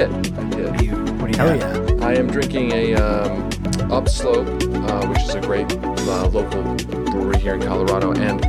one. 0.00 0.14
I 0.14 0.22
did. 0.22 0.32
I 0.38 0.42
What 0.42 0.56
did. 0.56 0.76
do 0.78 0.84
you? 0.84 0.92
What 0.96 1.32
do 1.32 1.32
you 1.32 1.36
Hell 1.36 1.58
got? 1.58 1.98
yeah. 1.98 2.06
I 2.06 2.14
am 2.14 2.26
drinking 2.28 2.72
a 2.72 2.94
um, 2.94 3.48
Upslope, 3.90 4.46
uh, 4.90 5.06
which 5.08 5.22
is 5.22 5.34
a 5.34 5.40
great 5.40 5.70
uh, 5.72 6.28
local 6.28 6.62
brewery 7.10 7.38
here 7.38 7.54
in 7.54 7.62
Colorado, 7.62 8.12
and 8.12 8.44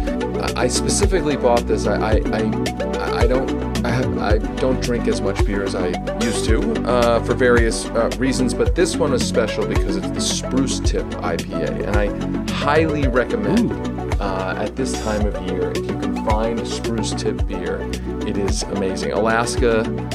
I 0.58 0.64
I 0.64 0.68
specifically 0.68 1.36
bought 1.36 1.66
this. 1.68 1.88
I 1.88 1.96
I, 1.96 2.12
I, 2.34 3.18
I 3.24 3.28
don't 3.28 3.68
I, 3.86 3.90
have, 3.90 4.18
I 4.18 4.38
don't 4.60 4.82
drink 4.82 5.08
as 5.08 5.22
much 5.22 5.44
beer 5.46 5.64
as 5.64 5.76
I 5.76 5.88
used 6.24 6.46
to 6.46 6.74
uh, 6.88 7.24
for 7.24 7.34
various 7.36 7.86
uh, 7.90 8.10
reasons, 8.18 8.54
but 8.54 8.76
this 8.76 8.98
one 8.98 9.14
is 9.14 9.26
special 9.28 9.66
because 9.66 9.96
it's 9.98 10.10
the 10.10 10.20
Spruce 10.22 10.80
Tip 10.80 11.06
IPA, 11.06 11.88
and 11.88 11.96
I 11.96 12.52
highly 12.54 13.08
recommend 13.08 13.72
uh, 14.20 14.56
at 14.58 14.76
this 14.76 14.94
time 15.04 15.26
of 15.28 15.36
year 15.48 15.72
if 15.72 15.78
you 15.78 15.98
can 16.00 16.26
find 16.26 16.68
Spruce 16.68 17.14
Tip 17.14 17.46
beer. 17.48 17.80
It 18.28 18.38
is 18.38 18.64
amazing. 18.64 19.14
Alaska, 19.14 19.80
Al- 19.86 20.07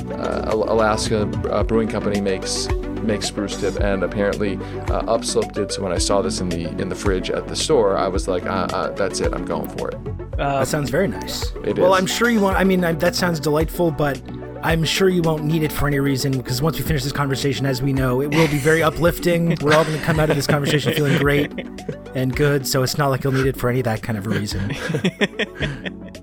Alaska 0.53 1.23
uh, 1.51 1.63
Brewing 1.63 1.89
Company 1.89 2.21
makes 2.21 2.69
makes 3.03 3.27
spruce 3.27 3.61
tip, 3.61 3.81
and 3.81 4.05
apparently 4.05 4.57
uh, 4.89 5.05
Upslope 5.07 5.53
did. 5.53 5.73
So 5.73 5.83
when 5.83 5.93
I 5.93 5.99
saw 5.99 6.23
this 6.23 6.41
in 6.41 6.49
the 6.49 6.69
in 6.81 6.89
the 6.89 6.95
fridge 6.95 7.31
at 7.31 7.49
the 7.49 7.57
store, 7.57 7.97
I 7.97 8.09
was 8.09 8.29
like, 8.29 8.45
uh, 8.47 8.69
uh, 8.73 8.91
"That's 8.91 9.21
it. 9.21 9.33
I'm 9.35 9.45
going 9.45 9.69
for 9.77 9.91
it." 9.91 10.37
That 10.37 10.69
sounds 10.69 10.91
very 10.91 11.09
nice. 11.09 11.53
It 11.65 11.79
well, 11.79 11.95
is. 11.95 12.01
I'm 12.01 12.07
sure 12.07 12.31
you 12.31 12.41
won't. 12.41 12.57
I 12.57 12.65
mean, 12.65 12.85
I, 12.85 12.93
that 12.93 13.15
sounds 13.15 13.41
delightful, 13.41 13.91
but 13.91 14.21
I'm 14.63 14.85
sure 14.85 15.09
you 15.09 15.23
won't 15.23 15.45
need 15.45 15.63
it 15.63 15.73
for 15.73 15.87
any 15.87 15.99
reason 16.01 16.33
because 16.33 16.63
once 16.63 16.79
we 16.79 16.85
finish 16.85 17.03
this 17.03 17.13
conversation, 17.13 17.67
as 17.67 17.83
we 17.83 17.93
know, 17.93 18.21
it 18.21 18.35
will 18.35 18.49
be 18.49 18.59
very 18.59 18.83
uplifting. 18.91 19.57
We're 19.61 19.75
all 19.75 19.85
going 19.85 19.99
to 19.99 20.05
come 20.05 20.21
out 20.21 20.31
of 20.31 20.37
this 20.37 20.47
conversation 20.47 20.93
feeling 20.95 21.19
great 21.19 21.53
and 22.15 22.35
good, 22.35 22.67
so 22.67 22.83
it's 22.83 22.99
not 22.99 23.09
like 23.09 23.25
you'll 23.25 23.33
need 23.33 23.47
it 23.47 23.57
for 23.57 23.69
any 23.69 23.81
of 23.81 23.85
that 23.85 24.03
kind 24.03 24.19
of 24.19 24.27
a 24.27 24.31
reason. 24.31 24.75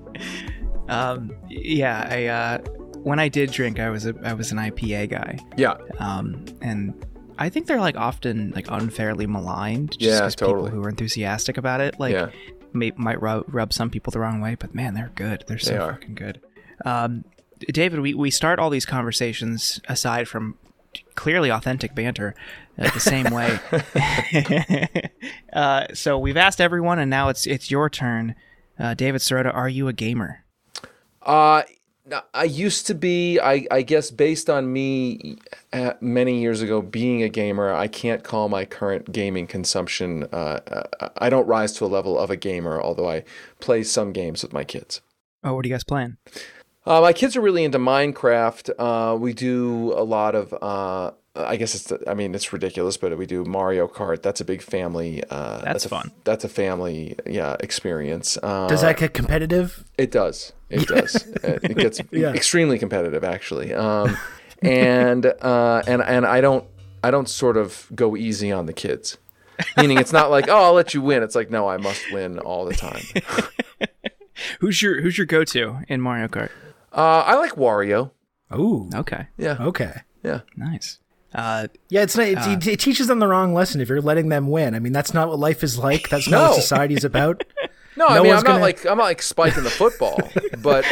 Um, 0.90 1.30
yeah, 1.48 2.08
I 2.10 2.26
uh, 2.26 2.58
when 3.02 3.18
I 3.18 3.28
did 3.28 3.50
drink, 3.50 3.78
I 3.78 3.90
was 3.90 4.06
a 4.06 4.14
I 4.22 4.32
was 4.34 4.52
an 4.52 4.58
IPA 4.58 5.10
guy. 5.10 5.38
Yeah, 5.56 5.76
Um, 5.98 6.44
and 6.60 6.94
I 7.38 7.48
think 7.48 7.66
they're 7.66 7.80
like 7.80 7.96
often 7.96 8.52
like 8.54 8.66
unfairly 8.70 9.26
maligned. 9.26 9.98
Just 9.98 10.02
Yeah, 10.02 10.28
totally. 10.46 10.68
People 10.68 10.80
who 10.80 10.84
are 10.84 10.88
enthusiastic 10.90 11.56
about 11.56 11.80
it, 11.80 11.98
like, 11.98 12.12
Yeah. 12.12 12.28
may, 12.74 12.92
might 12.96 13.20
rub, 13.22 13.44
rub 13.48 13.72
some 13.72 13.88
people 13.90 14.10
the 14.10 14.20
wrong 14.20 14.40
way, 14.40 14.56
but 14.56 14.74
man, 14.74 14.92
they're 14.94 15.12
good. 15.14 15.44
They're 15.46 15.58
so 15.58 15.72
They 15.72 15.78
fucking 15.78 16.14
good. 16.16 16.40
Um, 16.84 17.24
David, 17.72 18.00
we, 18.00 18.12
we 18.14 18.30
start 18.30 18.58
all 18.58 18.68
these 18.70 18.84
conversations 18.86 19.80
aside 19.88 20.28
from 20.28 20.56
clearly 21.14 21.50
authentic 21.50 21.94
banter 21.94 22.34
uh, 22.78 22.90
the 22.90 23.00
same 23.00 23.30
way. 23.30 23.58
uh, 25.52 25.86
so 25.94 26.18
we've 26.18 26.36
asked 26.36 26.60
everyone, 26.60 26.98
and 26.98 27.10
now 27.10 27.28
it's 27.28 27.46
it's 27.46 27.70
your 27.70 27.88
turn. 27.90 28.34
Uh, 28.78 28.94
David 28.94 29.20
Sirota, 29.20 29.54
are 29.54 29.68
you 29.68 29.88
a 29.88 29.92
gamer? 29.92 30.44
Uh, 31.22 31.62
I 32.34 32.44
used 32.44 32.86
to 32.88 32.94
be, 32.94 33.38
I, 33.38 33.66
I 33.70 33.82
guess, 33.82 34.10
based 34.10 34.50
on 34.50 34.72
me 34.72 35.36
uh, 35.72 35.94
many 36.00 36.40
years 36.40 36.62
ago 36.62 36.82
being 36.82 37.22
a 37.22 37.28
gamer, 37.28 37.72
I 37.72 37.88
can't 37.88 38.24
call 38.24 38.48
my 38.48 38.64
current 38.64 39.12
gaming 39.12 39.46
consumption. 39.46 40.24
Uh, 40.32 40.60
uh, 41.00 41.08
I 41.16 41.30
don't 41.30 41.46
rise 41.46 41.72
to 41.74 41.84
a 41.84 41.88
level 41.88 42.18
of 42.18 42.30
a 42.30 42.36
gamer, 42.36 42.80
although 42.80 43.08
I 43.08 43.24
play 43.60 43.82
some 43.82 44.12
games 44.12 44.42
with 44.42 44.52
my 44.52 44.64
kids. 44.64 45.00
Oh, 45.44 45.54
what 45.54 45.64
are 45.64 45.68
you 45.68 45.74
guys 45.74 45.84
playing? 45.84 46.16
Uh, 46.86 47.00
my 47.00 47.12
kids 47.12 47.36
are 47.36 47.40
really 47.40 47.64
into 47.64 47.78
Minecraft. 47.78 48.70
Uh, 48.78 49.16
we 49.16 49.32
do 49.32 49.92
a 49.92 50.02
lot 50.02 50.34
of, 50.34 50.54
uh, 50.60 51.12
I 51.46 51.56
guess 51.56 51.74
it's, 51.74 51.92
I 52.06 52.14
mean, 52.14 52.34
it's 52.34 52.52
ridiculous, 52.52 52.96
but 52.96 53.16
we 53.18 53.26
do 53.26 53.44
Mario 53.44 53.86
Kart. 53.88 54.22
That's 54.22 54.40
a 54.40 54.44
big 54.44 54.62
family. 54.62 55.22
Uh, 55.30 55.60
That's 55.62 55.84
a, 55.84 55.88
fun. 55.88 56.10
That's 56.24 56.44
a 56.44 56.48
family, 56.48 57.16
yeah, 57.26 57.56
experience. 57.60 58.38
Uh, 58.42 58.66
Does 58.68 58.80
that 58.82 58.96
get 58.96 59.14
competitive? 59.14 59.84
it 59.98 60.10
does. 60.10 60.52
It 60.68 60.86
does. 60.94 61.16
It 61.42 61.76
gets 61.76 62.00
Yeah. 62.12 62.32
extremely 62.32 62.78
competitive, 62.78 63.24
actually. 63.24 63.72
Um, 63.74 64.16
and 64.62 65.26
uh, 65.26 65.82
and 65.86 66.02
and 66.02 66.26
I 66.26 66.40
don't 66.40 66.64
I 67.02 67.10
don't 67.10 67.28
sort 67.28 67.56
of 67.56 67.88
go 67.94 68.16
easy 68.16 68.52
on 68.52 68.66
the 68.66 68.72
kids. 68.72 69.16
Meaning, 69.76 69.98
it's 69.98 70.12
not 70.12 70.30
like 70.30 70.48
oh 70.48 70.56
I'll 70.64 70.72
let 70.74 70.94
you 70.94 71.00
win. 71.02 71.22
It's 71.22 71.34
like 71.34 71.50
no, 71.50 71.68
I 71.68 71.76
must 71.78 72.02
win 72.12 72.38
all 72.38 72.64
the 72.66 72.74
time. 72.74 73.02
Who's 74.60 74.80
your 74.82 75.00
Who's 75.00 75.18
your 75.18 75.26
go 75.26 75.44
to 75.44 75.80
in 75.88 76.00
Mario 76.00 76.28
Kart? 76.28 76.50
Uh, 76.92 77.22
I 77.26 77.34
like 77.36 77.52
Wario. 77.52 78.10
Ooh. 78.54 78.90
Okay, 78.94 79.28
Yeah, 79.38 79.56
Okay. 79.60 79.92
yeah. 80.24 80.40
nice. 80.56 80.98
Uh, 81.34 81.68
Yeah, 81.88 82.02
it's 82.02 82.16
not, 82.16 82.26
it's, 82.26 82.46
it, 82.46 82.66
it 82.66 82.80
teaches 82.80 83.06
them 83.06 83.18
the 83.20 83.28
wrong 83.28 83.54
lesson 83.54 83.80
if 83.80 83.88
you're 83.88 84.00
letting 84.00 84.28
them 84.30 84.48
win. 84.48 84.74
I 84.74 84.78
mean, 84.80 84.92
that's 84.92 85.14
not 85.14 85.28
what 85.28 85.38
life 85.38 85.62
is 85.62 85.78
like. 85.78 86.08
That's 86.08 86.28
not 86.28 86.38
No. 86.38 86.50
what 86.50 86.54
society's 86.60 87.04
about. 87.04 87.44
No, 87.96 88.06
I 88.06 88.20
mean, 88.22 88.30
I'm 88.30 88.36
not 88.36 88.44
gonna- 88.46 88.60
like 88.60 88.86
I'm 88.86 88.96
not 88.96 89.04
like 89.04 89.20
spiking 89.20 89.62
the 89.64 89.68
football, 89.68 90.16
but 90.62 90.86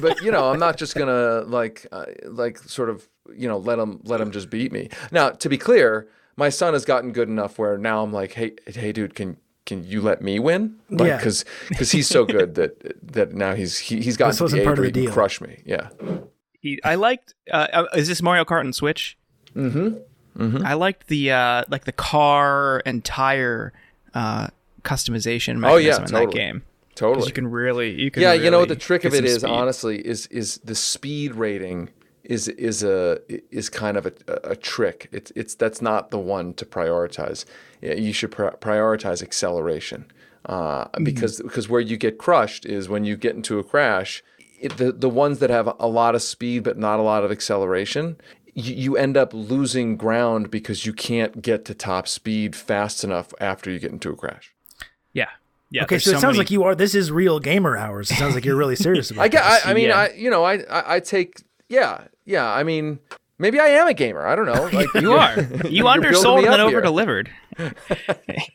but 0.00 0.20
you 0.20 0.30
know 0.30 0.50
I'm 0.50 0.58
not 0.58 0.76
just 0.76 0.94
gonna 0.94 1.42
like 1.46 1.86
uh, 1.90 2.06
like 2.24 2.58
sort 2.58 2.90
of 2.90 3.08
you 3.34 3.48
know 3.48 3.56
let 3.56 3.76
them 3.76 4.00
let 4.04 4.18
them 4.18 4.30
just 4.30 4.50
beat 4.50 4.70
me. 4.70 4.90
Now 5.10 5.30
to 5.30 5.48
be 5.48 5.56
clear, 5.56 6.08
my 6.36 6.50
son 6.50 6.74
has 6.74 6.84
gotten 6.84 7.12
good 7.12 7.28
enough 7.28 7.58
where 7.58 7.78
now 7.78 8.02
I'm 8.02 8.12
like, 8.12 8.32
hey 8.32 8.56
hey 8.66 8.92
dude, 8.92 9.14
can 9.14 9.38
can 9.64 9.84
you 9.84 10.02
let 10.02 10.20
me 10.22 10.38
win? 10.38 10.76
Like, 10.90 11.06
Yeah. 11.08 11.16
because 11.16 11.44
because 11.68 11.92
he's 11.92 12.08
so 12.08 12.26
good 12.26 12.56
that 12.56 13.12
that 13.12 13.32
now 13.32 13.54
he's 13.54 13.78
he, 13.78 14.02
he's 14.02 14.18
gotten 14.18 14.30
This 14.30 14.38
to 14.38 14.42
wasn't 14.44 14.58
the 14.58 14.62
age 14.62 14.66
part 14.66 14.78
of 14.78 14.82
where 14.82 14.90
the 14.90 15.00
he 15.00 15.06
can 15.06 15.12
deal. 15.12 15.14
crush 15.14 15.40
me. 15.40 15.62
Yeah. 15.64 15.88
he, 16.60 16.78
I 16.84 16.96
liked. 16.96 17.32
Uh, 17.50 17.68
uh, 17.72 17.84
is 17.94 18.08
this 18.08 18.20
Mario 18.20 18.44
Kart 18.44 18.60
and 18.62 18.74
Switch? 18.74 19.16
Mm-hmm. 19.56 20.64
I 20.64 20.74
liked 20.74 21.08
the 21.08 21.32
uh, 21.32 21.64
like 21.68 21.84
the 21.84 21.92
car 21.92 22.82
and 22.86 23.04
tire 23.04 23.72
uh, 24.14 24.48
customization 24.82 25.58
mechanism 25.58 25.64
Oh, 25.70 25.76
yeah, 25.76 25.96
in 26.20 26.28
that 26.28 26.32
game. 26.32 26.62
Totally. 26.94 27.26
You 27.26 27.32
can 27.32 27.50
really, 27.50 27.90
you 28.00 28.10
can. 28.10 28.22
yeah, 28.22 28.32
you 28.32 28.50
know 28.50 28.58
what 28.60 28.68
the 28.68 28.76
trick 28.76 29.04
of 29.04 29.14
it 29.14 29.24
is, 29.24 29.40
speed. 29.40 29.50
honestly, 29.50 30.06
is 30.06 30.26
is 30.26 30.58
the 30.64 30.74
speed 30.74 31.34
rating 31.34 31.90
is 32.24 32.46
is 32.48 32.82
a 32.82 33.18
is 33.50 33.68
kind 33.68 33.96
of 33.96 34.06
a, 34.06 34.12
a 34.44 34.56
trick. 34.56 35.08
It's 35.12 35.32
it's 35.34 35.54
that's 35.54 35.80
not 35.82 36.10
the 36.10 36.18
one 36.18 36.54
to 36.54 36.64
prioritize. 36.66 37.44
You 37.82 38.12
should 38.12 38.30
pri- 38.32 38.50
prioritize 38.60 39.22
acceleration 39.22 40.10
uh, 40.46 40.86
because 41.02 41.40
because 41.40 41.68
where 41.68 41.80
you 41.80 41.96
get 41.96 42.18
crushed 42.18 42.66
is 42.66 42.88
when 42.88 43.04
you 43.04 43.16
get 43.16 43.34
into 43.34 43.58
a 43.58 43.64
crash. 43.64 44.22
It, 44.60 44.76
the 44.76 44.92
the 44.92 45.08
ones 45.08 45.38
that 45.38 45.48
have 45.48 45.72
a 45.78 45.86
lot 45.88 46.14
of 46.14 46.20
speed 46.20 46.64
but 46.64 46.76
not 46.76 46.98
a 47.00 47.02
lot 47.02 47.24
of 47.24 47.32
acceleration. 47.32 48.18
You, 48.54 48.74
you 48.74 48.96
end 48.96 49.16
up 49.16 49.32
losing 49.34 49.96
ground 49.96 50.50
because 50.50 50.86
you 50.86 50.92
can't 50.92 51.42
get 51.42 51.64
to 51.66 51.74
top 51.74 52.08
speed 52.08 52.56
fast 52.56 53.04
enough 53.04 53.32
after 53.40 53.70
you 53.70 53.78
get 53.78 53.92
into 53.92 54.10
a 54.10 54.16
crash. 54.16 54.52
Yeah, 55.12 55.28
yeah. 55.70 55.82
Okay, 55.84 55.94
there's 55.94 56.04
so 56.04 56.10
it 56.10 56.14
sounds 56.14 56.24
many- 56.24 56.38
like 56.38 56.50
you 56.50 56.64
are. 56.64 56.74
This 56.74 56.94
is 56.94 57.10
real 57.12 57.38
gamer 57.40 57.76
hours. 57.76 58.10
It 58.10 58.14
sounds 58.16 58.34
like 58.34 58.44
you're 58.44 58.56
really 58.56 58.76
serious 58.76 59.10
about 59.10 59.22
I 59.22 59.28
get. 59.28 59.42
this. 59.44 59.66
I, 59.66 59.70
I 59.70 59.74
mean, 59.74 59.88
Yeah. 59.88 59.98
I 59.98 60.10
you 60.12 60.30
know, 60.30 60.44
I, 60.44 60.58
I 60.70 60.96
I 60.96 61.00
take. 61.00 61.42
Yeah, 61.68 62.04
yeah. 62.24 62.50
I 62.52 62.62
mean, 62.64 62.98
maybe 63.38 63.60
I 63.60 63.68
am 63.68 63.86
a 63.88 63.94
gamer. 63.94 64.26
I 64.26 64.34
don't 64.34 64.46
know. 64.46 64.68
Like 64.72 64.92
You 64.94 65.12
are. 65.12 65.36
You 65.68 65.86
undersold 65.88 66.44
and 66.44 66.52
then 66.52 66.60
over 66.60 66.80
delivered. 66.80 67.30
That's- 67.56 68.50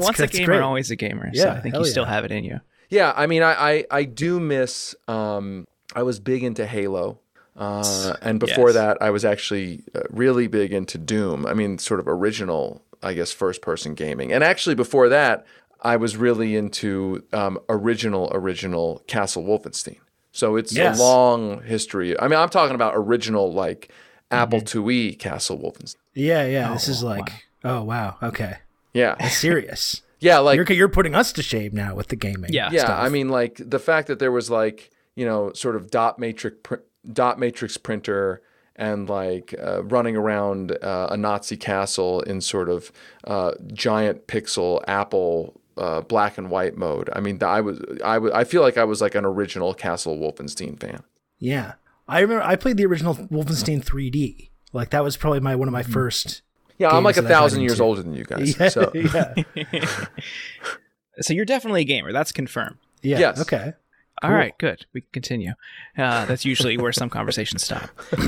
Once 0.00 0.20
a 0.20 0.26
gamer, 0.26 0.46
great. 0.46 0.60
always 0.60 0.90
a 0.90 0.96
gamer. 0.96 1.30
so 1.34 1.44
Yeah, 1.44 1.52
I 1.54 1.60
think 1.60 1.74
hell 1.74 1.84
you 1.84 1.90
still 1.90 2.04
yeah. 2.04 2.10
have 2.10 2.24
it 2.24 2.32
in 2.32 2.44
you. 2.44 2.60
Yeah, 2.88 3.12
I 3.14 3.26
mean, 3.26 3.42
I 3.42 3.52
I, 3.70 3.84
I 3.90 4.04
do 4.04 4.40
miss. 4.40 4.94
Um, 5.08 5.66
I 5.94 6.02
was 6.02 6.20
big 6.20 6.42
into 6.42 6.66
Halo. 6.66 7.18
Uh, 7.56 8.14
and 8.22 8.40
before 8.40 8.68
Yes. 8.68 8.74
that, 8.74 8.98
I 9.02 9.10
was 9.10 9.24
actually 9.24 9.82
uh, 9.94 10.00
really 10.10 10.46
big 10.46 10.72
into 10.72 10.98
Doom. 10.98 11.46
I 11.46 11.54
mean, 11.54 11.78
sort 11.78 12.00
of 12.00 12.08
original, 12.08 12.82
I 13.02 13.12
guess, 13.14 13.32
first 13.32 13.60
person 13.62 13.94
gaming. 13.94 14.32
And 14.32 14.42
actually, 14.42 14.74
before 14.74 15.08
that, 15.10 15.44
I 15.82 15.96
was 15.96 16.16
really 16.16 16.56
into 16.56 17.24
um, 17.32 17.58
original, 17.68 18.30
original 18.32 19.02
Castle 19.06 19.42
Wolfenstein. 19.44 19.98
So 20.32 20.56
it's 20.56 20.72
Yes. 20.72 20.98
a 20.98 21.02
long 21.02 21.62
history. 21.62 22.18
I 22.18 22.28
mean, 22.28 22.38
I'm 22.38 22.48
talking 22.50 22.74
about 22.74 22.92
original, 22.96 23.52
like 23.52 23.90
Apple 24.30 24.60
IIe 24.60 25.18
Castle 25.18 25.58
Wolfenstein. 25.58 25.96
Yeah, 26.14 26.46
yeah. 26.46 26.72
this 26.72 26.86
is 26.88 27.02
like. 27.02 27.46
Oh 27.64 27.82
wow. 27.82 28.16
Okay. 28.22 28.56
Yeah, 28.94 29.26
Serious. 29.28 30.02
yeah, 30.20 30.38
like 30.38 30.56
you're 30.56 30.72
you're 30.76 30.88
putting 30.88 31.14
us 31.14 31.32
to 31.34 31.42
shame 31.42 31.72
now 31.74 31.94
with 31.94 32.08
the 32.08 32.16
gaming. 32.16 32.50
Yeah. 32.52 32.70
yeah 32.72 32.84
stuff. 32.84 33.00
i 33.00 33.08
mean 33.08 33.28
like 33.28 33.60
the 33.64 33.78
fact 33.78 34.08
that 34.08 34.18
there 34.18 34.32
was 34.32 34.50
like 34.50 34.90
you 35.14 35.24
know 35.24 35.52
sort 35.52 35.76
of 35.76 35.90
dot 35.90 36.18
matrix 36.18 36.56
pr- 36.62 36.76
dot 37.12 37.38
matrix 37.38 37.76
printer 37.76 38.42
and 38.76 39.08
like 39.08 39.54
uh, 39.62 39.82
running 39.84 40.16
around 40.16 40.72
uh, 40.82 41.08
a 41.10 41.16
nazi 41.16 41.56
castle 41.56 42.20
in 42.22 42.40
sort 42.40 42.68
of 42.68 42.90
uh, 43.24 43.52
giant 43.72 44.26
pixel 44.26 44.82
apple 44.88 45.60
uh, 45.76 46.00
black 46.02 46.36
and 46.38 46.50
white 46.50 46.76
mode 46.76 47.08
i 47.14 47.20
mean 47.20 47.42
i 47.42 47.60
was 47.60 47.80
i 48.04 48.18
was 48.18 48.32
i 48.32 48.44
feel 48.44 48.60
like 48.62 48.76
i 48.76 48.84
was 48.84 49.00
like 49.00 49.14
an 49.14 49.24
original 49.24 49.72
castle 49.74 50.16
wolfenstein 50.18 50.78
fan 50.78 51.02
Yeah. 51.38 51.74
I 52.08 52.18
remember 52.20 52.42
I 52.42 52.56
played 52.56 52.76
the 52.76 52.84
original 52.86 53.14
Wolfenstein 53.14 53.84
3D. 53.84 54.50
Like 54.72 54.90
that 54.90 55.04
was 55.04 55.16
probably 55.16 55.38
my 55.38 55.54
one 55.54 55.68
of 55.68 55.72
my 55.72 55.84
first. 55.84 56.42
yeah 56.76 56.90
i'm 56.90 57.04
like 57.04 57.16
a 57.16 57.22
that 57.22 57.28
I 57.28 57.30
got 57.30 57.38
thousand 57.38 57.62
years 57.62 57.80
older 57.80 58.02
than 58.02 58.14
you 58.14 58.24
guys 58.24 58.56
Yeah, 58.60 58.68
so 58.68 58.90
yeah. 58.92 59.34
So 61.20 61.34
you're 61.34 61.44
definitely 61.44 61.82
a 61.82 61.84
gamer. 61.84 62.12
That's 62.12 62.32
confirmed. 62.32 62.76
Yeah. 63.02 63.18
Yes. 63.18 63.40
Okay. 63.42 63.74
All 64.22 64.32
right, 64.32 64.56
good. 64.58 64.86
We 64.92 65.00
can 65.00 65.10
continue. 65.12 65.52
Uh, 65.96 66.26
that's 66.26 66.44
usually 66.44 66.76
where 66.76 66.92
some 66.92 67.08
conversations 67.08 67.64
stop. 67.64 67.90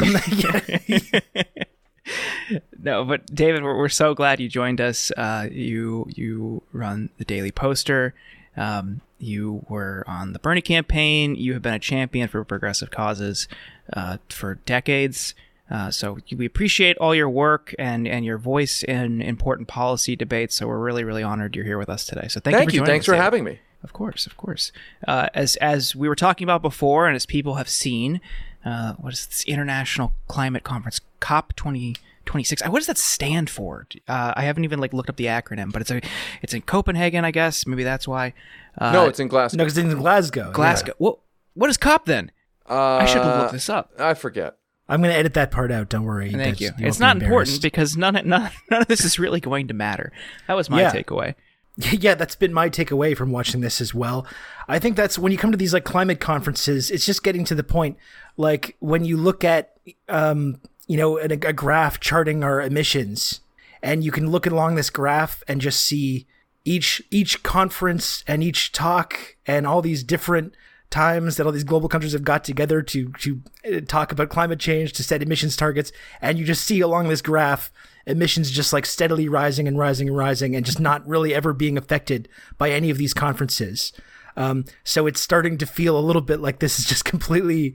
no, 2.83 3.05
but 3.05 3.27
David, 3.27 3.63
we're, 3.63 3.77
we're 3.77 3.89
so 3.89 4.15
glad 4.15 4.41
you 4.41 4.49
joined 4.49 4.81
us. 4.81 5.11
Uh, 5.17 5.49
you 5.51 6.07
you 6.15 6.63
run 6.73 7.11
the 7.19 7.25
Daily 7.25 7.51
Poster. 7.51 8.15
Um, 8.57 9.01
you 9.19 9.65
were 9.69 10.05
on 10.07 10.33
the 10.33 10.39
Bernie 10.39 10.61
campaign. 10.63 11.35
You 11.35 11.53
have 11.55 11.63
been 11.63 11.75
a 11.75 11.79
champion 11.79 12.29
for 12.29 12.45
progressive 12.45 12.91
causes 12.91 13.49
uh, 13.93 14.19
for 14.29 14.57
decades. 14.67 15.35
Uh, 15.71 15.91
so 15.91 16.19
we 16.37 16.45
appreciate 16.45 16.99
all 16.99 17.15
your 17.15 17.31
work 17.31 17.75
and, 17.79 18.07
and 18.07 18.27
your 18.27 18.37
voice 18.37 18.83
in 18.83 19.23
important 19.23 19.69
policy 19.69 20.15
debates. 20.17 20.57
So 20.57 20.67
we're 20.67 20.79
really, 20.79 21.03
really 21.03 21.23
honored 21.23 21.57
you're 21.57 21.65
here 21.65 21.79
with 21.79 21.89
us 21.89 22.05
today. 22.05 22.29
So 22.29 22.41
thank, 22.41 22.57
Thank 22.57 22.73
you. 22.75 22.81
you. 22.81 22.87
Thanks 22.87 23.05
us, 23.05 23.07
for 23.07 23.13
David. 23.13 23.23
having 23.23 23.45
me. 23.45 23.61
Of 23.83 23.93
course, 23.93 24.27
of 24.27 24.37
course. 24.37 24.71
Uh, 25.07 25.29
as 25.35 25.57
as 25.57 25.95
we 25.97 26.09
were 26.09 26.15
talking 26.17 26.45
about 26.45 26.63
before, 26.63 27.07
and 27.07 27.17
as 27.17 27.27
people 27.27 27.55
have 27.57 27.69
seen, 27.69 28.21
uh, 28.65 28.93
what 28.95 29.13
is 29.13 29.27
this 29.27 29.45
International 29.45 30.13
Climate 30.29 30.63
Conference 30.65 31.01
COP 31.21 31.55
twenty 31.57 31.97
twenty 32.25 32.45
six? 32.45 32.63
What 32.67 32.79
does 32.79 32.87
that 32.87 32.99
stand 32.99 33.51
for? 33.51 33.87
Uh, 34.07 34.33
I 34.37 34.43
haven't 34.43 34.65
even 34.65 34.79
like 34.79 34.93
looked 34.93 35.11
up 35.11 35.17
the 35.17 35.27
acronym, 35.27 35.73
but 35.73 35.83
it's 35.83 35.91
a 35.91 36.01
it's 36.43 36.55
in 36.55 36.63
Copenhagen, 36.63 37.25
I 37.25 37.31
guess. 37.33 37.67
Maybe 37.67 37.83
that's 37.85 38.07
why. 38.07 38.35
Uh, 38.79 38.93
no, 38.93 39.07
it's 39.07 39.19
in 39.21 39.29
Glasgow. 39.29 39.59
No, 39.59 39.65
because 39.65 39.77
it's 39.79 39.93
in 39.93 39.99
Glasgow. 39.99 40.53
Glasgow. 40.53 40.93
What 40.99 41.19
what 41.55 41.69
is 41.69 41.77
COP 41.77 42.05
then? 42.07 42.31
Uh, 42.71 42.75
I 42.97 43.07
should 43.07 43.23
look 43.23 43.51
this 43.51 43.69
up. 43.69 43.91
I 43.99 44.15
forget. 44.15 44.57
I'm 44.89 45.01
going 45.01 45.13
to 45.13 45.19
edit 45.19 45.35
that 45.35 45.51
part 45.51 45.73
out. 45.73 45.89
Don't 45.89 46.05
worry. 46.05 46.27
Thank 46.31 46.39
That's- 46.59 46.61
you. 46.61 46.71
won't 46.73 46.85
It's 46.87 47.01
not 47.01 47.21
important 47.23 47.63
because 47.63 47.97
none, 47.97 48.15
none 48.15 48.51
none 48.71 48.83
of 48.83 48.89
this 48.89 49.05
is 49.05 49.19
really 49.19 49.41
going 49.41 49.69
to 49.69 49.75
matter. 49.75 50.13
That 50.49 50.55
was 50.55 50.69
my 50.71 50.83
Yeah. 50.83 50.93
takeaway. 50.93 51.35
yeah, 51.77 52.15
that's 52.15 52.37
been 52.37 52.53
my 52.53 52.69
takeaway 52.69 53.17
from 53.17 53.31
watching 53.31 53.61
this 53.61 53.81
as 53.81 53.95
well. 53.95 54.27
I 54.69 54.79
think 54.79 54.97
that's 54.97 55.19
when 55.19 55.33
you 55.33 55.39
come 55.39 55.53
to 55.53 55.57
these 55.57 55.73
like 55.73 55.85
climate 55.85 56.21
conferences, 56.21 56.91
it's 56.91 57.07
just 57.07 57.23
getting 57.23 57.45
to 57.47 57.55
the 57.55 57.65
point. 57.65 57.97
Like 58.37 58.77
when 58.81 59.05
you 59.05 59.17
look 59.17 59.45
at, 59.45 59.77
um, 60.09 60.61
you 60.87 60.97
know, 60.97 61.19
a, 61.19 61.25
a 61.25 61.53
graph 61.53 62.01
charting 62.01 62.45
our 62.45 62.61
emissions, 62.61 63.41
and 63.83 64.05
you 64.05 64.13
can 64.13 64.31
look 64.31 64.47
along 64.47 64.75
this 64.75 64.91
graph 64.91 65.43
and 65.49 65.61
just 65.61 65.83
see 65.83 66.27
each 66.65 67.03
each 67.11 67.43
conference 67.43 68.23
and 68.29 68.43
each 68.43 68.71
talk 68.71 69.37
and 69.47 69.67
all 69.67 69.83
these 69.83 70.05
different 70.05 70.55
times 70.93 71.37
that 71.37 71.47
all 71.47 71.53
these 71.53 71.65
global 71.65 71.89
countries 71.89 72.13
have 72.13 72.23
got 72.23 72.45
together 72.45 72.83
to 72.83 73.11
to 73.15 73.43
uh, 73.67 73.81
talk 73.89 74.13
about 74.13 74.29
climate 74.29 74.61
change 74.61 74.93
to 74.93 75.03
set 75.03 75.23
emissions 75.23 75.57
targets 75.57 75.91
and 76.21 76.39
you 76.39 76.45
just 76.45 76.65
see 76.65 76.81
along 76.81 77.09
this 77.09 77.23
graph 77.23 77.73
emissions 78.07 78.51
just 78.51 78.73
like 78.73 78.87
steadily 78.87 79.29
rising 79.29 79.67
and 79.67 79.79
rising 79.79 80.09
and 80.09 80.17
rising 80.17 80.55
and 80.55 80.67
just 80.67 80.79
not 80.79 81.07
really 81.07 81.35
ever 81.35 81.53
being 81.53 81.79
affected 81.79 82.29
by 82.59 82.71
any 82.71 82.91
of 82.91 82.99
these 82.99 83.15
conferences. 83.15 83.93
Um, 84.37 84.65
so 84.83 85.07
it's 85.07 85.21
starting 85.21 85.59
to 85.59 85.67
feel 85.67 85.99
a 85.99 86.01
little 86.01 86.23
bit 86.23 86.41
like 86.41 86.59
this 86.59 86.79
is 86.79 86.85
just 86.85 87.05
completely 87.15 87.75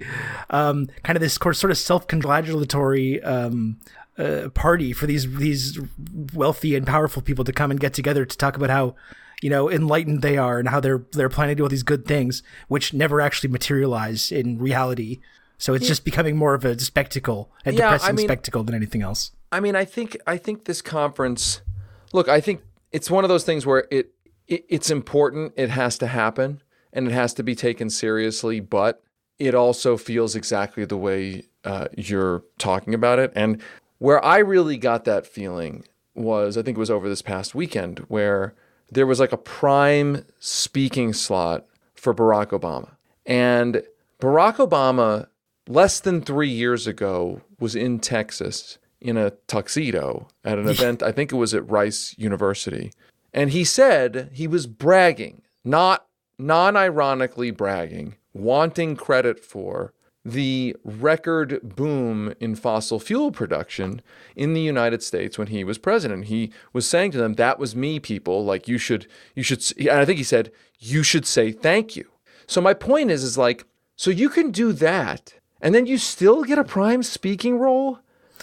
um, 0.49 0.87
kind 1.03 1.15
of 1.15 1.21
this 1.21 1.35
sort 1.35 1.65
of 1.65 1.77
self-congratulatory 1.77 3.21
um, 3.23 3.77
uh, 4.17 4.49
party 4.53 4.93
for 4.93 5.05
these 5.05 5.31
these 5.37 5.79
wealthy 6.33 6.75
and 6.75 6.87
powerful 6.87 7.21
people 7.21 7.45
to 7.45 7.53
come 7.53 7.69
and 7.69 7.79
get 7.79 7.93
together 7.93 8.25
to 8.25 8.37
talk 8.37 8.55
about 8.57 8.71
how 8.71 8.95
you 9.41 9.49
know 9.49 9.69
enlightened 9.69 10.21
they 10.21 10.37
are 10.37 10.59
and 10.59 10.69
how 10.69 10.79
they're 10.79 11.03
they're 11.11 11.29
planning 11.29 11.55
to 11.55 11.59
do 11.59 11.63
all 11.63 11.69
these 11.69 11.83
good 11.83 12.05
things 12.05 12.41
which 12.67 12.93
never 12.93 13.21
actually 13.21 13.49
materialize 13.49 14.31
in 14.31 14.57
reality 14.57 15.19
so 15.59 15.73
it's 15.73 15.87
just 15.87 16.03
becoming 16.05 16.35
more 16.37 16.53
of 16.53 16.63
a 16.65 16.77
spectacle 16.79 17.51
a 17.65 17.71
Yeah, 17.71 17.89
I 17.89 17.93
depressing 17.93 18.15
mean- 18.15 18.27
spectacle 18.27 18.63
than 18.63 18.75
anything 18.75 19.01
else 19.01 19.31
I 19.49 19.61
mean, 19.61 19.77
I 19.77 19.85
think 19.85 20.17
I 20.27 20.35
think 20.35 20.65
this 20.65 20.81
conference. 20.81 21.61
Look, 22.11 22.27
I 22.27 22.41
think 22.41 22.63
it's 22.91 23.09
one 23.09 23.23
of 23.23 23.29
those 23.29 23.45
things 23.45 23.65
where 23.65 23.87
it, 23.89 24.11
it 24.45 24.65
it's 24.67 24.89
important. 24.89 25.53
It 25.55 25.69
has 25.69 25.97
to 25.99 26.07
happen, 26.07 26.61
and 26.91 27.07
it 27.07 27.13
has 27.13 27.33
to 27.35 27.43
be 27.43 27.55
taken 27.55 27.89
seriously. 27.89 28.59
But 28.59 29.01
it 29.39 29.55
also 29.55 29.95
feels 29.95 30.35
exactly 30.35 30.83
the 30.83 30.97
way 30.97 31.43
uh, 31.63 31.87
you're 31.95 32.43
talking 32.57 32.93
about 32.93 33.19
it. 33.19 33.31
And 33.37 33.61
where 33.99 34.21
I 34.23 34.39
really 34.39 34.75
got 34.77 35.05
that 35.05 35.25
feeling 35.25 35.85
was, 36.13 36.57
I 36.57 36.61
think 36.61 36.75
it 36.77 36.79
was 36.81 36.91
over 36.91 37.07
this 37.07 37.21
past 37.21 37.55
weekend, 37.55 37.99
where 38.09 38.53
there 38.91 39.07
was 39.07 39.19
like 39.19 39.31
a 39.31 39.37
prime 39.37 40.25
speaking 40.39 41.13
slot 41.13 41.65
for 41.95 42.13
Barack 42.13 42.47
Obama, 42.47 42.91
and 43.25 43.83
Barack 44.19 44.55
Obama 44.55 45.27
less 45.67 45.99
than 45.99 46.21
three 46.21 46.49
years 46.49 46.87
ago 46.87 47.41
was 47.59 47.75
in 47.75 47.99
Texas 47.99 48.77
in 48.99 49.17
a 49.17 49.31
tuxedo 49.47 50.27
at 50.43 50.57
an 50.57 50.67
event, 50.69 51.03
I 51.03 51.11
think 51.11 51.31
it 51.31 51.35
was 51.35 51.53
at 51.53 51.69
Rice 51.69 52.15
University. 52.17 52.91
And 53.33 53.51
he 53.51 53.63
said 53.63 54.29
he 54.33 54.47
was 54.47 54.65
bragging, 54.65 55.41
not 55.63 56.07
non 56.39 56.75
ironically 56.75 57.51
bragging, 57.51 58.15
wanting 58.33 58.95
credit 58.95 59.39
for 59.39 59.93
the 60.27 60.75
record 60.83 61.75
boom 61.75 62.33
in 62.41 62.53
fossil 62.53 62.99
fuel 62.99 63.31
production 63.31 64.01
in 64.35 64.53
the 64.53 64.61
United 64.61 65.01
States 65.01 65.37
when 65.37 65.47
he 65.47 65.63
was 65.63 65.77
president. 65.77 66.25
He 66.25 66.51
was 66.73 66.85
saying 66.85 67.11
to 67.11 67.17
them, 67.17 67.35
that 67.35 67.57
was 67.57 67.77
me, 67.77 67.97
people. 67.99 68.43
Like 68.43 68.67
you 68.67 68.77
should, 68.77 69.07
you 69.35 69.43
should, 69.43 69.63
and 69.77 69.91
I 69.91 70.03
think 70.03 70.17
he 70.17 70.25
said, 70.25 70.51
you 70.79 71.01
should 71.01 71.25
say 71.25 71.53
thank 71.53 71.95
you. 71.95 72.11
So 72.45 72.59
my 72.59 72.73
point 72.73 73.09
is, 73.09 73.23
is 73.23 73.37
like, 73.37 73.65
so 73.95 74.11
you 74.11 74.27
can 74.27 74.51
do 74.51 74.73
that 74.73 75.35
and 75.61 75.73
then 75.73 75.85
you 75.85 75.97
still 75.97 76.43
get 76.43 76.59
a 76.59 76.63
prime 76.63 77.03
speaking 77.03 77.57
role 77.57 77.99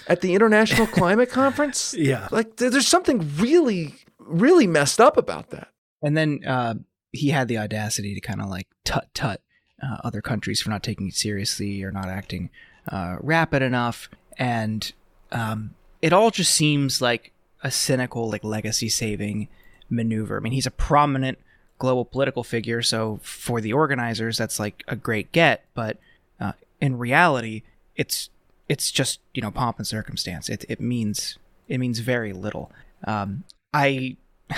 at 0.08 0.22
the 0.22 0.34
International 0.34 0.86
Climate 0.98 1.31
Conference? 1.31 1.92
Yeah. 1.92 2.28
Like 2.31 2.56
there's 2.56 2.88
something 2.88 3.31
really, 3.36 3.94
really 4.19 4.66
messed 4.66 5.02
up 5.02 5.19
about 5.19 5.50
that. 5.50 5.69
And 6.02 6.16
then 6.16 6.40
uh, 6.46 6.75
he 7.12 7.28
had 7.28 7.48
the 7.48 7.58
audacity 7.58 8.14
to 8.14 8.20
kind 8.22 8.40
of 8.40 8.48
like 8.48 8.69
tut 8.86 9.08
tut 9.12 9.42
uh, 9.82 9.98
other 10.04 10.20
countries 10.20 10.60
for 10.60 10.70
not 10.70 10.82
taking 10.82 11.08
it 11.08 11.14
seriously 11.14 11.82
or 11.82 11.90
not 11.90 12.08
acting 12.08 12.50
uh, 12.88 13.16
rapid 13.20 13.62
enough, 13.62 14.08
and 14.38 14.92
um, 15.32 15.74
it 16.02 16.12
all 16.12 16.30
just 16.30 16.52
seems 16.52 17.00
like 17.00 17.32
a 17.62 17.70
cynical, 17.70 18.28
like 18.28 18.44
legacy 18.44 18.88
saving 18.88 19.48
maneuver. 19.88 20.36
I 20.36 20.40
mean, 20.40 20.52
he's 20.52 20.66
a 20.66 20.70
prominent 20.70 21.38
global 21.78 22.04
political 22.04 22.44
figure, 22.44 22.82
so 22.82 23.20
for 23.22 23.60
the 23.60 23.72
organizers, 23.72 24.38
that's 24.38 24.58
like 24.58 24.84
a 24.86 24.96
great 24.96 25.32
get. 25.32 25.64
But 25.74 25.98
uh, 26.38 26.52
in 26.81 26.98
reality, 26.98 27.62
it's 27.96 28.31
it's 28.69 28.90
just 28.90 29.20
you 29.32 29.43
know 29.43 29.50
pomp 29.50 29.78
and 29.78 29.86
circumstance. 29.86 30.48
It 30.48 30.64
it 30.69 30.81
means 30.81 31.38
it 31.69 31.78
means 31.78 32.00
very 32.00 32.32
little. 32.32 32.70
Um, 33.04 33.44
I 33.72 34.16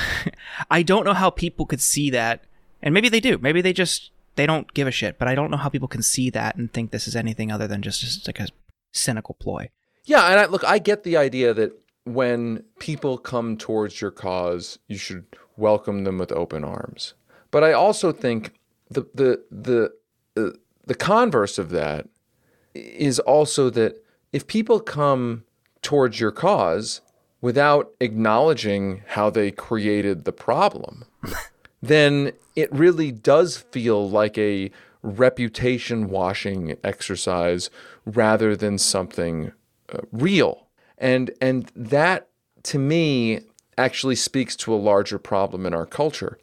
I 0.70 0.82
don't 0.82 1.04
know 1.04 1.14
how 1.14 1.30
people 1.30 1.66
could 1.66 1.80
see 1.80 2.11
that, 2.11 2.42
and 2.82 2.92
maybe 2.92 3.08
they 3.08 3.20
do. 3.20 3.38
Maybe 3.38 3.61
they 3.61 3.73
just 3.73 4.11
they 4.37 4.47
don't 4.47 4.73
give 4.75 4.87
a 4.87 4.93
shit. 4.93 5.19
But 5.19 5.28
I 5.28 5.35
don't 5.35 5.50
know 5.50 5.57
how 5.57 5.69
people 5.69 5.88
can 5.88 6.02
see 6.02 6.31
that 6.31 6.57
and 6.57 6.73
think 6.73 6.90
this 6.90 7.09
is 7.09 7.16
anything 7.16 7.50
other 7.50 7.66
than 7.66 7.83
just, 7.83 8.00
just 8.00 8.26
like 8.26 8.40
a 8.40 8.49
cynical 8.93 9.35
ploy. 9.35 9.71
Yeah, 10.05 10.31
and 10.31 10.40
I, 10.40 10.47
look, 10.47 10.64
I 10.64 10.78
get 10.78 11.02
the 11.02 11.16
idea 11.16 11.52
that 11.55 11.73
when 12.05 12.62
people 12.78 13.19
come 13.19 13.57
towards 13.57 14.00
your 14.00 14.12
cause, 14.12 14.78
you 14.87 14.97
should 14.97 15.26
welcome 15.57 16.05
them 16.05 16.19
with 16.19 16.31
open 16.33 16.64
arms. 16.64 17.14
But 17.50 17.64
I 17.64 17.73
also 17.73 18.12
think 18.12 18.52
the 18.90 19.07
the 19.14 19.45
the 19.50 19.93
uh, 20.37 20.57
the 20.87 20.95
converse 20.95 21.59
of 21.59 21.71
that 21.71 22.09
is 22.75 23.19
also 23.21 23.71
that 23.71 23.97
if 24.33 24.47
people 24.47 24.81
come 24.81 25.45
towards 25.83 26.21
your 26.21 26.31
cause 26.31 27.00
without 27.40 27.93
acknowledging 28.00 29.02
how 29.09 29.31
they 29.31 29.50
created 29.50 30.25
the 30.25 30.33
problem, 30.33 31.05
then 31.88 32.33
it 32.55 32.73
really 32.73 33.12
does 33.12 33.59
feel 33.59 34.09
like 34.09 34.37
a 34.38 34.71
reputation 35.02 36.09
washing 36.09 36.76
exercise 36.83 37.71
rather 38.05 38.57
than 38.57 38.78
something 38.78 39.52
uh, 39.93 39.99
real. 40.12 40.66
And 40.99 41.31
and 41.40 41.71
that 41.76 42.28
to 42.64 42.78
me 42.78 43.40
actually 43.78 44.16
speaks 44.16 44.57
to 44.57 44.75
a 44.75 44.76
larger 44.76 45.19
problem 45.19 45.66
in 45.66 45.75
our 45.75 45.87
culture, 45.87 46.38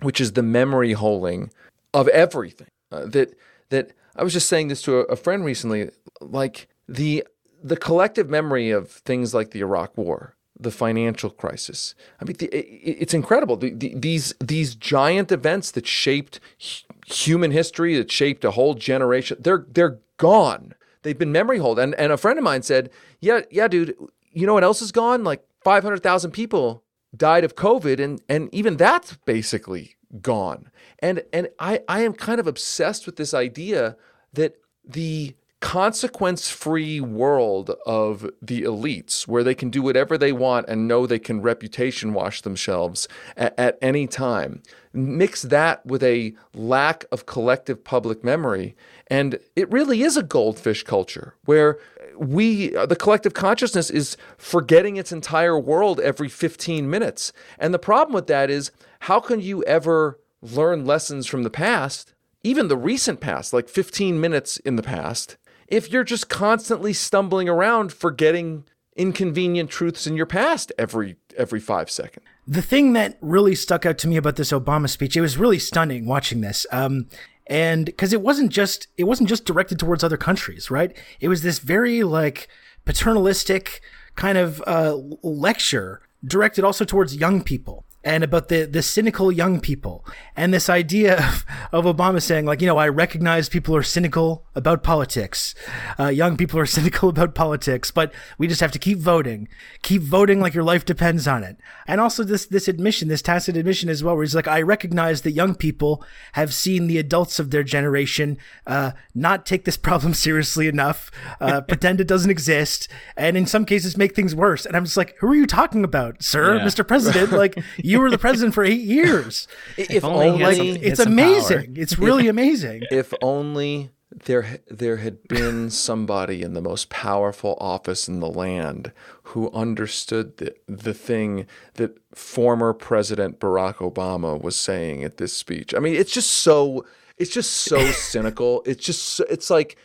which 0.00 0.20
is 0.20 0.32
the 0.32 0.42
memory 0.42 0.92
holding 0.92 1.50
of 1.92 2.08
everything. 2.08 2.68
Uh, 2.92 3.06
that 3.06 3.34
that 3.70 3.92
I 4.14 4.22
was 4.22 4.32
just 4.32 4.48
saying 4.48 4.68
this 4.68 4.82
to 4.82 5.00
a, 5.00 5.02
a 5.04 5.16
friend 5.16 5.44
recently, 5.44 5.90
like 6.20 6.68
the 6.88 7.26
the 7.62 7.76
collective 7.76 8.30
memory 8.30 8.70
of 8.70 8.90
things 8.90 9.34
like 9.34 9.50
the 9.50 9.60
Iraq 9.60 9.96
War, 9.98 10.35
the 10.58 10.70
financial 10.70 11.30
crisis. 11.30 11.94
I 12.20 12.24
mean, 12.24 12.36
the, 12.38 12.46
it, 12.46 12.96
it's 13.02 13.14
incredible. 13.14 13.56
The, 13.56 13.70
the, 13.70 13.94
these 13.94 14.34
these 14.40 14.74
giant 14.74 15.30
events 15.30 15.70
that 15.72 15.86
shaped 15.86 16.40
hu- 16.58 16.94
human 17.06 17.50
history, 17.50 17.96
that 17.96 18.10
shaped 18.10 18.44
a 18.44 18.52
whole 18.52 18.74
generation, 18.74 19.38
they're 19.40 19.66
they're 19.68 19.98
gone. 20.16 20.74
They've 21.02 21.18
been 21.18 21.32
memory 21.32 21.58
hold. 21.58 21.78
And 21.78 21.94
and 21.96 22.12
a 22.12 22.16
friend 22.16 22.38
of 22.38 22.44
mine 22.44 22.62
said, 22.62 22.90
"Yeah, 23.20 23.40
yeah, 23.50 23.68
dude. 23.68 23.94
You 24.32 24.46
know 24.46 24.54
what 24.54 24.64
else 24.64 24.82
is 24.82 24.92
gone? 24.92 25.24
Like 25.24 25.44
five 25.62 25.82
hundred 25.82 26.02
thousand 26.02 26.32
people 26.32 26.82
died 27.16 27.44
of 27.44 27.54
COVID, 27.54 28.00
and 28.00 28.20
and 28.28 28.52
even 28.52 28.76
that's 28.76 29.16
basically 29.24 29.96
gone." 30.20 30.70
And 30.98 31.22
and 31.32 31.48
I 31.58 31.80
I 31.88 32.00
am 32.00 32.12
kind 32.12 32.40
of 32.40 32.46
obsessed 32.46 33.06
with 33.06 33.16
this 33.16 33.34
idea 33.34 33.96
that 34.32 34.56
the 34.84 35.34
consequence 35.60 36.50
free 36.50 37.00
world 37.00 37.70
of 37.86 38.28
the 38.42 38.62
elites 38.62 39.26
where 39.26 39.42
they 39.42 39.54
can 39.54 39.70
do 39.70 39.80
whatever 39.80 40.18
they 40.18 40.32
want 40.32 40.68
and 40.68 40.86
know 40.86 41.06
they 41.06 41.18
can 41.18 41.40
reputation 41.40 42.12
wash 42.12 42.42
themselves 42.42 43.08
at, 43.36 43.58
at, 43.58 43.78
any 43.80 44.06
time. 44.06 44.62
Mix 44.92 45.42
that 45.42 45.84
with 45.86 46.02
a 46.02 46.34
lack 46.54 47.06
of 47.10 47.26
collective 47.26 47.82
public 47.82 48.22
memory. 48.22 48.76
And 49.06 49.38
it 49.54 49.70
really 49.70 50.02
is 50.02 50.16
a 50.16 50.22
goldfish 50.22 50.82
culture 50.82 51.34
where 51.46 51.78
we, 52.18 52.68
the 52.68 52.96
collective 52.96 53.34
consciousness, 53.34 53.88
is 53.90 54.16
forgetting 54.36 54.96
its 54.96 55.12
entire 55.12 55.58
world 55.58 56.00
every 56.00 56.28
15 56.28 56.88
minutes. 56.88 57.32
And 57.58 57.72
the 57.72 57.78
problem 57.78 58.14
with 58.14 58.26
that 58.26 58.50
is 58.50 58.72
how 59.00 59.20
can 59.20 59.40
you 59.40 59.62
ever 59.64 60.20
learn 60.42 60.84
lessons 60.84 61.26
from 61.26 61.44
the 61.44 61.50
past, 61.50 62.14
even 62.42 62.68
the 62.68 62.76
recent 62.76 63.20
past, 63.20 63.52
like 63.52 63.68
15 63.68 64.20
minutes 64.20 64.58
in 64.58 64.76
the 64.76 64.82
past, 64.82 65.36
if 65.68 65.90
you're 65.90 66.04
just 66.04 66.28
constantly 66.28 66.92
stumbling 66.92 67.48
around 67.48 67.92
forgetting 67.92 68.64
inconvenient 68.96 69.70
truths 69.70 70.06
in 70.06 70.16
your 70.16 70.26
past 70.26 70.72
every 70.78 71.16
every 71.36 71.60
5 71.60 71.90
seconds. 71.90 72.26
The 72.46 72.62
thing 72.62 72.92
that 72.94 73.18
really 73.20 73.54
stuck 73.54 73.84
out 73.84 73.98
to 73.98 74.08
me 74.08 74.16
about 74.16 74.36
this 74.36 74.52
Obama 74.52 74.88
speech, 74.88 75.16
it 75.16 75.20
was 75.20 75.36
really 75.36 75.58
stunning 75.58 76.06
watching 76.06 76.40
this. 76.40 76.66
Um, 76.72 77.08
and 77.46 77.86
because 77.86 78.12
it 78.12 78.22
wasn't 78.22 78.50
just 78.50 78.88
it 78.96 79.04
wasn't 79.04 79.28
just 79.28 79.44
directed 79.44 79.78
towards 79.78 80.02
other 80.02 80.16
countries, 80.16 80.70
right? 80.70 80.96
It 81.20 81.28
was 81.28 81.42
this 81.42 81.58
very 81.58 82.02
like 82.02 82.48
paternalistic 82.84 83.80
kind 84.14 84.38
of 84.38 84.62
uh, 84.66 84.96
lecture 85.22 86.00
directed 86.24 86.64
also 86.64 86.84
towards 86.84 87.16
young 87.16 87.42
people 87.42 87.85
and 88.06 88.22
about 88.22 88.48
the 88.48 88.64
the 88.64 88.82
cynical 88.82 89.32
young 89.32 89.60
people 89.60 90.06
and 90.36 90.54
this 90.54 90.70
idea 90.70 91.18
of, 91.18 91.44
of 91.72 91.96
Obama 91.96 92.22
saying 92.22 92.46
like 92.46 92.60
you 92.60 92.66
know 92.66 92.78
I 92.78 92.88
recognize 92.88 93.48
people 93.48 93.74
are 93.74 93.82
cynical 93.82 94.46
about 94.54 94.84
politics, 94.84 95.54
uh, 95.98 96.06
young 96.06 96.36
people 96.36 96.58
are 96.58 96.66
cynical 96.78 97.08
about 97.08 97.34
politics, 97.34 97.90
but 97.90 98.14
we 98.38 98.46
just 98.46 98.60
have 98.60 98.70
to 98.72 98.78
keep 98.78 98.98
voting, 98.98 99.48
keep 99.82 100.02
voting 100.02 100.40
like 100.40 100.54
your 100.54 100.62
life 100.62 100.84
depends 100.84 101.26
on 101.26 101.42
it, 101.42 101.56
and 101.86 102.00
also 102.00 102.22
this 102.22 102.46
this 102.46 102.68
admission, 102.68 103.08
this 103.08 103.22
tacit 103.22 103.56
admission 103.56 103.88
as 103.90 104.04
well, 104.04 104.14
where 104.14 104.22
he's 104.22 104.36
like 104.36 104.46
I 104.48 104.62
recognize 104.62 105.22
that 105.22 105.32
young 105.32 105.56
people 105.56 106.04
have 106.32 106.54
seen 106.54 106.86
the 106.86 106.98
adults 106.98 107.40
of 107.40 107.50
their 107.50 107.64
generation 107.64 108.38
uh, 108.68 108.92
not 109.14 109.44
take 109.44 109.64
this 109.64 109.76
problem 109.76 110.14
seriously 110.26 110.68
enough, 110.68 111.10
uh, 111.40 111.60
pretend 111.68 112.00
it 112.00 112.06
doesn't 112.06 112.30
exist, 112.30 112.86
and 113.16 113.36
in 113.36 113.46
some 113.46 113.64
cases 113.64 113.96
make 113.96 114.14
things 114.14 114.32
worse, 114.32 114.64
and 114.64 114.76
I'm 114.76 114.84
just 114.84 114.96
like 114.96 115.16
who 115.18 115.26
are 115.26 115.34
you 115.34 115.46
talking 115.46 115.82
about, 115.82 116.22
sir, 116.22 116.56
Yeah. 116.56 116.64
Mr. 116.64 116.86
President, 116.86 117.32
like 117.32 117.58
you 117.76 117.95
were 118.00 118.10
the 118.10 118.18
president 118.18 118.54
for 118.54 118.64
eight 118.64 118.80
years. 118.80 119.48
If, 119.76 120.04
only 120.04 120.32
he 120.32 120.38
had 120.38 120.58
only 120.58 120.74
some- 120.74 120.82
It's 120.84 121.00
amazing. 121.00 121.74
power. 121.74 121.82
It's 121.82 121.98
really 121.98 122.28
amazing. 122.28 122.82
if 122.90 123.12
only 123.22 123.90
there 124.24 124.58
there 124.68 124.98
had 124.98 125.26
been 125.28 125.68
somebody 125.68 126.40
in 126.42 126.54
the 126.54 126.60
most 126.62 126.88
powerful 126.88 127.56
office 127.60 128.08
in 128.08 128.20
the 128.20 128.28
land 128.30 128.92
who 129.24 129.50
understood 129.52 130.36
the, 130.38 130.54
the 130.66 130.94
thing 130.94 131.46
that 131.74 131.98
former 132.14 132.72
president 132.72 133.40
Barack 133.40 133.76
Obama 133.76 134.40
was 134.40 134.56
saying 134.56 135.02
at 135.04 135.16
this 135.18 135.32
speech. 135.32 135.74
I 135.74 135.80
mean, 135.80 135.94
it's 135.94 136.12
just 136.12 136.30
so 136.30 136.86
it's 137.18 137.30
just 137.32 137.50
so 137.52 137.90
cynical. 137.92 138.62
It's 138.64 138.84
just 138.84 139.20
it's 139.28 139.50
like 139.50 139.76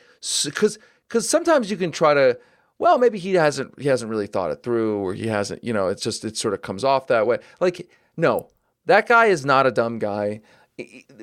cuz 0.56 0.78
cuz 1.10 1.28
sometimes 1.28 1.70
you 1.72 1.76
can 1.78 1.92
try 1.92 2.14
to 2.14 2.38
well, 2.78 2.98
maybe 2.98 3.20
he 3.20 3.34
hasn't 3.34 3.80
he 3.82 3.90
hasn't 3.90 4.10
really 4.10 4.28
thought 4.28 4.52
it 4.52 4.64
through 4.64 4.98
or 5.00 5.14
he 5.14 5.28
hasn't, 5.28 5.64
you 5.64 5.74
know, 5.74 5.88
it's 5.88 6.02
just 6.04 6.24
it 6.24 6.38
sort 6.38 6.54
of 6.54 6.62
comes 6.62 6.84
off 6.84 7.08
that 7.08 7.28
way. 7.28 7.40
Like 7.60 7.90
no, 8.18 8.50
that 8.86 9.08
guy 9.08 9.28
is 9.28 9.46
not 9.46 9.68
a 9.68 9.72
dumb 9.72 10.00
guy 10.00 10.42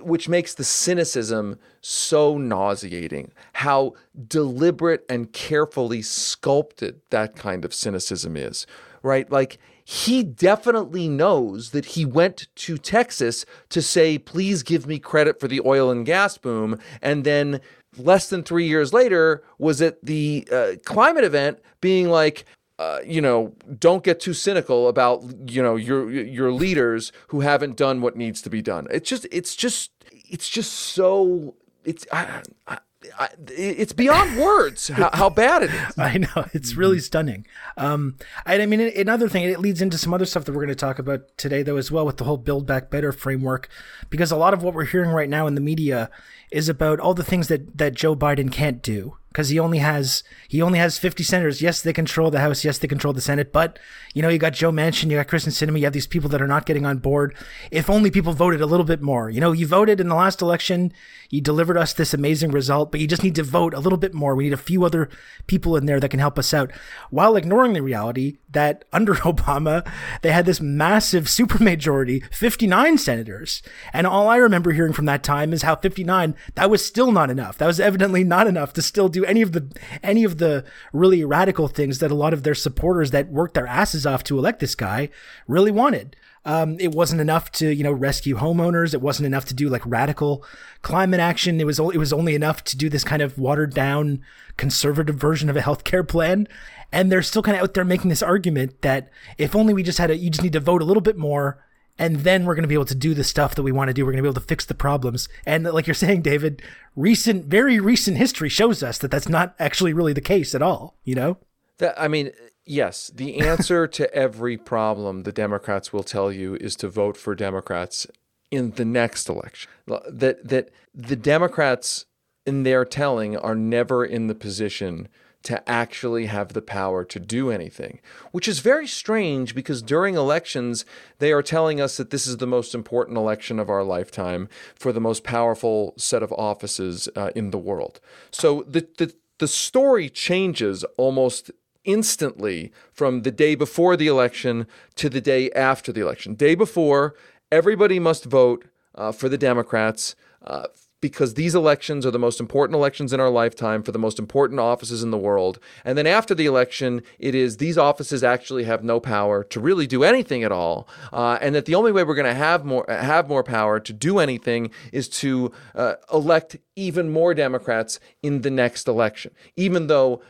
which 0.02 0.28
makes 0.28 0.54
the 0.54 0.64
cynicism 0.64 1.59
so 1.80 2.38
nauseating. 2.38 3.33
How 3.54 3.95
deliberate 4.26 5.04
and 5.09 5.33
carefully 5.33 6.02
sculpted 6.02 7.00
that 7.11 7.37
kind 7.37 7.64
of 7.64 7.75
cynicism 7.75 8.37
is, 8.37 8.66
right? 9.02 9.30
Like, 9.30 9.59
he 9.85 10.23
definitely 10.23 11.09
knows 11.09 11.71
that 11.71 11.87
he 11.87 12.04
went 12.04 12.49
to 12.57 12.76
Texas 12.76 13.47
to 13.71 13.80
say, 13.80 14.18
please 14.18 14.62
give 14.62 14.87
me 14.87 14.99
credit 14.99 15.40
for 15.40 15.49
the 15.49 15.62
oil 15.64 15.90
and 15.90 16.04
gas 16.04 16.37
boom. 16.37 16.78
And 17.00 17.25
then 17.25 17.62
less 17.97 18.28
than 18.28 18.42
three 18.42 18.68
years 18.68 18.92
later 18.92 19.42
was 19.59 19.80
at 19.80 20.04
the 20.04 20.47
uh, 20.52 20.73
climate 20.85 21.25
event 21.25 21.61
being 21.80 22.11
like, 22.11 22.45
uh, 22.78 23.00
you 23.04 23.20
know, 23.20 23.54
don't 23.78 24.04
get 24.04 24.20
too 24.20 24.35
cynical 24.35 24.88
about 24.88 25.25
you 25.50 25.62
know 25.62 25.76
your 25.76 26.11
your 26.11 26.52
leaders 26.52 27.12
who 27.28 27.40
haven't 27.40 27.76
done 27.76 28.00
what 28.00 28.16
needs 28.16 28.40
to 28.42 28.50
be 28.50 28.62
done. 28.62 28.87
It's 28.90 29.08
just 29.08 29.26
it's 29.32 29.56
just 29.56 29.90
it's 30.12 30.49
just 30.49 30.73
so 30.73 31.56
it's 31.85 32.06
I, 32.12 32.42
I, 32.66 32.78
I, 33.18 33.28
it's 33.49 33.92
beyond 33.92 34.38
words 34.38 34.88
how, 34.88 35.11
how 35.14 35.30
bad 35.30 35.62
it 35.64 35.70
is. 35.70 35.99
I 35.99 36.18
know 36.18 36.47
it's 36.52 36.75
really 36.75 37.00
stunning. 37.00 37.47
Um, 37.76 38.16
and 38.47 38.62
I 38.62 38.66
mean, 38.66 38.80
another 38.80 39.28
thing, 39.28 39.44
it 39.44 39.61
leads 39.61 39.80
into 39.80 39.99
some 39.99 40.12
other 40.12 40.25
stuff 40.25 40.44
that 40.44 40.52
we're 40.52 40.64
going 40.64 40.68
to 40.68 40.75
talk 40.75 40.99
about 40.99 41.37
today, 41.37 41.62
though, 41.62 41.76
as 41.76 41.90
well, 41.90 42.04
with 42.04 42.18
the 42.18 42.25
whole 42.25 42.37
Build 42.37 42.66
Back 42.66 42.90
Better 42.90 43.12
framework, 43.12 43.68
because 44.11 44.30
a 44.30 44.37
lot 44.37 44.52
of 44.52 44.62
what 44.62 44.75
we're 44.75 44.85
hearing 44.85 45.11
right 45.11 45.28
now 45.28 45.47
in 45.47 45.54
the 45.54 45.61
media 45.61 46.11
is 46.50 46.69
about 46.69 47.00
all 47.00 47.14
the 47.14 47.25
things 47.25 47.49
that 47.49 47.78
that 47.78 47.95
Joe 47.95 48.17
Biden 48.17 48.50
can't 48.50 48.83
do 48.83 49.19
because 49.28 49.50
he 49.50 49.59
only 49.59 49.78
has 49.78 50.25
he 50.49 50.62
only 50.62 50.78
has 50.78 50.99
50 50.99 51.23
senators. 51.23 51.62
Yes, 51.62 51.83
they 51.83 51.93
control 51.93 52.31
the 52.31 52.40
House. 52.40 52.64
Yes, 52.64 52.78
they 52.78 52.88
control 52.88 53.12
the 53.12 53.21
Senate. 53.21 53.52
But 53.52 53.78
you 54.14 54.23
know, 54.23 54.28
you 54.28 54.38
got 54.38 54.55
Joe 54.55 54.73
Manchin, 54.73 55.11
you 55.11 55.17
got 55.17 55.28
Kyrsten 55.28 55.52
Sinema, 55.52 55.78
you 55.78 55.85
have 55.85 55.93
these 55.93 56.07
people 56.07 56.28
that 56.31 56.43
are 56.43 56.47
not 56.49 56.67
getting 56.67 56.87
on 56.87 56.99
board. 56.99 57.37
If 57.71 57.90
only 57.90 58.11
people 58.11 58.33
voted 58.33 58.61
a 58.61 58.67
little 58.67 58.87
bit 58.87 59.02
more. 59.02 59.31
You 59.31 59.40
know, 59.40 59.52
you 59.52 59.67
voted 59.67 60.00
in 60.00 60.09
the 60.09 60.14
last 60.14 60.40
election, 60.43 60.93
you 61.31 61.40
delivered 61.40 61.76
us 61.76 61.93
this 61.93 62.14
amazing 62.14 62.50
result, 62.50 62.90
but 62.90 63.00
you 63.00 63.07
just 63.07 63.23
need 63.23 63.35
to 63.37 63.43
vote 63.43 63.75
a 63.75 63.81
little 63.81 63.99
bit 63.99 64.14
more. 64.14 64.35
We 64.35 64.45
need 64.45 64.52
a 64.52 64.57
few 64.57 64.85
other 64.85 65.09
people 65.47 65.76
in 65.76 65.87
there 65.87 66.00
that 66.00 66.09
can 66.09 66.21
help 66.21 66.38
us 66.38 66.55
out, 66.55 66.73
while 67.11 67.37
ignoring 67.37 67.75
the 67.75 67.83
reality 67.83 68.38
that 68.50 68.85
under 68.93 69.14
Obama 69.28 69.88
they 70.23 70.33
had 70.33 70.47
this 70.47 70.61
massive 70.61 71.25
supermajority, 71.25 72.25
59 72.35 72.99
senators, 72.99 73.62
and 73.93 74.07
all 74.07 74.28
I 74.28 74.37
remember 74.37 74.73
hearing 74.73 74.93
from 74.95 75.05
that 75.05 75.23
time 75.23 75.52
is 75.52 75.62
how 75.62 75.76
59 75.76 76.35
that 76.54 76.71
was 76.71 76.85
still 76.85 77.12
not 77.12 77.30
enough. 77.30 77.59
That 77.59 77.66
was 77.66 77.80
evidently 77.80 78.25
not 78.25 78.47
enough 78.47 78.73
to 78.75 78.83
still 78.83 79.09
do 79.09 79.25
any 79.25 79.42
of 79.42 79.52
the 79.52 79.71
any 80.02 80.25
of 80.25 80.38
the 80.38 80.64
really 80.92 81.25
radical 81.25 81.68
things 81.68 81.99
that 81.99 82.11
a 82.11 82.14
lot 82.14 82.33
of 82.33 82.42
their 82.42 82.54
supporters 82.54 83.11
that 83.11 83.28
worked 83.28 83.54
their 83.54 83.66
asses 83.66 84.07
off 84.07 84.25
to 84.25 84.38
elect 84.38 84.61
this 84.61 84.75
guy 84.75 85.09
really 85.47 85.71
wanted. 85.71 86.16
Um, 86.45 86.78
it 86.80 86.92
wasn't 86.92 87.21
enough 87.21 87.52
to 87.52 87.68
you 87.68 87.85
know 87.85 87.92
rescue 87.92 88.37
homeowners. 88.37 88.95
It 88.95 89.02
wasn't 89.02 89.26
enough 89.26 89.45
to 89.47 89.54
do 89.54 89.68
like 89.68 89.83
radical 89.85 90.45
climate 90.83 91.21
action. 91.21 91.61
It 91.61 91.66
was 91.66 91.78
o- 91.78 91.90
it 91.90 91.99
was 91.99 92.12
only 92.12 92.35
enough 92.35 92.64
to 92.64 92.76
do 92.76 92.88
this 92.88 93.04
kind 93.04 93.23
of 93.23 93.38
watered 93.38 93.75
down 93.75 94.23
conservative 94.57 95.16
version 95.16 95.50
of 95.50 95.57
a 95.57 95.61
healthcare 95.61 96.07
plan. 96.07 96.49
And 96.90 97.12
they're 97.12 97.23
still 97.23 97.42
kind 97.42 97.57
of 97.57 97.62
out 97.62 97.75
there 97.75 97.85
making 97.85 98.09
this 98.09 98.23
argument 98.23 98.80
that 98.80 99.11
if 99.37 99.54
only 99.54 99.75
we 99.75 99.83
just 99.83 99.99
had 99.99 100.11
a, 100.11 100.16
you 100.16 100.30
just 100.30 100.42
need 100.42 100.54
to 100.54 100.61
vote 100.61 100.80
a 100.80 100.87
little 100.87 101.02
bit 101.02 101.18
more 101.18 101.62
and 101.99 102.17
then 102.17 102.45
we're 102.45 102.55
going 102.55 102.62
to 102.62 102.69
be 102.69 102.75
able 102.75 102.85
to 102.87 102.95
do 102.95 103.14
the 103.14 103.25
stuff 103.25 103.55
that 103.57 103.62
we 103.62 103.73
want 103.73 103.88
to 103.88 103.95
do. 103.95 104.05
We're 104.05 104.12
going 104.12 104.23
to 104.23 104.23
be 104.23 104.28
able 104.28 104.40
to 104.40 104.47
fix 104.47 104.64
the 104.64 104.75
problems. 104.75 105.28
And 105.45 105.64
like 105.64 105.87
you're 105.87 105.95
saying, 105.95 106.23
David, 106.23 106.62
recent, 106.95 107.47
very 107.47 107.81
recent 107.81 108.17
history 108.17 108.49
shows 108.49 108.83
us 108.83 108.99
that 108.99 109.11
that's 109.11 109.28
not 109.28 109.55
actually 109.59 109.93
really 109.93 110.12
the 110.12 110.21
case 110.21 110.55
at 110.55 110.62
all. 110.62 110.97
You 111.05 111.17
know? 111.17 111.38
That 111.78 112.00
I 112.00 112.09
mean, 112.09 112.31
yes, 112.64 113.11
the 113.14 113.40
answer 113.40 113.87
to 113.87 114.14
every 114.14 114.57
problem 114.57 115.23
the 115.23 115.33
Democrats 115.33 115.93
will 115.93 116.05
tell 116.05 116.31
you 116.31 116.55
is 116.57 116.76
to 116.76 116.88
vote 116.88 117.17
for 117.17 117.35
Democrats 117.35 118.07
in 118.50 118.73
the 118.73 118.85
next 118.85 119.28
election. 119.28 119.71
That 119.87 120.49
that 120.49 120.71
the 120.95 121.17
Democrats 121.17 122.07
in 122.47 122.62
their 122.62 122.85
telling 122.85 123.37
are 123.37 123.55
never 123.55 124.05
in 124.05 124.26
the 124.26 124.35
position 124.35 125.09
to 125.45 125.68
actually 125.68 126.26
have 126.26 126.52
the 126.52 126.62
power 126.62 127.04
to 127.04 127.21
do 127.21 127.50
anything, 127.50 128.00
which 128.33 128.49
is 128.49 128.59
very 128.59 128.87
strange 128.87 129.54
because 129.54 129.83
during 129.83 130.14
elections, 130.14 130.85
they 131.21 131.33
are 131.33 131.42
telling 131.42 131.80
us 131.80 131.97
that 131.97 132.11
this 132.11 132.26
is 132.26 132.38
the 132.38 132.47
most 132.47 132.75
important 132.75 133.16
election 133.16 133.59
of 133.59 133.71
our 133.71 133.85
lifetime 133.85 134.49
for 134.75 134.92
the 134.92 135.00
most 135.00 135.25
powerful 135.25 135.95
set 135.97 136.23
of 136.23 136.33
offices 136.33 137.09
uh, 137.14 137.30
in 137.37 137.50
the 137.50 137.59
world. 137.59 138.00
So 138.30 138.64
the, 138.66 138.87
the, 138.99 139.14
the 139.38 139.49
story 139.49 140.09
changes 140.09 140.85
almost 140.97 141.50
instantly 141.85 142.73
from 142.92 143.23
the 143.23 143.30
day 143.30 143.54
before 143.54 143.97
the 143.97 144.09
election 144.09 144.66
to 144.97 145.09
the 145.09 145.21
day 145.21 145.50
after 145.52 145.92
the 145.92 146.00
election. 146.00 146.35
Day 146.35 146.54
before, 146.54 147.14
everybody 147.50 147.99
must 147.99 148.25
vote 148.25 148.66
uh, 148.95 149.12
for 149.12 149.28
the 149.28 149.38
Democrats. 149.38 150.16
Uh, 150.45 150.66
because 151.00 151.35
these 151.35 151.55
elections 151.55 152.05
are 152.05 152.11
the 152.11 152.19
most 152.19 152.40
important 152.40 152.75
elections 152.75 153.12
in 153.12 153.21
our 153.21 153.31
lifetime 153.31 153.83
for 153.83 153.93
the 153.93 153.99
most 153.99 154.19
important 154.19 154.59
offices 154.61 155.02
in 155.02 155.11
the 155.11 155.19
world. 155.19 155.59
And 155.85 155.97
then 155.97 156.07
after 156.07 156.35
the 156.35 156.47
election, 156.47 157.02
it 157.19 157.35
is 157.35 157.57
these 157.57 157.78
offices 157.78 158.25
actually 158.25 158.64
have 158.64 158.83
no 158.83 158.99
power 159.00 159.45
to 159.45 159.61
really 159.61 159.87
do 159.87 160.02
anything 160.02 160.43
at 160.43 160.52
all, 160.52 160.88
uh, 161.12 161.38
and 161.40 161.55
that 161.55 161.67
the 161.67 161.75
only 161.75 161.93
way 161.93 162.05
we're 162.05 162.14
going 162.14 162.26
to 162.26 162.35
have 162.35 162.64
more 162.64 162.85
have 162.88 163.28
more 163.28 163.45
power 163.45 163.78
to 163.81 163.93
do 163.93 164.19
anything 164.19 164.71
is 164.93 165.09
to 165.09 165.52
uh, 165.75 165.95
elect 166.12 166.57
even 166.76 167.11
more 167.11 167.35
Democrats 167.35 168.00
in 168.23 168.43
the 168.43 168.50
next 168.50 168.88
election, 168.88 169.33
even 169.57 169.87
though. 169.87 170.23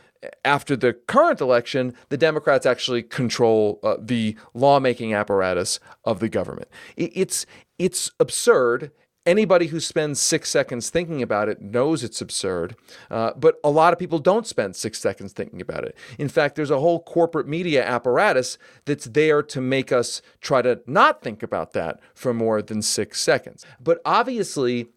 After 0.43 0.75
the 0.75 0.91
current 0.91 1.39
election, 1.39 1.93
the 2.09 2.17
Democrats 2.17 2.65
actually 2.65 3.03
control 3.03 3.79
uh, 3.83 3.95
the 4.01 4.35
lawmaking 4.53 5.13
apparatus 5.13 5.79
of 6.03 6.19
the 6.19 6.27
government. 6.27 6.67
It, 6.97 7.11
it's 7.15 7.45
it's 7.77 8.11
absurd 8.19 8.91
anybody 9.29 9.67
who 9.67 9.79
spends 9.79 10.19
six 10.19 10.49
seconds 10.49 10.89
thinking 10.89 11.21
about 11.21 11.47
it 11.47 11.61
knows 11.61 12.03
it's 12.03 12.19
absurd, 12.19 12.75
uh, 13.11 13.31
but 13.37 13.59
a 13.63 13.69
lot 13.69 13.93
of 13.93 13.99
people 13.99 14.17
don't 14.17 14.47
spend 14.47 14.75
six 14.75 14.99
seconds 14.99 15.31
thinking 15.33 15.61
about 15.61 15.83
it. 15.83 15.95
In 16.17 16.27
fact, 16.27 16.55
there's 16.55 16.71
a 16.71 16.79
whole 16.79 17.01
corporate 17.03 17.47
media 17.47 17.85
apparatus 17.85 18.57
that's 18.85 19.05
there 19.05 19.43
to 19.43 19.61
make 19.61 19.91
us 19.91 20.23
try 20.41 20.63
to 20.63 20.81
not 20.87 21.21
think 21.21 21.43
about 21.43 21.73
that 21.73 21.99
for 22.15 22.33
more 22.33 22.61
than 22.63 22.81
six 22.81 23.21
seconds. 23.21 23.65
But 23.79 24.01
obviously, 24.03 24.87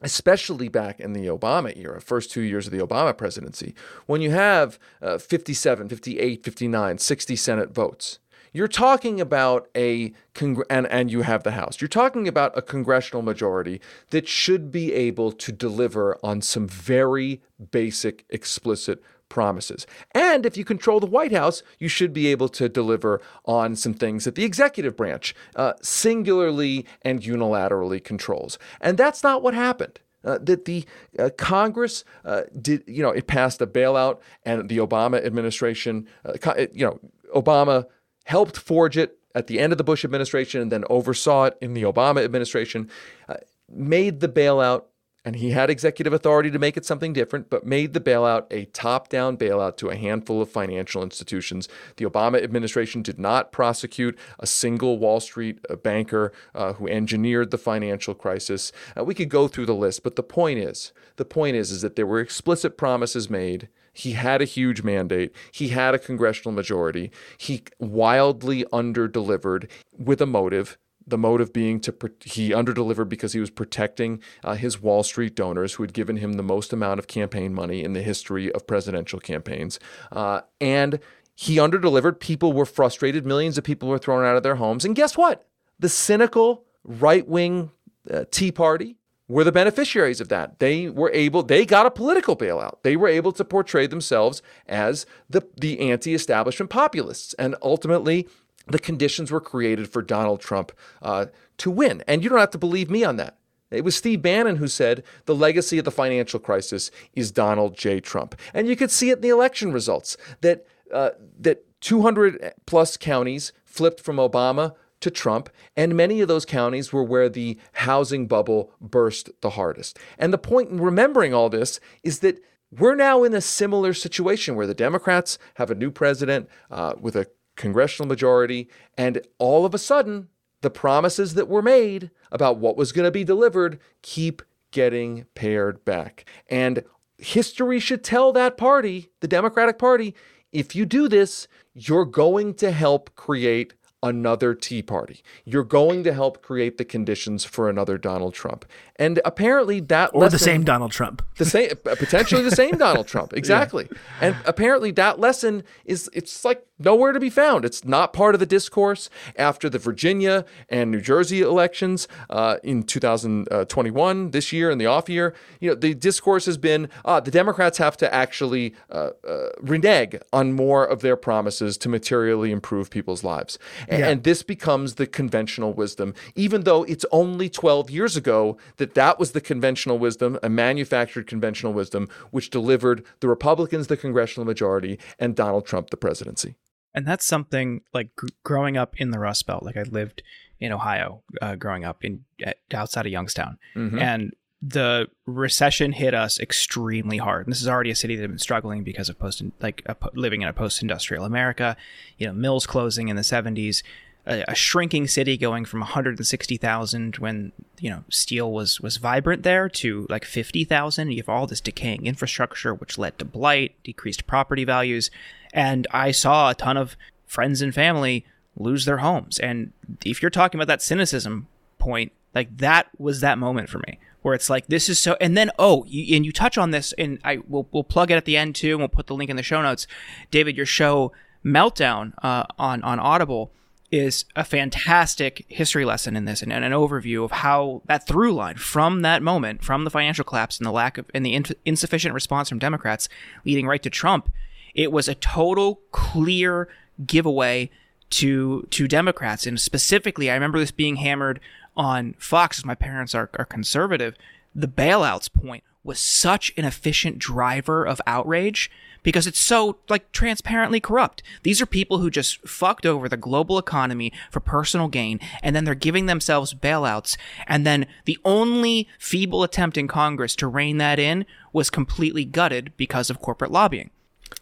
especially 0.00 0.68
back 0.68 0.98
in 0.98 1.12
the 1.12 1.26
Obama 1.26 1.76
era, 1.76 2.00
first 2.00 2.30
two 2.30 2.40
years 2.40 2.66
of 2.66 2.72
the 2.72 2.84
Obama 2.84 3.16
presidency, 3.16 3.74
when 4.06 4.22
you 4.22 4.30
have 4.30 4.78
uh, 5.02 5.18
57, 5.18 5.88
58, 5.88 6.42
59, 6.42 6.98
60 6.98 7.36
Senate 7.36 7.74
votes, 7.74 8.18
you're 8.52 8.68
talking 8.68 9.20
about 9.20 9.68
a 9.74 10.12
congr- 10.34 10.64
and 10.68 10.86
and 10.86 11.10
you 11.10 11.22
have 11.22 11.42
the 11.42 11.52
House. 11.52 11.80
You're 11.80 11.88
talking 11.88 12.28
about 12.28 12.56
a 12.56 12.62
congressional 12.62 13.22
majority 13.22 13.80
that 14.10 14.28
should 14.28 14.70
be 14.70 14.92
able 14.92 15.32
to 15.32 15.52
deliver 15.52 16.18
on 16.22 16.42
some 16.42 16.68
very 16.68 17.40
basic, 17.70 18.24
explicit 18.30 19.02
promises. 19.28 19.86
And 20.14 20.44
if 20.44 20.58
you 20.58 20.64
control 20.64 21.00
the 21.00 21.06
White 21.06 21.32
House, 21.32 21.62
you 21.78 21.88
should 21.88 22.12
be 22.12 22.26
able 22.26 22.50
to 22.50 22.68
deliver 22.68 23.20
on 23.46 23.76
some 23.76 23.94
things 23.94 24.24
that 24.24 24.34
the 24.34 24.44
executive 24.44 24.94
branch 24.94 25.34
uh, 25.56 25.72
singularly 25.80 26.84
and 27.00 27.22
unilaterally 27.22 28.04
controls. 28.04 28.58
And 28.82 28.98
that's 28.98 29.22
not 29.22 29.42
what 29.42 29.54
happened. 29.54 30.00
Uh, 30.24 30.38
that 30.40 30.66
the 30.66 30.84
uh, 31.18 31.30
Congress 31.36 32.04
uh, 32.24 32.42
did, 32.60 32.84
you 32.86 33.02
know, 33.02 33.10
it 33.10 33.26
passed 33.26 33.60
a 33.60 33.66
bailout, 33.66 34.20
and 34.44 34.68
the 34.68 34.78
Obama 34.78 35.24
administration, 35.24 36.06
uh, 36.24 36.34
you 36.72 36.86
know, 36.86 37.00
Obama 37.34 37.86
helped 38.24 38.56
forge 38.56 38.96
it 38.96 39.18
at 39.34 39.46
the 39.46 39.58
end 39.58 39.72
of 39.72 39.78
the 39.78 39.84
Bush 39.84 40.04
administration 40.04 40.60
and 40.60 40.70
then 40.70 40.84
oversaw 40.90 41.44
it 41.44 41.58
in 41.60 41.74
the 41.74 41.82
Obama 41.82 42.24
administration, 42.24 42.90
uh, 43.28 43.36
made 43.68 44.20
the 44.20 44.28
bailout 44.28 44.84
and 45.24 45.36
he 45.36 45.50
had 45.50 45.70
executive 45.70 46.12
authority 46.12 46.50
to 46.50 46.58
make 46.58 46.76
it 46.76 46.84
something 46.84 47.12
different, 47.12 47.48
but 47.48 47.64
made 47.64 47.92
the 47.92 48.00
bailout 48.00 48.46
a 48.50 48.64
top 48.66 49.08
down 49.08 49.36
bailout 49.36 49.76
to 49.76 49.88
a 49.88 49.96
handful 49.96 50.42
of 50.42 50.50
financial 50.50 51.02
institutions. 51.02 51.68
The 51.96 52.04
Obama 52.04 52.42
administration 52.42 53.02
did 53.02 53.18
not 53.18 53.52
prosecute 53.52 54.18
a 54.40 54.46
single 54.46 54.98
Wall 54.98 55.20
Street 55.20 55.64
uh, 55.70 55.76
banker 55.76 56.32
uh, 56.54 56.72
who 56.74 56.88
engineered 56.88 57.52
the 57.52 57.58
financial 57.58 58.14
crisis. 58.14 58.72
Uh, 58.98 59.04
we 59.04 59.14
could 59.14 59.28
go 59.28 59.46
through 59.46 59.66
the 59.66 59.74
list, 59.74 60.02
but 60.02 60.16
the 60.16 60.22
point 60.22 60.58
is 60.58 60.92
the 61.16 61.24
point 61.24 61.56
is, 61.56 61.70
is 61.70 61.82
that 61.82 61.94
there 61.94 62.06
were 62.06 62.20
explicit 62.20 62.76
promises 62.76 63.30
made. 63.30 63.68
He 63.92 64.12
had 64.12 64.40
a 64.40 64.46
huge 64.46 64.82
mandate. 64.82 65.34
He 65.52 65.68
had 65.68 65.94
a 65.94 65.98
congressional 65.98 66.52
majority. 66.52 67.10
He 67.36 67.64
wildly 67.78 68.64
underdelivered 68.72 69.68
with 69.98 70.20
a 70.20 70.26
motive 70.26 70.78
the 71.06 71.18
motive 71.18 71.52
being 71.52 71.80
to 71.80 71.94
he 72.24 72.50
underdelivered 72.50 73.08
because 73.08 73.32
he 73.32 73.40
was 73.40 73.50
protecting 73.50 74.22
uh, 74.44 74.54
his 74.54 74.80
Wall 74.80 75.02
Street 75.02 75.34
donors 75.34 75.74
who 75.74 75.82
had 75.82 75.92
given 75.92 76.16
him 76.16 76.34
the 76.34 76.42
most 76.42 76.72
amount 76.72 76.98
of 76.98 77.06
campaign 77.06 77.52
money 77.54 77.82
in 77.82 77.92
the 77.92 78.02
history 78.02 78.52
of 78.52 78.66
presidential 78.66 79.18
campaigns, 79.18 79.80
uh, 80.12 80.42
and 80.60 81.00
he 81.34 81.56
underdelivered. 81.56 82.20
People 82.20 82.52
were 82.52 82.66
frustrated. 82.66 83.26
Millions 83.26 83.58
of 83.58 83.64
people 83.64 83.88
were 83.88 83.98
thrown 83.98 84.24
out 84.24 84.36
of 84.36 84.42
their 84.42 84.56
homes, 84.56 84.84
and 84.84 84.94
guess 84.94 85.16
what? 85.16 85.46
The 85.78 85.88
cynical 85.88 86.64
right 86.84 87.26
wing 87.26 87.70
uh, 88.10 88.24
Tea 88.30 88.52
Party 88.52 88.96
were 89.32 89.44
the 89.44 89.52
beneficiaries 89.52 90.20
of 90.20 90.28
that. 90.28 90.58
They 90.58 90.90
were 90.90 91.10
able, 91.12 91.42
they 91.42 91.64
got 91.64 91.86
a 91.86 91.90
political 91.90 92.36
bailout. 92.36 92.82
They 92.82 92.96
were 92.96 93.08
able 93.08 93.32
to 93.32 93.44
portray 93.44 93.86
themselves 93.86 94.42
as 94.66 95.06
the, 95.30 95.42
the 95.56 95.80
anti 95.80 96.14
establishment 96.14 96.70
populists. 96.70 97.32
And 97.34 97.56
ultimately, 97.62 98.28
the 98.66 98.78
conditions 98.78 99.30
were 99.30 99.40
created 99.40 99.88
for 99.88 100.02
Donald 100.02 100.40
Trump 100.40 100.70
uh, 101.00 101.26
to 101.58 101.70
win. 101.70 102.04
And 102.06 102.22
you 102.22 102.28
don't 102.28 102.38
have 102.38 102.50
to 102.50 102.58
believe 102.58 102.90
me 102.90 103.04
on 103.04 103.16
that. 103.16 103.38
It 103.70 103.84
was 103.84 103.96
Steve 103.96 104.20
Bannon 104.20 104.56
who 104.56 104.68
said 104.68 105.02
the 105.24 105.34
legacy 105.34 105.78
of 105.78 105.86
the 105.86 105.90
financial 105.90 106.38
crisis 106.38 106.90
is 107.14 107.30
Donald 107.30 107.74
J. 107.74 108.00
Trump. 108.00 108.38
And 108.52 108.68
you 108.68 108.76
could 108.76 108.90
see 108.90 109.08
it 109.08 109.16
in 109.16 109.22
the 109.22 109.30
election 109.30 109.72
results 109.72 110.18
that, 110.42 110.66
uh, 110.92 111.10
that 111.40 111.64
200 111.80 112.52
plus 112.66 112.98
counties 112.98 113.52
flipped 113.64 114.00
from 114.00 114.16
Obama 114.16 114.74
to 115.02 115.10
Trump, 115.10 115.50
and 115.76 115.96
many 115.96 116.20
of 116.20 116.28
those 116.28 116.44
counties 116.44 116.92
were 116.92 117.02
where 117.02 117.28
the 117.28 117.58
housing 117.72 118.26
bubble 118.26 118.72
burst 118.80 119.30
the 119.40 119.50
hardest. 119.50 119.98
And 120.18 120.32
the 120.32 120.38
point 120.38 120.70
in 120.70 120.80
remembering 120.80 121.34
all 121.34 121.48
this 121.48 121.78
is 122.02 122.20
that 122.20 122.42
we're 122.70 122.94
now 122.94 123.22
in 123.22 123.34
a 123.34 123.40
similar 123.40 123.92
situation 123.92 124.56
where 124.56 124.66
the 124.66 124.74
Democrats 124.74 125.38
have 125.54 125.70
a 125.70 125.74
new 125.74 125.90
president 125.90 126.48
uh, 126.70 126.94
with 126.98 127.14
a 127.16 127.26
congressional 127.56 128.08
majority, 128.08 128.68
and 128.96 129.20
all 129.38 129.66
of 129.66 129.74
a 129.74 129.78
sudden, 129.78 130.28
the 130.62 130.70
promises 130.70 131.34
that 131.34 131.48
were 131.48 131.62
made 131.62 132.10
about 132.30 132.56
what 132.58 132.76
was 132.76 132.92
going 132.92 133.04
to 133.04 133.10
be 133.10 133.24
delivered 133.24 133.78
keep 134.00 134.42
getting 134.70 135.26
pared 135.34 135.84
back. 135.84 136.24
And 136.48 136.84
history 137.18 137.78
should 137.78 138.02
tell 138.02 138.32
that 138.32 138.56
party, 138.56 139.10
the 139.20 139.28
Democratic 139.28 139.78
Party, 139.78 140.14
if 140.50 140.74
you 140.74 140.86
do 140.86 141.08
this, 141.08 141.48
you're 141.74 142.04
going 142.04 142.54
to 142.54 142.70
help 142.70 143.14
create 143.16 143.74
another 144.02 144.54
Tea 144.54 144.82
Party. 144.82 145.22
You're 145.44 145.64
going 145.64 146.02
to 146.04 146.12
help 146.12 146.42
create 146.42 146.76
the 146.76 146.84
conditions 146.84 147.44
for 147.44 147.68
another 147.68 147.96
Donald 147.96 148.34
Trump. 148.34 148.64
And 148.96 149.20
apparently 149.24 149.80
that 149.80 150.10
or 150.12 150.22
lesson, 150.22 150.34
the 150.34 150.44
same 150.44 150.64
Donald 150.64 150.92
Trump. 150.92 151.22
The 151.42 151.46
same 151.46 151.70
potentially 151.82 152.42
the 152.42 152.52
same 152.52 152.76
Donald 152.76 153.08
Trump. 153.08 153.32
Exactly. 153.42 153.88
Yeah. 153.90 153.98
And 154.20 154.36
apparently 154.44 154.92
that 154.92 155.18
lesson 155.18 155.64
is 155.84 156.08
it's 156.12 156.44
like 156.44 156.64
nowhere 156.78 157.12
to 157.12 157.18
be 157.18 157.30
found. 157.30 157.64
It's 157.64 157.84
not 157.84 158.12
part 158.12 158.34
of 158.34 158.40
the 158.40 158.46
discourse 158.46 159.10
after 159.36 159.68
the 159.68 159.78
Virginia 159.78 160.44
and 160.68 160.90
New 160.90 161.00
Jersey 161.00 161.40
elections 161.40 162.06
uh, 162.30 162.58
in 162.62 162.84
2021 162.84 164.30
this 164.30 164.52
year 164.52 164.70
in 164.70 164.78
the 164.78 164.86
off 164.86 165.08
year. 165.08 165.34
You 165.60 165.70
know, 165.70 165.74
the 165.74 165.94
discourse 165.94 166.46
has 166.46 166.58
been 166.58 166.88
uh, 167.04 167.18
the 167.18 167.30
Democrats 167.30 167.78
have 167.78 167.96
to 167.96 168.14
actually 168.14 168.74
uh, 168.90 169.10
uh 169.26 169.48
renege 169.60 170.20
on 170.32 170.52
more 170.52 170.84
of 170.84 171.00
their 171.00 171.16
promises 171.16 171.76
to 171.78 171.88
materially 171.88 172.52
improve 172.52 172.90
people's 172.90 173.24
lives. 173.24 173.58
And, 173.92 174.00
yeah. 174.00 174.08
and 174.08 174.24
this 174.24 174.42
becomes 174.42 174.94
the 174.94 175.06
conventional 175.06 175.72
wisdom, 175.74 176.14
even 176.34 176.62
though 176.62 176.82
it's 176.84 177.04
only 177.12 177.48
12 177.48 177.90
years 177.90 178.16
ago 178.16 178.56
that 178.78 178.94
that 178.94 179.18
was 179.18 179.32
the 179.32 179.40
conventional 179.40 179.98
wisdom, 179.98 180.38
a 180.42 180.48
manufactured 180.48 181.26
conventional 181.26 181.72
wisdom, 181.72 182.08
which 182.30 182.50
delivered 182.50 183.04
the 183.20 183.28
Republicans 183.28 183.88
the 183.88 183.96
congressional 183.96 184.46
majority 184.46 184.98
and 185.18 185.36
Donald 185.36 185.66
Trump 185.66 185.90
the 185.90 185.96
presidency. 185.96 186.56
And 186.94 187.06
that's 187.06 187.26
something 187.26 187.82
like 187.94 188.10
g- 188.20 188.28
growing 188.44 188.76
up 188.76 188.94
in 188.98 189.10
the 189.10 189.18
Rust 189.18 189.46
Belt. 189.46 189.62
Like 189.62 189.76
I 189.76 189.82
lived 189.82 190.22
in 190.60 190.72
Ohio, 190.72 191.22
uh, 191.40 191.56
growing 191.56 191.84
up 191.84 192.04
in 192.04 192.24
outside 192.72 193.06
of 193.06 193.12
Youngstown, 193.12 193.58
mm-hmm. 193.74 193.98
and 193.98 194.32
the 194.62 195.08
recession 195.26 195.90
hit 195.92 196.14
us 196.14 196.38
extremely 196.38 197.18
hard. 197.18 197.46
And 197.46 197.52
this 197.52 197.60
is 197.60 197.66
already 197.66 197.90
a 197.90 197.96
city 197.96 198.14
that 198.14 198.22
had 198.22 198.30
been 198.30 198.38
struggling 198.38 198.84
because 198.84 199.08
of 199.08 199.18
post 199.18 199.42
like 199.60 199.82
a, 199.86 199.96
living 200.14 200.42
in 200.42 200.48
a 200.48 200.52
post-industrial 200.52 201.24
America. 201.24 201.76
You 202.16 202.28
know, 202.28 202.32
mills 202.32 202.64
closing 202.64 203.08
in 203.08 203.16
the 203.16 203.22
'70s, 203.22 203.82
a, 204.24 204.44
a 204.46 204.54
shrinking 204.54 205.08
city 205.08 205.36
going 205.36 205.64
from 205.64 205.80
160,000 205.80 207.16
when 207.16 207.50
you 207.80 207.90
know 207.90 208.04
steel 208.08 208.52
was 208.52 208.80
was 208.80 208.98
vibrant 208.98 209.42
there 209.42 209.68
to 209.68 210.06
like 210.08 210.24
50,000. 210.24 211.10
You 211.10 211.16
have 211.16 211.28
all 211.28 211.48
this 211.48 211.60
decaying 211.60 212.06
infrastructure, 212.06 212.72
which 212.72 212.98
led 212.98 213.18
to 213.18 213.24
blight, 213.24 213.74
decreased 213.82 214.28
property 214.28 214.64
values, 214.64 215.10
and 215.52 215.88
I 215.90 216.12
saw 216.12 216.50
a 216.50 216.54
ton 216.54 216.76
of 216.76 216.96
friends 217.26 217.62
and 217.62 217.74
family 217.74 218.24
lose 218.56 218.84
their 218.84 218.98
homes. 218.98 219.40
And 219.40 219.72
if 220.04 220.22
you're 220.22 220.30
talking 220.30 220.60
about 220.60 220.68
that 220.68 220.82
cynicism 220.82 221.48
point, 221.78 222.12
like 222.32 222.58
that 222.58 222.88
was 222.96 223.22
that 223.22 223.38
moment 223.38 223.68
for 223.68 223.78
me 223.78 223.98
where 224.22 224.34
it's 224.34 224.48
like 224.48 224.66
this 224.68 224.88
is 224.88 224.98
so 224.98 225.16
and 225.20 225.36
then 225.36 225.50
oh 225.58 225.84
you, 225.86 226.16
and 226.16 226.24
you 226.24 226.32
touch 226.32 226.56
on 226.56 226.70
this 226.70 226.92
and 226.98 227.18
i 227.24 227.38
will 227.48 227.68
we'll 227.72 227.84
plug 227.84 228.10
it 228.10 228.14
at 228.14 228.24
the 228.24 228.36
end 228.36 228.54
too 228.54 228.70
and 228.70 228.78
we'll 228.78 228.88
put 228.88 229.06
the 229.06 229.14
link 229.14 229.30
in 229.30 229.36
the 229.36 229.42
show 229.42 229.62
notes. 229.62 229.86
David 230.30 230.56
your 230.56 230.66
show 230.66 231.12
meltdown 231.44 232.12
uh, 232.22 232.44
on 232.58 232.82
on 232.82 232.98
audible 232.98 233.52
is 233.90 234.24
a 234.34 234.42
fantastic 234.42 235.44
history 235.48 235.84
lesson 235.84 236.16
in 236.16 236.24
this 236.24 236.40
and, 236.40 236.50
and, 236.50 236.64
an 236.64 236.72
overview 236.72 237.24
of 237.24 237.30
how 237.30 237.82
that 237.84 238.06
through 238.06 238.32
line 238.32 238.56
from 238.56 239.02
that 239.02 239.22
moment 239.22 239.62
from 239.62 239.84
the 239.84 239.90
financial 239.90 240.24
collapse 240.24 240.58
and 240.58 240.66
the 240.66 240.72
lack 240.72 240.96
of 240.96 241.04
and 241.12 241.26
the 241.26 241.34
in, 241.34 241.44
insufficient 241.66 242.14
response 242.14 242.48
from 242.48 242.58
democrats 242.58 243.08
leading 243.44 243.66
right 243.66 243.82
to 243.82 243.90
trump 243.90 244.30
it 244.74 244.90
was 244.90 245.08
a 245.08 245.14
total 245.14 245.80
clear 245.90 246.68
giveaway 247.06 247.70
to 248.12 248.66
to 248.70 248.86
democrats. 248.86 249.46
And 249.46 249.60
specifically 249.60 250.30
i 250.30 250.34
remember 250.34 250.58
this 250.58 250.70
being 250.70 250.96
hammered 250.96 251.40
on 251.76 252.14
Fox, 252.18 252.58
as 252.58 252.64
my 252.64 252.74
parents 252.74 253.14
are, 253.14 253.30
are 253.38 253.44
conservative, 253.44 254.14
the 254.54 254.68
bailouts 254.68 255.32
point 255.32 255.64
was 255.84 255.98
such 255.98 256.52
an 256.56 256.64
efficient 256.64 257.18
driver 257.18 257.84
of 257.84 258.00
outrage 258.06 258.70
because 259.02 259.26
it's 259.26 259.40
so 259.40 259.78
like 259.88 260.12
transparently 260.12 260.80
corrupt. 260.80 261.22
These 261.42 261.60
are 261.60 261.66
people 261.66 261.98
who 261.98 262.10
just 262.10 262.46
fucked 262.48 262.86
over 262.86 263.08
the 263.08 263.16
global 263.16 263.58
economy 263.58 264.12
for 264.30 264.40
personal 264.40 264.88
gain 264.88 265.18
and 265.42 265.56
then 265.56 265.64
they're 265.64 265.74
giving 265.74 266.06
themselves 266.06 266.54
bailouts 266.54 267.16
and 267.46 267.66
then 267.66 267.86
the 268.04 268.18
only 268.24 268.88
feeble 268.98 269.42
attempt 269.42 269.76
in 269.76 269.88
Congress 269.88 270.36
to 270.36 270.46
rein 270.46 270.78
that 270.78 271.00
in 271.00 271.26
was 271.52 271.70
completely 271.70 272.24
gutted 272.24 272.72
because 272.76 273.10
of 273.10 273.20
corporate 273.20 273.50
lobbying. 273.50 273.90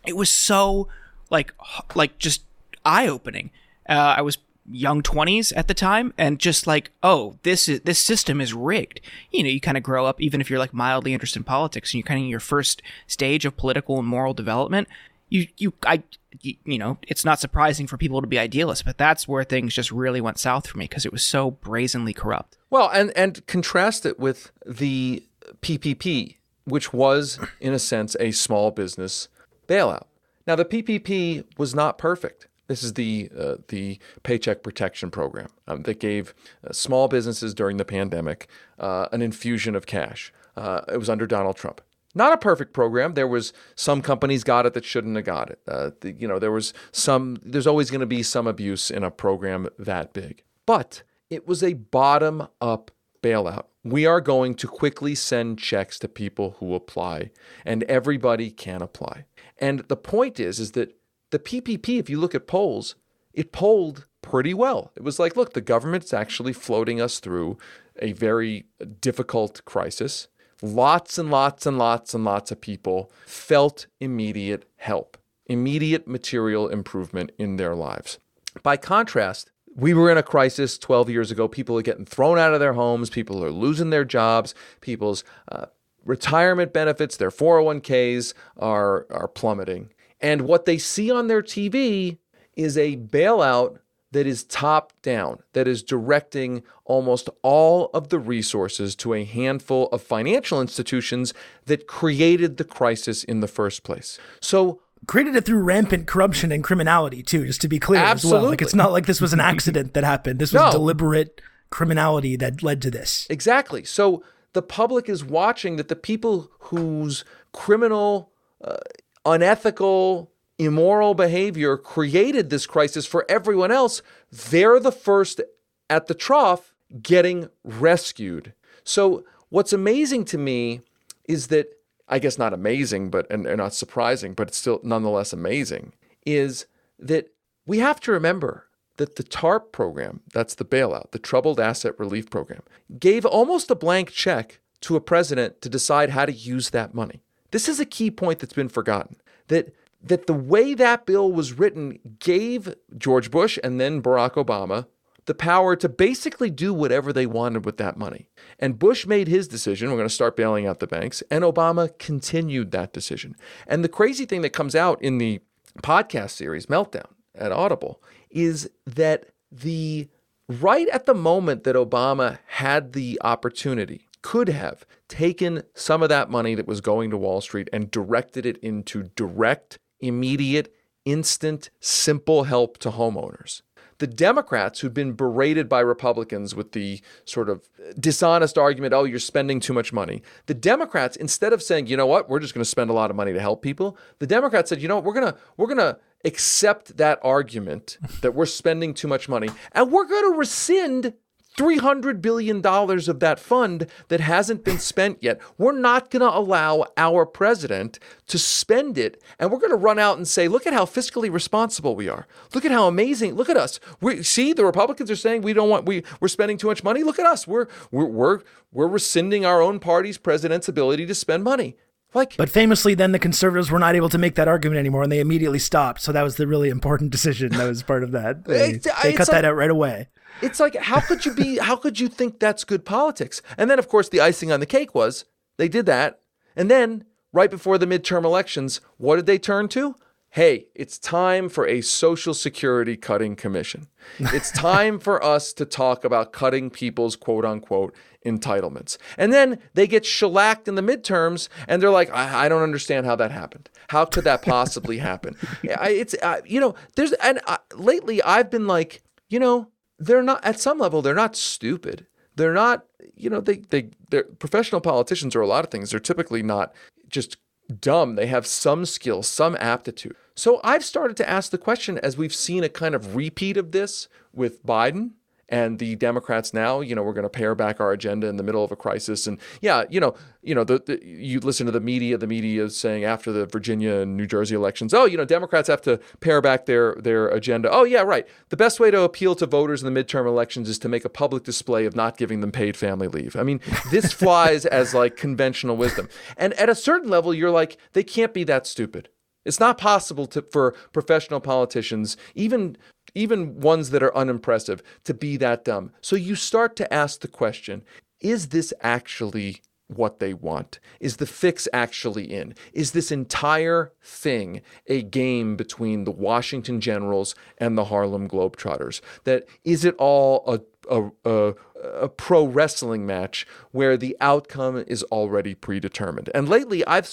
It 0.06 0.16
was 0.16 0.30
so 0.30 0.88
like 1.30 1.54
like 1.94 2.18
just 2.18 2.42
eye-opening. 2.84 3.50
Uh, 3.88 4.14
I 4.18 4.22
was 4.22 4.38
young 4.72 5.02
20s 5.02 5.52
at 5.56 5.68
the 5.68 5.74
time 5.74 6.12
and 6.16 6.38
just 6.38 6.66
like 6.66 6.90
oh 7.02 7.36
this 7.42 7.68
is 7.68 7.80
this 7.80 7.98
system 7.98 8.40
is 8.40 8.54
rigged. 8.54 9.00
You 9.30 9.42
know 9.42 9.48
you 9.50 9.60
kind 9.60 9.76
of 9.76 9.82
grow 9.82 10.06
up 10.06 10.20
even 10.20 10.40
if 10.40 10.50
you're 10.50 10.58
like 10.58 10.74
mildly 10.74 11.12
interested 11.12 11.40
in 11.40 11.44
politics 11.44 11.92
and 11.92 11.98
you're 11.98 12.06
kind 12.06 12.18
of 12.18 12.24
in 12.24 12.30
your 12.30 12.40
first 12.40 12.82
stage 13.06 13.44
of 13.44 13.56
political 13.56 13.98
and 13.98 14.06
moral 14.06 14.34
development 14.34 14.88
you 15.30 15.46
you 15.56 15.72
i 15.86 16.02
you 16.42 16.78
know 16.78 16.98
it's 17.02 17.24
not 17.24 17.40
surprising 17.40 17.86
for 17.86 17.96
people 17.96 18.20
to 18.20 18.26
be 18.26 18.38
idealists 18.38 18.82
but 18.82 18.98
that's 18.98 19.26
where 19.26 19.44
things 19.44 19.74
just 19.74 19.90
really 19.90 20.20
went 20.20 20.38
south 20.38 20.66
for 20.66 20.76
me 20.76 20.84
because 20.84 21.06
it 21.06 21.12
was 21.12 21.24
so 21.24 21.52
brazenly 21.52 22.12
corrupt. 22.12 22.58
Well 22.68 22.90
and 22.92 23.12
and 23.16 23.46
contrast 23.46 24.04
it 24.04 24.18
with 24.18 24.50
the 24.66 25.24
ppp 25.62 26.36
which 26.64 26.92
was 26.92 27.38
in 27.60 27.72
a 27.72 27.78
sense 27.78 28.16
a 28.20 28.32
small 28.32 28.70
business 28.70 29.28
bailout. 29.66 30.04
Now 30.46 30.56
the 30.56 30.64
ppp 30.64 31.44
was 31.56 31.74
not 31.74 31.96
perfect 31.96 32.46
This 32.70 32.84
is 32.84 32.94
the 32.94 33.28
uh, 33.36 33.56
the 33.66 33.98
Paycheck 34.22 34.62
Protection 34.62 35.10
Program 35.10 35.48
um, 35.66 35.82
that 35.82 35.98
gave 35.98 36.32
uh, 36.64 36.72
small 36.72 37.08
businesses 37.08 37.52
during 37.52 37.78
the 37.78 37.84
pandemic 37.84 38.46
uh, 38.78 39.08
an 39.10 39.22
infusion 39.22 39.74
of 39.74 39.86
cash. 39.86 40.32
Uh, 40.56 40.82
it 40.86 40.96
was 40.96 41.10
under 41.10 41.26
Donald 41.26 41.56
Trump. 41.56 41.80
Not 42.14 42.32
a 42.32 42.36
perfect 42.36 42.72
program. 42.72 43.14
There 43.14 43.26
was 43.26 43.52
some 43.74 44.02
companies 44.02 44.44
got 44.44 44.66
it 44.66 44.74
that 44.74 44.84
shouldn't 44.84 45.16
have 45.16 45.24
got 45.24 45.50
it. 45.50 45.58
Uh, 45.66 45.90
the, 46.00 46.12
you 46.12 46.28
know, 46.28 46.38
there 46.38 46.52
was 46.52 46.72
some. 46.92 47.38
There's 47.44 47.66
always 47.66 47.90
going 47.90 48.02
to 48.02 48.06
be 48.06 48.22
some 48.22 48.46
abuse 48.46 48.88
in 48.88 49.02
a 49.02 49.10
program 49.10 49.68
that 49.76 50.12
big. 50.12 50.44
But 50.64 51.02
it 51.28 51.48
was 51.48 51.64
a 51.64 51.72
bottom 51.72 52.46
up 52.60 52.92
bailout. 53.20 53.64
We 53.82 54.06
are 54.06 54.20
going 54.20 54.54
to 54.54 54.68
quickly 54.68 55.16
send 55.16 55.58
checks 55.58 55.98
to 55.98 56.08
people 56.08 56.54
who 56.60 56.76
apply, 56.76 57.32
and 57.64 57.82
everybody 57.84 58.52
can 58.52 58.80
apply. 58.80 59.24
And 59.58 59.80
the 59.88 59.96
point 59.96 60.38
is, 60.38 60.60
is 60.60 60.72
that 60.72 60.99
the 61.30 61.38
PPP, 61.38 61.98
if 61.98 62.10
you 62.10 62.18
look 62.18 62.34
at 62.34 62.46
polls, 62.46 62.94
it 63.32 63.52
polled 63.52 64.06
pretty 64.22 64.54
well. 64.54 64.92
It 64.96 65.02
was 65.02 65.18
like, 65.18 65.36
look, 65.36 65.52
the 65.52 65.60
government's 65.60 66.12
actually 66.12 66.52
floating 66.52 67.00
us 67.00 67.20
through 67.20 67.58
a 68.00 68.12
very 68.12 68.66
difficult 69.00 69.64
crisis. 69.64 70.28
Lots 70.62 71.16
and 71.18 71.30
lots 71.30 71.64
and 71.66 71.78
lots 71.78 72.12
and 72.14 72.24
lots 72.24 72.50
of 72.50 72.60
people 72.60 73.10
felt 73.24 73.86
immediate 73.98 74.68
help, 74.76 75.16
immediate 75.46 76.06
material 76.06 76.68
improvement 76.68 77.32
in 77.38 77.56
their 77.56 77.74
lives. 77.74 78.18
By 78.62 78.76
contrast, 78.76 79.50
we 79.74 79.94
were 79.94 80.10
in 80.10 80.18
a 80.18 80.22
crisis 80.22 80.76
12 80.76 81.08
years 81.08 81.30
ago. 81.30 81.48
People 81.48 81.78
are 81.78 81.82
getting 81.82 82.04
thrown 82.04 82.38
out 82.38 82.52
of 82.52 82.60
their 82.60 82.74
homes. 82.74 83.08
People 83.08 83.42
are 83.44 83.50
losing 83.50 83.90
their 83.90 84.04
jobs. 84.04 84.54
People's 84.80 85.24
uh, 85.50 85.66
retirement 86.04 86.72
benefits, 86.72 87.16
their 87.16 87.30
401ks 87.30 88.34
are, 88.58 89.06
are 89.10 89.28
plummeting. 89.28 89.90
And 90.20 90.42
what 90.42 90.64
they 90.64 90.78
see 90.78 91.10
on 91.10 91.26
their 91.28 91.42
TV 91.42 92.18
is 92.56 92.76
a 92.76 92.96
bailout 92.96 93.78
that 94.12 94.26
is 94.26 94.42
top 94.42 94.92
down, 95.02 95.38
that 95.52 95.68
is 95.68 95.82
directing 95.84 96.62
almost 96.84 97.30
all 97.42 97.90
of 97.94 98.08
the 98.08 98.18
resources 98.18 98.96
to 98.96 99.14
a 99.14 99.24
handful 99.24 99.88
of 99.92 100.02
financial 100.02 100.60
institutions 100.60 101.32
that 101.66 101.86
created 101.86 102.56
the 102.56 102.64
crisis 102.64 103.22
in 103.22 103.38
the 103.40 103.46
first 103.46 103.84
place. 103.84 104.18
So, 104.40 104.80
created 105.06 105.34
it 105.36 105.44
through 105.46 105.62
rampant 105.62 106.06
corruption 106.06 106.52
and 106.52 106.62
criminality 106.62 107.22
too 107.22 107.46
just 107.46 107.60
to 107.62 107.68
be 107.68 107.78
clear 107.78 108.00
Absolutely. 108.00 108.36
as 108.36 108.42
well 108.42 108.50
like 108.50 108.60
it's 108.62 108.74
not 108.74 108.92
like 108.92 109.06
this 109.06 109.18
was 109.20 109.32
an 109.32 109.40
accident 109.40 109.94
that 109.94 110.04
happened 110.04 110.38
this 110.38 110.52
was 110.52 110.60
No. 110.62 110.70
deliberate 110.70 111.40
criminality 111.70 112.36
that 112.36 112.62
led 112.62 112.82
to 112.82 112.90
this 112.90 113.26
Exactly. 113.30 113.82
So 113.82 114.22
the 114.52 114.60
public 114.60 115.08
is 115.08 115.24
watching 115.24 115.76
that 115.76 115.88
the 115.88 115.96
people 115.96 116.50
whose 116.58 117.24
criminal, 117.52 118.30
uh, 118.62 118.76
unethical, 119.24 120.30
immoral 120.58 121.14
behavior 121.14 121.76
created 121.76 122.50
this 122.50 122.66
crisis 122.66 123.06
for 123.06 123.24
everyone 123.28 123.70
else, 123.70 124.02
they're 124.30 124.80
the 124.80 124.92
first 124.92 125.40
at 125.88 126.06
the 126.06 126.14
trough 126.14 126.74
getting 127.02 127.48
rescued. 127.64 128.52
So 128.84 129.24
what's 129.48 129.72
amazing 129.72 130.24
to 130.26 130.38
me 130.38 130.80
is 131.24 131.48
that 131.48 131.68
I 132.08 132.18
guess 132.18 132.38
not 132.38 132.52
amazing, 132.52 133.10
but 133.10 133.30
and, 133.30 133.46
and 133.46 133.58
not 133.58 133.72
surprising, 133.72 134.34
but 134.34 134.48
it's 134.48 134.58
still 134.58 134.80
nonetheless 134.82 135.32
amazing, 135.32 135.92
is 136.26 136.66
that 136.98 137.32
we 137.66 137.78
have 137.78 138.00
to 138.00 138.12
remember 138.12 138.66
that 138.96 139.16
the 139.16 139.22
TARP 139.22 139.72
program, 139.72 140.20
that's 140.34 140.56
the 140.56 140.64
bailout, 140.64 141.12
the 141.12 141.18
Troubled 141.18 141.60
Asset 141.60 141.98
Relief 141.98 142.28
Program, 142.28 142.62
gave 142.98 143.24
almost 143.24 143.70
a 143.70 143.74
blank 143.74 144.10
check 144.10 144.60
to 144.82 144.96
a 144.96 145.00
president 145.00 145.62
to 145.62 145.68
decide 145.68 146.10
how 146.10 146.26
to 146.26 146.32
use 146.32 146.70
that 146.70 146.94
money. 146.94 147.22
This 147.50 147.68
is 147.68 147.80
a 147.80 147.84
key 147.84 148.10
point 148.10 148.38
that's 148.38 148.52
been 148.52 148.68
forgotten. 148.68 149.16
That 149.48 149.74
that 150.02 150.26
the 150.26 150.34
way 150.34 150.72
that 150.74 151.04
bill 151.04 151.30
was 151.30 151.52
written 151.52 151.98
gave 152.18 152.74
George 152.96 153.30
Bush 153.30 153.58
and 153.62 153.78
then 153.78 154.02
Barack 154.02 154.32
Obama 154.32 154.86
the 155.26 155.34
power 155.34 155.76
to 155.76 155.88
basically 155.88 156.50
do 156.50 156.74
whatever 156.74 157.12
they 157.12 157.26
wanted 157.26 157.64
with 157.64 157.76
that 157.76 157.96
money. 157.96 158.28
And 158.58 158.78
Bush 158.78 159.06
made 159.06 159.28
his 159.28 159.46
decision, 159.46 159.88
we're 159.90 159.96
going 159.96 160.08
to 160.08 160.14
start 160.14 160.36
bailing 160.36 160.66
out 160.66 160.80
the 160.80 160.86
banks, 160.86 161.22
and 161.30 161.44
Obama 161.44 161.96
continued 161.98 162.72
that 162.72 162.92
decision. 162.92 163.36
And 163.66 163.84
the 163.84 163.88
crazy 163.88 164.24
thing 164.24 164.40
that 164.42 164.50
comes 164.50 164.74
out 164.74 165.00
in 165.02 165.18
the 165.18 165.40
podcast 165.82 166.30
series 166.30 166.66
Meltdown 166.66 167.06
at 167.34 167.52
Audible 167.52 168.02
is 168.30 168.70
that 168.86 169.26
the 169.52 170.08
right 170.48 170.88
at 170.88 171.06
the 171.06 171.14
moment 171.14 171.64
that 171.64 171.76
Obama 171.76 172.38
had 172.46 172.92
the 172.92 173.16
opportunity 173.22 174.08
could 174.22 174.48
have 174.48 174.84
taken 175.10 175.64
some 175.74 176.02
of 176.02 176.08
that 176.08 176.30
money 176.30 176.54
that 176.54 176.66
was 176.66 176.80
going 176.80 177.10
to 177.10 177.18
Wall 177.18 177.42
Street 177.42 177.68
and 177.72 177.90
directed 177.90 178.46
it 178.46 178.56
into 178.58 179.02
direct, 179.16 179.78
immediate, 180.00 180.72
instant, 181.04 181.68
simple 181.80 182.44
help 182.44 182.78
to 182.78 182.90
homeowners. 182.90 183.60
The 183.98 184.06
Democrats, 184.06 184.80
who'd 184.80 184.94
been 184.94 185.12
berated 185.12 185.68
by 185.68 185.80
Republicans 185.80 186.54
with 186.54 186.72
the 186.72 187.02
sort 187.26 187.50
of 187.50 187.68
dishonest 187.98 188.56
argument, 188.56 188.94
oh, 188.94 189.04
you're 189.04 189.18
spending 189.18 189.60
too 189.60 189.74
much 189.74 189.92
money. 189.92 190.22
The 190.46 190.54
Democrats, 190.54 191.16
instead 191.16 191.52
of 191.52 191.62
saying, 191.62 191.88
you 191.88 191.98
know 191.98 192.06
what, 192.06 192.30
we're 192.30 192.40
just 192.40 192.54
going 192.54 192.64
to 192.64 192.70
spend 192.70 192.88
a 192.88 192.94
lot 192.94 193.10
of 193.10 193.16
money 193.16 193.34
to 193.34 193.40
help 193.40 193.60
people, 193.60 193.98
the 194.18 194.26
Democrats 194.26 194.70
said, 194.70 194.80
you 194.80 194.88
know 194.88 194.96
what, 194.96 195.04
we're 195.04 195.12
going 195.12 195.30
to 195.30 195.38
we're 195.58 195.66
going 195.66 195.78
to 195.78 195.98
accept 196.24 196.96
that 196.96 197.18
argument 197.22 197.98
that 198.22 198.34
we're 198.34 198.46
spending 198.46 198.94
too 198.94 199.08
much 199.08 199.28
money 199.28 199.48
and 199.72 199.90
we're 199.90 200.06
going 200.06 200.32
to 200.32 200.38
rescind 200.38 201.14
$300 201.56 202.20
billion 202.22 202.64
of 202.64 203.20
that 203.20 203.38
fund 203.38 203.86
that 204.08 204.20
hasn't 204.20 204.64
been 204.64 204.78
spent 204.78 205.18
yet. 205.20 205.40
We're 205.58 205.72
not 205.78 206.10
going 206.10 206.20
to 206.20 206.36
allow 206.36 206.86
our 206.96 207.26
president 207.26 207.98
to 208.28 208.38
spend 208.38 208.96
it. 208.96 209.22
And 209.38 209.50
we're 209.50 209.58
going 209.58 209.70
to 209.70 209.76
run 209.76 209.98
out 209.98 210.16
and 210.16 210.26
say, 210.26 210.48
look 210.48 210.66
at 210.66 210.72
how 210.72 210.84
fiscally 210.84 211.30
responsible 211.32 211.96
we 211.96 212.08
are. 212.08 212.26
Look 212.54 212.64
at 212.64 212.70
how 212.72 212.86
amazing. 212.86 213.34
Look 213.34 213.48
at 213.48 213.56
us. 213.56 213.80
We 214.00 214.22
see 214.22 214.52
the 214.52 214.64
Republicans 214.64 215.10
are 215.10 215.16
saying 215.16 215.42
we 215.42 215.52
don't 215.52 215.68
want, 215.68 215.86
we, 215.86 216.02
we're 216.20 216.28
spending 216.28 216.56
too 216.56 216.68
much 216.68 216.84
money. 216.84 217.02
Look 217.02 217.18
at 217.18 217.26
us. 217.26 217.46
We're, 217.46 217.66
we're, 217.90 218.06
we're, 218.06 218.40
we're 218.72 218.88
rescinding 218.88 219.44
our 219.44 219.60
own 219.60 219.80
party's 219.80 220.18
president's 220.18 220.68
ability 220.68 221.06
to 221.06 221.14
spend 221.14 221.44
money. 221.44 221.76
Like, 222.12 222.36
but 222.36 222.50
famously 222.50 222.94
then 222.94 223.12
the 223.12 223.20
conservatives 223.20 223.70
were 223.70 223.78
not 223.78 223.94
able 223.94 224.08
to 224.08 224.18
make 224.18 224.34
that 224.34 224.48
argument 224.48 224.80
anymore 224.80 225.04
and 225.04 225.12
they 225.12 225.20
immediately 225.20 225.60
stopped 225.60 226.00
so 226.00 226.10
that 226.10 226.24
was 226.24 226.34
the 226.34 226.46
really 226.48 226.68
important 226.68 227.10
decision 227.12 227.52
that 227.52 227.68
was 227.68 227.84
part 227.84 228.02
of 228.02 228.10
that 228.10 228.46
they, 228.46 228.70
It's- 228.72 229.02
they 229.04 229.12
cut 229.12 229.28
like- 229.28 229.36
that 229.36 229.44
out 229.44 229.54
right 229.54 229.70
away 229.70 230.08
It's 230.42 230.60
like, 230.60 230.76
how 230.76 231.00
could 231.00 231.24
you 231.26 231.34
be, 231.34 231.58
how 231.58 231.76
could 231.76 232.00
you 232.00 232.08
think 232.08 232.38
that's 232.38 232.64
good 232.64 232.84
politics? 232.84 233.42
And 233.56 233.70
then, 233.70 233.78
of 233.78 233.88
course, 233.88 234.08
the 234.08 234.20
icing 234.20 234.50
on 234.50 234.60
the 234.60 234.66
cake 234.66 234.94
was 234.94 235.24
they 235.56 235.68
did 235.68 235.86
that. 235.86 236.20
And 236.56 236.70
then, 236.70 237.04
right 237.32 237.50
before 237.50 237.78
the 237.78 237.86
midterm 237.86 238.24
elections, 238.24 238.80
what 238.96 239.16
did 239.16 239.26
they 239.26 239.38
turn 239.38 239.68
to? 239.68 239.94
Hey, 240.30 240.66
it's 240.76 240.96
time 240.96 241.48
for 241.48 241.66
a 241.66 241.80
Social 241.80 242.34
Security 242.34 242.96
cutting 242.96 243.34
commission. 243.34 243.88
It's 244.18 244.50
time 244.52 245.00
for 245.00 245.22
us 245.24 245.52
to 245.54 245.64
talk 245.64 246.04
about 246.04 246.32
cutting 246.32 246.70
people's 246.70 247.16
quote 247.16 247.44
unquote 247.44 247.94
entitlements. 248.24 248.96
And 249.18 249.32
then 249.32 249.58
they 249.74 249.88
get 249.88 250.06
shellacked 250.06 250.68
in 250.68 250.76
the 250.76 250.82
midterms 250.82 251.48
and 251.66 251.82
they're 251.82 251.90
like, 251.90 252.14
I, 252.14 252.46
I 252.46 252.48
don't 252.48 252.62
understand 252.62 253.06
how 253.06 253.16
that 253.16 253.32
happened. 253.32 253.70
How 253.88 254.04
could 254.04 254.22
that 254.22 254.42
possibly 254.42 254.98
happen? 254.98 255.36
I, 255.76 255.90
it's, 255.90 256.14
uh, 256.22 256.42
you 256.44 256.60
know, 256.60 256.76
there's, 256.94 257.12
and 257.14 257.40
uh, 257.48 257.58
lately 257.74 258.22
I've 258.22 258.50
been 258.50 258.68
like, 258.68 259.02
you 259.28 259.40
know, 259.40 259.68
they're 260.00 260.22
not 260.22 260.44
at 260.44 260.58
some 260.58 260.78
level 260.78 261.02
they're 261.02 261.14
not 261.14 261.36
stupid. 261.36 262.06
They're 262.34 262.54
not 262.54 262.86
you 263.14 263.30
know 263.30 263.40
they 263.40 263.56
they 263.56 263.90
they're 264.10 264.24
professional 264.24 264.80
politicians 264.80 265.36
are 265.36 265.42
a 265.42 265.46
lot 265.46 265.64
of 265.64 265.70
things. 265.70 265.90
They're 265.90 266.00
typically 266.00 266.42
not 266.42 266.72
just 267.08 267.36
dumb. 267.80 268.16
They 268.16 268.26
have 268.26 268.46
some 268.46 268.84
skill 268.86 269.22
some 269.22 269.56
aptitude. 269.60 270.16
So 270.34 270.60
i've 270.64 270.84
started 270.84 271.16
to 271.18 271.28
ask 271.28 271.50
the 271.50 271.58
question 271.58 271.98
as 271.98 272.16
we've 272.16 272.34
seen 272.34 272.64
a 272.64 272.68
kind 272.68 272.94
of 272.94 273.14
repeat 273.14 273.56
of 273.56 273.72
this 273.72 274.08
with 274.32 274.64
biden 274.64 275.10
and 275.50 275.78
the 275.80 275.96
Democrats 275.96 276.54
now, 276.54 276.80
you 276.80 276.94
know, 276.94 277.02
we're 277.02 277.12
going 277.12 277.24
to 277.24 277.28
pare 277.28 277.54
back 277.54 277.80
our 277.80 277.90
agenda 277.92 278.28
in 278.28 278.36
the 278.36 278.42
middle 278.42 278.62
of 278.62 278.70
a 278.70 278.76
crisis. 278.76 279.26
And 279.26 279.38
yeah, 279.60 279.84
you 279.90 279.98
know, 279.98 280.14
you 280.42 280.54
know, 280.54 280.62
the, 280.62 280.78
the 280.78 281.04
you 281.04 281.40
listen 281.40 281.66
to 281.66 281.72
the 281.72 281.80
media. 281.80 282.16
The 282.16 282.28
media 282.28 282.64
is 282.64 282.76
saying 282.78 283.04
after 283.04 283.32
the 283.32 283.46
Virginia 283.46 283.94
and 283.96 284.16
New 284.16 284.26
Jersey 284.26 284.54
elections, 284.54 284.94
oh, 284.94 285.04
you 285.04 285.16
know, 285.16 285.24
Democrats 285.24 285.68
have 285.68 285.82
to 285.82 285.98
pare 286.20 286.40
back 286.40 286.66
their 286.66 286.94
their 286.94 287.28
agenda. 287.28 287.68
Oh 287.70 287.84
yeah, 287.84 288.02
right. 288.02 288.26
The 288.48 288.56
best 288.56 288.78
way 288.78 288.90
to 288.92 289.02
appeal 289.02 289.34
to 289.34 289.46
voters 289.46 289.82
in 289.82 289.92
the 289.92 290.04
midterm 290.04 290.26
elections 290.26 290.68
is 290.68 290.78
to 290.78 290.88
make 290.88 291.04
a 291.04 291.10
public 291.10 291.42
display 291.42 291.84
of 291.84 291.96
not 291.96 292.16
giving 292.16 292.40
them 292.40 292.52
paid 292.52 292.76
family 292.76 293.08
leave. 293.08 293.34
I 293.34 293.42
mean, 293.42 293.60
this 293.90 294.12
flies 294.20 294.64
as 294.64 294.94
like 294.94 295.16
conventional 295.16 295.76
wisdom. 295.76 296.08
And 296.36 296.54
at 296.54 296.68
a 296.68 296.74
certain 296.74 297.10
level, 297.10 297.34
you're 297.34 297.50
like, 297.50 297.76
they 297.92 298.04
can't 298.04 298.32
be 298.32 298.44
that 298.44 298.66
stupid. 298.66 299.08
It's 299.44 299.60
not 299.60 299.78
possible 299.78 300.26
to, 300.28 300.42
for 300.42 300.72
professional 300.92 301.40
politicians, 301.40 302.16
even 302.34 302.76
even 303.14 303.60
ones 303.60 303.90
that 303.90 304.02
are 304.02 304.16
unimpressive, 304.16 304.82
to 305.04 305.14
be 305.14 305.36
that 305.38 305.64
dumb. 305.64 305.92
So 306.00 306.16
you 306.16 306.34
start 306.34 306.76
to 306.76 306.92
ask 306.92 307.20
the 307.20 307.28
question: 307.28 307.82
Is 308.20 308.48
this 308.48 308.72
actually 308.80 309.62
what 309.88 310.20
they 310.20 310.32
want? 310.32 310.78
Is 311.00 311.16
the 311.16 311.26
fix 311.26 311.66
actually 311.72 312.32
in? 312.32 312.54
Is 312.72 312.92
this 312.92 313.10
entire 313.10 313.92
thing 314.02 314.62
a 314.86 315.02
game 315.02 315.56
between 315.56 316.04
the 316.04 316.12
Washington 316.12 316.80
Generals 316.80 317.34
and 317.58 317.76
the 317.76 317.86
Harlem 317.86 318.28
Globetrotters? 318.28 319.00
That 319.24 319.46
is 319.64 319.84
it 319.84 319.94
all 319.98 320.44
a 320.46 320.60
a, 320.88 321.10
a, 321.24 321.54
a 321.84 322.08
pro 322.08 322.44
wrestling 322.44 323.06
match 323.06 323.46
where 323.70 323.96
the 323.96 324.16
outcome 324.20 324.84
is 324.86 325.02
already 325.04 325.54
predetermined. 325.54 326.30
And 326.34 326.48
lately, 326.48 326.84
I've, 326.86 327.08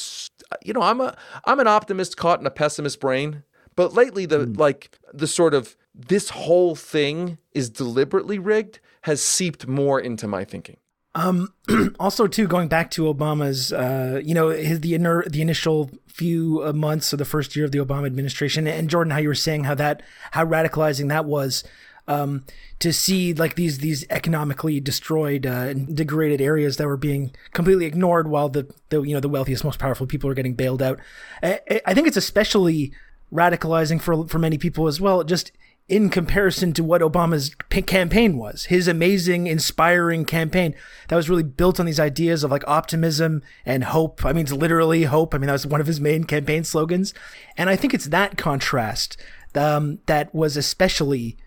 you 0.64 0.74
know, 0.74 0.82
I'm 0.82 1.02
a 1.02 1.16
I'm 1.46 1.60
an 1.60 1.68
optimist 1.68 2.18
caught 2.18 2.40
in 2.40 2.46
a 2.46 2.52
pessimist 2.52 3.00
brain. 3.00 3.44
But 3.76 3.94
lately, 3.94 4.26
the 4.26 4.46
hmm. 4.46 4.54
like 4.54 4.98
the 5.14 5.28
sort 5.28 5.54
of 5.54 5.78
this 5.98 6.30
whole 6.30 6.76
thing 6.76 7.38
is 7.54 7.70
deliberately 7.70 8.38
rigged 8.38 8.80
has 9.02 9.22
seeped 9.22 9.68
more 9.68 10.00
into 10.00 10.28
my 10.28 10.44
thinking. 10.46 10.78
Um, 11.16 11.52
also, 12.00 12.28
too, 12.28 12.48
going 12.48 12.68
back 12.68 12.92
to 12.92 13.12
Obama's, 13.12 13.74
uh, 13.74 14.22
you 14.24 14.36
know, 14.36 14.50
his 14.50 14.82
the 14.82 14.94
inner 14.94 15.24
the 15.28 15.42
initial 15.42 15.90
few 16.08 16.62
uh, 16.64 16.74
months 16.74 17.12
of 17.12 17.20
the 17.20 17.26
first 17.26 17.56
year 17.56 17.66
of 17.66 17.72
the 17.72 17.80
Obama 17.80 18.06
administration, 18.06 18.68
and 18.68 18.90
Jordan, 18.90 19.12
how 19.12 19.18
you 19.18 19.28
were 19.28 19.36
saying 19.36 19.64
how 19.64 19.74
that 19.76 20.04
how 20.32 20.46
radicalizing 20.46 21.10
that 21.10 21.26
was. 21.26 21.64
Um, 22.10 22.46
to 22.80 22.94
see 22.94 23.34
like 23.34 23.56
these 23.56 23.80
these 23.80 24.06
economically 24.10 24.80
destroyed 24.80 25.46
uh, 25.46 25.50
and 25.50 25.94
degraded 25.94 26.40
areas 26.40 26.78
that 26.78 26.88
were 26.88 26.96
being 26.96 27.32
completely 27.52 27.86
ignored 27.86 28.30
while 28.30 28.48
the, 28.48 28.74
the 28.90 29.02
you 29.02 29.14
know 29.14 29.20
the 29.20 29.28
wealthiest 29.28 29.66
most 29.66 29.78
powerful 29.78 30.08
people 30.08 30.30
are 30.30 30.34
getting 30.34 30.54
bailed 30.54 30.82
out 30.82 31.02
I, 31.44 31.60
I 31.86 31.94
think 31.94 32.08
it's 32.08 32.16
especially 32.16 32.94
radicalizing 33.34 34.02
for 34.02 34.26
for 34.26 34.40
many 34.40 34.58
people 34.58 34.88
as 34.88 35.02
well 35.02 35.26
just 35.26 35.52
in 35.90 36.10
comparison 36.10 36.74
to 36.74 36.84
what 36.84 37.02
Obama's 37.02 37.56
p- 37.70 37.82
campaign 37.82 38.38
was. 38.38 38.66
His 38.66 38.88
amazing, 38.88 39.48
inspiring 39.48 40.26
campaign 40.26 40.76
that 41.08 41.16
was 41.16 41.30
really 41.30 41.44
built 41.44 41.80
on 41.80 41.86
these 41.86 42.00
ideas 42.00 42.44
of 42.44 42.52
like 42.52 42.68
optimism 42.68 43.42
and 43.66 43.86
hope. 43.86 44.26
I 44.26 44.34
mean, 44.34 44.44
it's 44.44 44.52
literally 44.52 45.04
hope. 45.04 45.34
I 45.34 45.38
mean, 45.38 45.48
that 45.48 45.54
was 45.54 45.68
one 45.68 45.80
of 45.80 45.88
his 45.88 46.02
main 46.02 46.26
campaign 46.26 46.66
slogans. 46.66 47.14
And 47.56 47.70
I 47.70 47.78
think 47.78 47.94
it's 47.94 48.08
that 48.08 48.38
contrast 48.38 49.18
um, 49.56 50.00
that 50.08 50.34
was 50.36 50.58
especially 50.58 51.38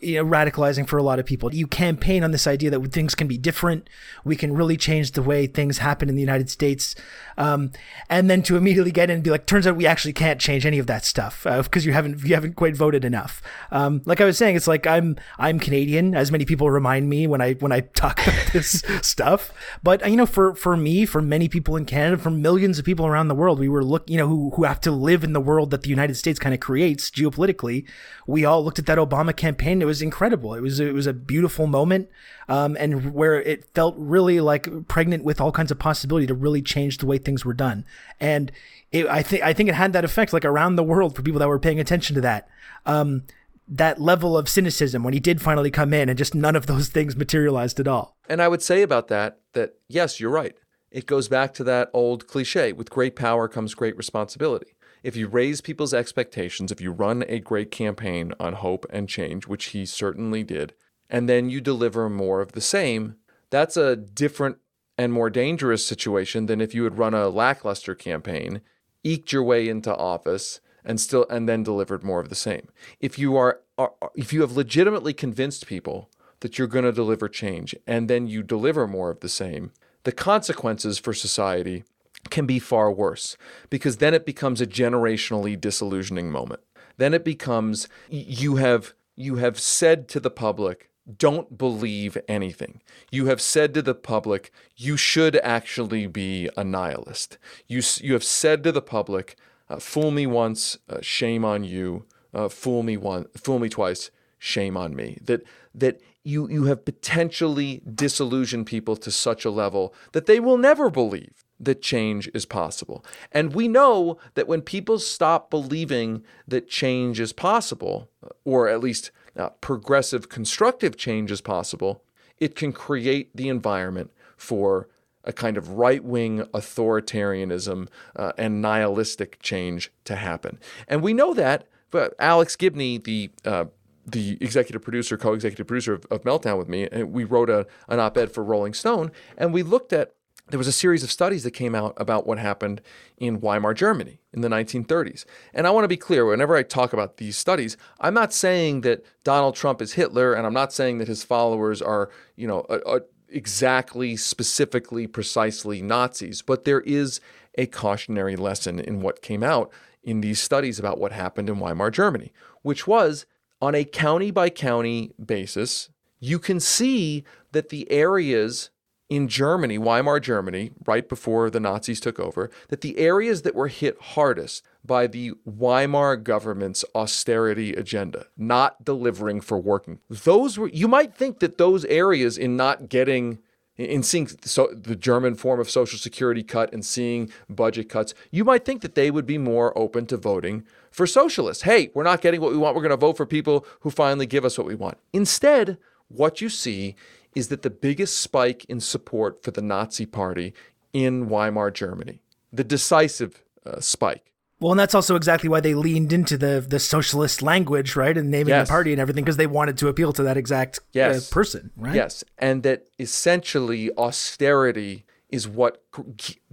you 0.00 0.16
know, 0.16 0.24
radicalizing 0.24 0.88
for 0.88 0.98
a 0.98 1.02
lot 1.02 1.18
of 1.18 1.26
people. 1.26 1.54
You 1.54 1.66
campaign 1.66 2.24
on 2.24 2.30
this 2.30 2.46
idea 2.46 2.70
that 2.70 2.92
things 2.92 3.14
can 3.14 3.28
be 3.28 3.38
different. 3.38 3.88
We 4.24 4.36
can 4.36 4.54
really 4.54 4.76
change 4.76 5.12
the 5.12 5.22
way 5.22 5.46
things 5.46 5.78
happen 5.78 6.08
in 6.08 6.14
the 6.14 6.20
United 6.20 6.50
States. 6.50 6.94
Um, 7.38 7.72
and 8.08 8.28
then 8.28 8.42
to 8.44 8.56
immediately 8.56 8.92
get 8.92 9.08
in 9.08 9.14
and 9.14 9.24
be 9.24 9.30
like, 9.30 9.46
turns 9.46 9.66
out 9.66 9.76
we 9.76 9.86
actually 9.86 10.12
can't 10.12 10.40
change 10.40 10.66
any 10.66 10.78
of 10.78 10.86
that 10.86 11.04
stuff 11.04 11.44
because 11.44 11.84
uh, 11.84 11.86
you 11.86 11.92
haven't 11.92 12.22
you 12.22 12.34
haven't 12.34 12.54
quite 12.54 12.76
voted 12.76 13.04
enough. 13.04 13.42
Um, 13.70 14.02
like 14.04 14.20
I 14.20 14.24
was 14.24 14.36
saying, 14.36 14.56
it's 14.56 14.66
like 14.66 14.86
I'm 14.86 15.16
I'm 15.38 15.58
Canadian, 15.58 16.14
as 16.14 16.30
many 16.30 16.44
people 16.44 16.70
remind 16.70 17.08
me 17.08 17.26
when 17.26 17.40
I 17.40 17.54
when 17.54 17.72
I 17.72 17.80
talk 17.80 18.20
about 18.26 18.52
this 18.52 18.82
stuff. 19.02 19.52
But 19.82 20.08
you 20.08 20.16
know, 20.16 20.26
for 20.26 20.54
for 20.54 20.76
me, 20.76 21.06
for 21.06 21.22
many 21.22 21.48
people 21.48 21.76
in 21.76 21.86
Canada, 21.86 22.18
for 22.18 22.30
millions 22.30 22.78
of 22.78 22.84
people 22.84 23.06
around 23.06 23.28
the 23.28 23.34
world, 23.34 23.58
we 23.58 23.68
were 23.68 23.84
look 23.84 24.08
you 24.08 24.18
know 24.18 24.28
who 24.28 24.50
who 24.50 24.64
have 24.64 24.80
to 24.82 24.90
live 24.90 25.24
in 25.24 25.32
the 25.32 25.40
world 25.40 25.70
that 25.70 25.82
the 25.82 25.90
United 25.90 26.16
States 26.16 26.38
kind 26.38 26.54
of 26.54 26.60
creates 26.60 27.10
geopolitically. 27.10 27.86
We 28.26 28.44
all 28.44 28.62
looked 28.62 28.78
at 28.78 28.86
that 28.86 28.98
Obama 28.98 29.34
campaign. 29.34 29.79
It 29.82 29.86
was 29.86 30.02
incredible. 30.02 30.54
It 30.54 30.60
was 30.60 30.80
it 30.80 30.94
was 30.94 31.06
a 31.06 31.12
beautiful 31.12 31.66
moment, 31.66 32.08
um, 32.48 32.76
and 32.78 33.12
where 33.14 33.40
it 33.40 33.64
felt 33.74 33.94
really 33.98 34.40
like 34.40 34.88
pregnant 34.88 35.24
with 35.24 35.40
all 35.40 35.52
kinds 35.52 35.70
of 35.70 35.78
possibility 35.78 36.26
to 36.26 36.34
really 36.34 36.62
change 36.62 36.98
the 36.98 37.06
way 37.06 37.18
things 37.18 37.44
were 37.44 37.54
done. 37.54 37.84
And 38.18 38.52
it, 38.92 39.06
I 39.06 39.22
think 39.22 39.42
I 39.42 39.52
think 39.52 39.68
it 39.68 39.74
had 39.74 39.92
that 39.92 40.04
effect 40.04 40.32
like 40.32 40.44
around 40.44 40.76
the 40.76 40.82
world 40.82 41.16
for 41.16 41.22
people 41.22 41.38
that 41.40 41.48
were 41.48 41.58
paying 41.58 41.80
attention 41.80 42.14
to 42.14 42.20
that. 42.22 42.48
Um, 42.86 43.24
that 43.72 44.00
level 44.00 44.36
of 44.36 44.48
cynicism 44.48 45.04
when 45.04 45.14
he 45.14 45.20
did 45.20 45.40
finally 45.40 45.70
come 45.70 45.94
in, 45.94 46.08
and 46.08 46.18
just 46.18 46.34
none 46.34 46.56
of 46.56 46.66
those 46.66 46.88
things 46.88 47.16
materialized 47.16 47.78
at 47.78 47.86
all. 47.86 48.16
And 48.28 48.42
I 48.42 48.48
would 48.48 48.62
say 48.62 48.82
about 48.82 49.08
that 49.08 49.38
that 49.52 49.74
yes, 49.88 50.20
you're 50.20 50.30
right. 50.30 50.56
It 50.90 51.06
goes 51.06 51.28
back 51.28 51.54
to 51.54 51.64
that 51.64 51.90
old 51.92 52.26
cliche: 52.26 52.72
with 52.72 52.90
great 52.90 53.14
power 53.16 53.48
comes 53.48 53.74
great 53.74 53.96
responsibility 53.96 54.74
if 55.02 55.16
you 55.16 55.28
raise 55.28 55.60
people's 55.60 55.94
expectations, 55.94 56.70
if 56.70 56.80
you 56.80 56.92
run 56.92 57.24
a 57.28 57.40
great 57.40 57.70
campaign 57.70 58.32
on 58.38 58.54
hope 58.54 58.86
and 58.90 59.08
change, 59.08 59.46
which 59.46 59.66
he 59.66 59.86
certainly 59.86 60.42
did, 60.42 60.74
and 61.08 61.28
then 61.28 61.50
you 61.50 61.60
deliver 61.60 62.08
more 62.08 62.40
of 62.40 62.52
the 62.52 62.60
same, 62.60 63.16
that's 63.50 63.76
a 63.76 63.96
different 63.96 64.58
and 64.96 65.12
more 65.12 65.30
dangerous 65.30 65.84
situation 65.84 66.46
than 66.46 66.60
if 66.60 66.74
you 66.74 66.84
had 66.84 66.98
run 66.98 67.14
a 67.14 67.28
lackluster 67.28 67.94
campaign, 67.94 68.60
eked 69.02 69.32
your 69.32 69.42
way 69.42 69.68
into 69.68 69.94
office, 69.96 70.60
and 70.84 71.00
still 71.00 71.26
and 71.30 71.48
then 71.48 71.62
delivered 71.62 72.02
more 72.02 72.20
of 72.20 72.28
the 72.28 72.34
same. 72.34 72.68
If 73.00 73.18
you 73.18 73.36
are, 73.36 73.60
are 73.78 73.92
if 74.14 74.32
you 74.32 74.40
have 74.42 74.52
legitimately 74.52 75.14
convinced 75.14 75.66
people 75.66 76.10
that 76.40 76.58
you're 76.58 76.66
going 76.66 76.84
to 76.84 76.92
deliver 76.92 77.28
change 77.28 77.74
and 77.86 78.08
then 78.08 78.26
you 78.26 78.42
deliver 78.42 78.86
more 78.86 79.10
of 79.10 79.20
the 79.20 79.28
same, 79.28 79.72
the 80.04 80.12
consequences 80.12 80.98
for 80.98 81.12
society 81.12 81.84
can 82.30 82.46
be 82.46 82.58
far 82.58 82.90
worse 82.90 83.36
because 83.68 83.98
then 83.98 84.14
it 84.14 84.26
becomes 84.26 84.60
a 84.60 84.66
generationally 84.66 85.60
disillusioning 85.60 86.30
moment. 86.30 86.60
Then 86.96 87.14
it 87.14 87.24
becomes 87.24 87.88
you 88.08 88.56
have 88.56 88.94
you 89.16 89.36
have 89.36 89.58
said 89.58 90.08
to 90.08 90.20
the 90.20 90.30
public 90.30 90.90
don't 91.16 91.58
believe 91.58 92.16
anything. 92.28 92.82
You 93.10 93.26
have 93.26 93.40
said 93.40 93.74
to 93.74 93.82
the 93.82 93.94
public 93.94 94.52
you 94.76 94.96
should 94.96 95.36
actually 95.36 96.06
be 96.06 96.48
a 96.56 96.64
nihilist. 96.64 97.38
You 97.66 97.82
you 98.00 98.12
have 98.12 98.24
said 98.24 98.62
to 98.64 98.72
the 98.72 98.82
public 98.82 99.36
uh, 99.68 99.78
fool 99.78 100.10
me 100.10 100.26
once, 100.26 100.78
uh, 100.88 100.98
shame 101.00 101.44
on 101.44 101.64
you. 101.64 102.04
Uh, 102.34 102.48
fool 102.48 102.82
me 102.82 102.96
one, 102.96 103.26
fool 103.36 103.58
me 103.58 103.68
twice, 103.68 104.10
shame 104.38 104.76
on 104.76 104.94
me. 104.94 105.18
That 105.22 105.42
that 105.74 106.00
you 106.22 106.48
you 106.48 106.64
have 106.64 106.84
potentially 106.84 107.82
disillusioned 107.92 108.66
people 108.66 108.96
to 108.96 109.10
such 109.10 109.44
a 109.44 109.50
level 109.50 109.94
that 110.12 110.26
they 110.26 110.40
will 110.40 110.58
never 110.58 110.90
believe 110.90 111.44
that 111.60 111.82
change 111.82 112.30
is 112.34 112.46
possible. 112.46 113.04
And 113.30 113.54
we 113.54 113.68
know 113.68 114.18
that 114.34 114.48
when 114.48 114.62
people 114.62 114.98
stop 114.98 115.50
believing 115.50 116.24
that 116.48 116.68
change 116.68 117.20
is 117.20 117.32
possible, 117.32 118.08
or 118.44 118.68
at 118.68 118.80
least 118.80 119.10
uh, 119.36 119.50
progressive 119.60 120.28
constructive 120.28 120.96
change 120.96 121.30
is 121.30 121.40
possible, 121.40 122.02
it 122.38 122.54
can 122.54 122.72
create 122.72 123.36
the 123.36 123.48
environment 123.48 124.10
for 124.36 124.88
a 125.24 125.32
kind 125.32 125.58
of 125.58 125.68
right 125.72 126.02
wing 126.02 126.40
authoritarianism 126.54 127.88
uh, 128.16 128.32
and 128.38 128.62
nihilistic 128.62 129.38
change 129.40 129.92
to 130.04 130.16
happen. 130.16 130.58
And 130.88 131.02
we 131.02 131.12
know 131.12 131.34
that. 131.34 131.66
But 131.90 132.14
Alex 132.18 132.56
Gibney, 132.56 132.98
the 132.98 133.30
uh, 133.44 133.64
the 134.06 134.38
executive 134.40 134.82
producer, 134.82 135.16
co-executive 135.16 135.66
producer 135.66 135.94
of, 135.94 136.06
of 136.10 136.22
Meltdown 136.22 136.58
with 136.58 136.68
me, 136.68 136.88
and 136.90 137.12
we 137.12 137.24
wrote 137.24 137.50
a, 137.50 137.66
an 137.88 138.00
op-ed 138.00 138.32
for 138.32 138.42
Rolling 138.42 138.74
Stone, 138.74 139.12
and 139.36 139.52
we 139.52 139.62
looked 139.62 139.92
at 139.92 140.14
there 140.50 140.58
was 140.58 140.66
a 140.66 140.72
series 140.72 141.02
of 141.02 141.10
studies 141.10 141.42
that 141.44 141.52
came 141.52 141.74
out 141.74 141.94
about 141.96 142.26
what 142.26 142.38
happened 142.38 142.80
in 143.16 143.40
Weimar 143.40 143.74
Germany 143.74 144.20
in 144.32 144.40
the 144.40 144.48
1930s. 144.48 145.24
And 145.54 145.66
I 145.66 145.70
want 145.70 145.84
to 145.84 145.88
be 145.88 145.96
clear 145.96 146.26
whenever 146.26 146.56
I 146.56 146.62
talk 146.62 146.92
about 146.92 147.16
these 147.16 147.36
studies, 147.36 147.76
I'm 148.00 148.14
not 148.14 148.32
saying 148.32 148.82
that 148.82 149.04
Donald 149.24 149.54
Trump 149.54 149.80
is 149.80 149.94
Hitler 149.94 150.34
and 150.34 150.46
I'm 150.46 150.54
not 150.54 150.72
saying 150.72 150.98
that 150.98 151.08
his 151.08 151.22
followers 151.22 151.80
are, 151.80 152.10
you 152.36 152.46
know, 152.46 152.66
a, 152.68 152.78
a 152.96 153.00
exactly, 153.28 154.16
specifically, 154.16 155.06
precisely 155.06 155.80
Nazis, 155.80 156.42
but 156.42 156.64
there 156.64 156.80
is 156.80 157.20
a 157.56 157.66
cautionary 157.66 158.36
lesson 158.36 158.80
in 158.80 159.00
what 159.00 159.22
came 159.22 159.42
out 159.42 159.70
in 160.02 160.20
these 160.20 160.40
studies 160.40 160.78
about 160.78 160.98
what 160.98 161.12
happened 161.12 161.48
in 161.48 161.58
Weimar 161.58 161.90
Germany, 161.90 162.32
which 162.62 162.86
was 162.86 163.26
on 163.60 163.74
a 163.74 163.84
county 163.84 164.30
by 164.30 164.48
county 164.50 165.12
basis, 165.24 165.90
you 166.18 166.38
can 166.38 166.60
see 166.60 167.24
that 167.52 167.68
the 167.68 167.90
areas 167.90 168.70
in 169.10 169.26
Germany, 169.26 169.76
Weimar 169.76 170.20
Germany, 170.20 170.70
right 170.86 171.06
before 171.08 171.50
the 171.50 171.58
Nazis 171.58 171.98
took 171.98 172.20
over, 172.20 172.48
that 172.68 172.80
the 172.80 172.96
areas 172.96 173.42
that 173.42 173.56
were 173.56 173.66
hit 173.66 174.00
hardest 174.00 174.64
by 174.84 175.08
the 175.08 175.32
Weimar 175.44 176.16
government's 176.16 176.84
austerity 176.94 177.74
agenda, 177.74 178.26
not 178.38 178.84
delivering 178.84 179.40
for 179.40 179.58
working, 179.58 179.98
those 180.08 180.56
were, 180.56 180.68
you 180.68 180.86
might 180.86 181.14
think 181.14 181.40
that 181.40 181.58
those 181.58 181.84
areas 181.86 182.38
in 182.38 182.56
not 182.56 182.88
getting, 182.88 183.40
in 183.76 184.04
seeing 184.04 184.28
so 184.28 184.68
the 184.72 184.94
German 184.94 185.34
form 185.34 185.58
of 185.58 185.68
Social 185.68 185.98
Security 185.98 186.44
cut 186.44 186.72
and 186.72 186.84
seeing 186.84 187.30
budget 187.48 187.88
cuts, 187.88 188.14
you 188.30 188.44
might 188.44 188.64
think 188.64 188.80
that 188.82 188.94
they 188.94 189.10
would 189.10 189.26
be 189.26 189.38
more 189.38 189.76
open 189.76 190.06
to 190.06 190.16
voting 190.16 190.64
for 190.92 191.06
socialists. 191.06 191.64
Hey, 191.64 191.90
we're 191.94 192.04
not 192.04 192.20
getting 192.20 192.40
what 192.40 192.52
we 192.52 192.58
want. 192.58 192.76
We're 192.76 192.82
going 192.82 192.90
to 192.90 192.96
vote 192.96 193.16
for 193.16 193.26
people 193.26 193.66
who 193.80 193.90
finally 193.90 194.26
give 194.26 194.44
us 194.44 194.56
what 194.56 194.68
we 194.68 194.76
want. 194.76 194.98
Instead, 195.12 195.78
what 196.06 196.40
you 196.40 196.48
see 196.48 196.94
is 197.34 197.48
that 197.48 197.62
the 197.62 197.70
biggest 197.70 198.18
spike 198.18 198.64
in 198.66 198.80
support 198.80 199.42
for 199.42 199.50
the 199.50 199.62
Nazi 199.62 200.06
Party 200.06 200.52
in 200.92 201.28
Weimar 201.28 201.70
Germany, 201.70 202.20
the 202.52 202.64
decisive 202.64 203.42
uh, 203.64 203.80
spike. 203.80 204.32
Well, 204.58 204.72
and 204.72 204.78
that's 204.78 204.94
also 204.94 205.16
exactly 205.16 205.48
why 205.48 205.60
they 205.60 205.74
leaned 205.74 206.12
into 206.12 206.36
the 206.36 206.64
the 206.66 206.78
socialist 206.78 207.40
language, 207.40 207.96
right, 207.96 208.16
and 208.16 208.30
naming 208.30 208.48
yes. 208.48 208.68
the 208.68 208.72
party 208.72 208.92
and 208.92 209.00
everything, 209.00 209.24
because 209.24 209.38
they 209.38 209.46
wanted 209.46 209.78
to 209.78 209.88
appeal 209.88 210.12
to 210.12 210.22
that 210.24 210.36
exact 210.36 210.78
uh, 210.78 210.82
yes. 210.92 211.30
uh, 211.30 211.34
person, 211.34 211.70
right? 211.76 211.94
Yes, 211.94 212.24
and 212.36 212.62
that 212.62 212.86
essentially 212.98 213.90
austerity 213.96 215.06
is 215.30 215.48
what 215.48 215.82
cr- 215.92 216.02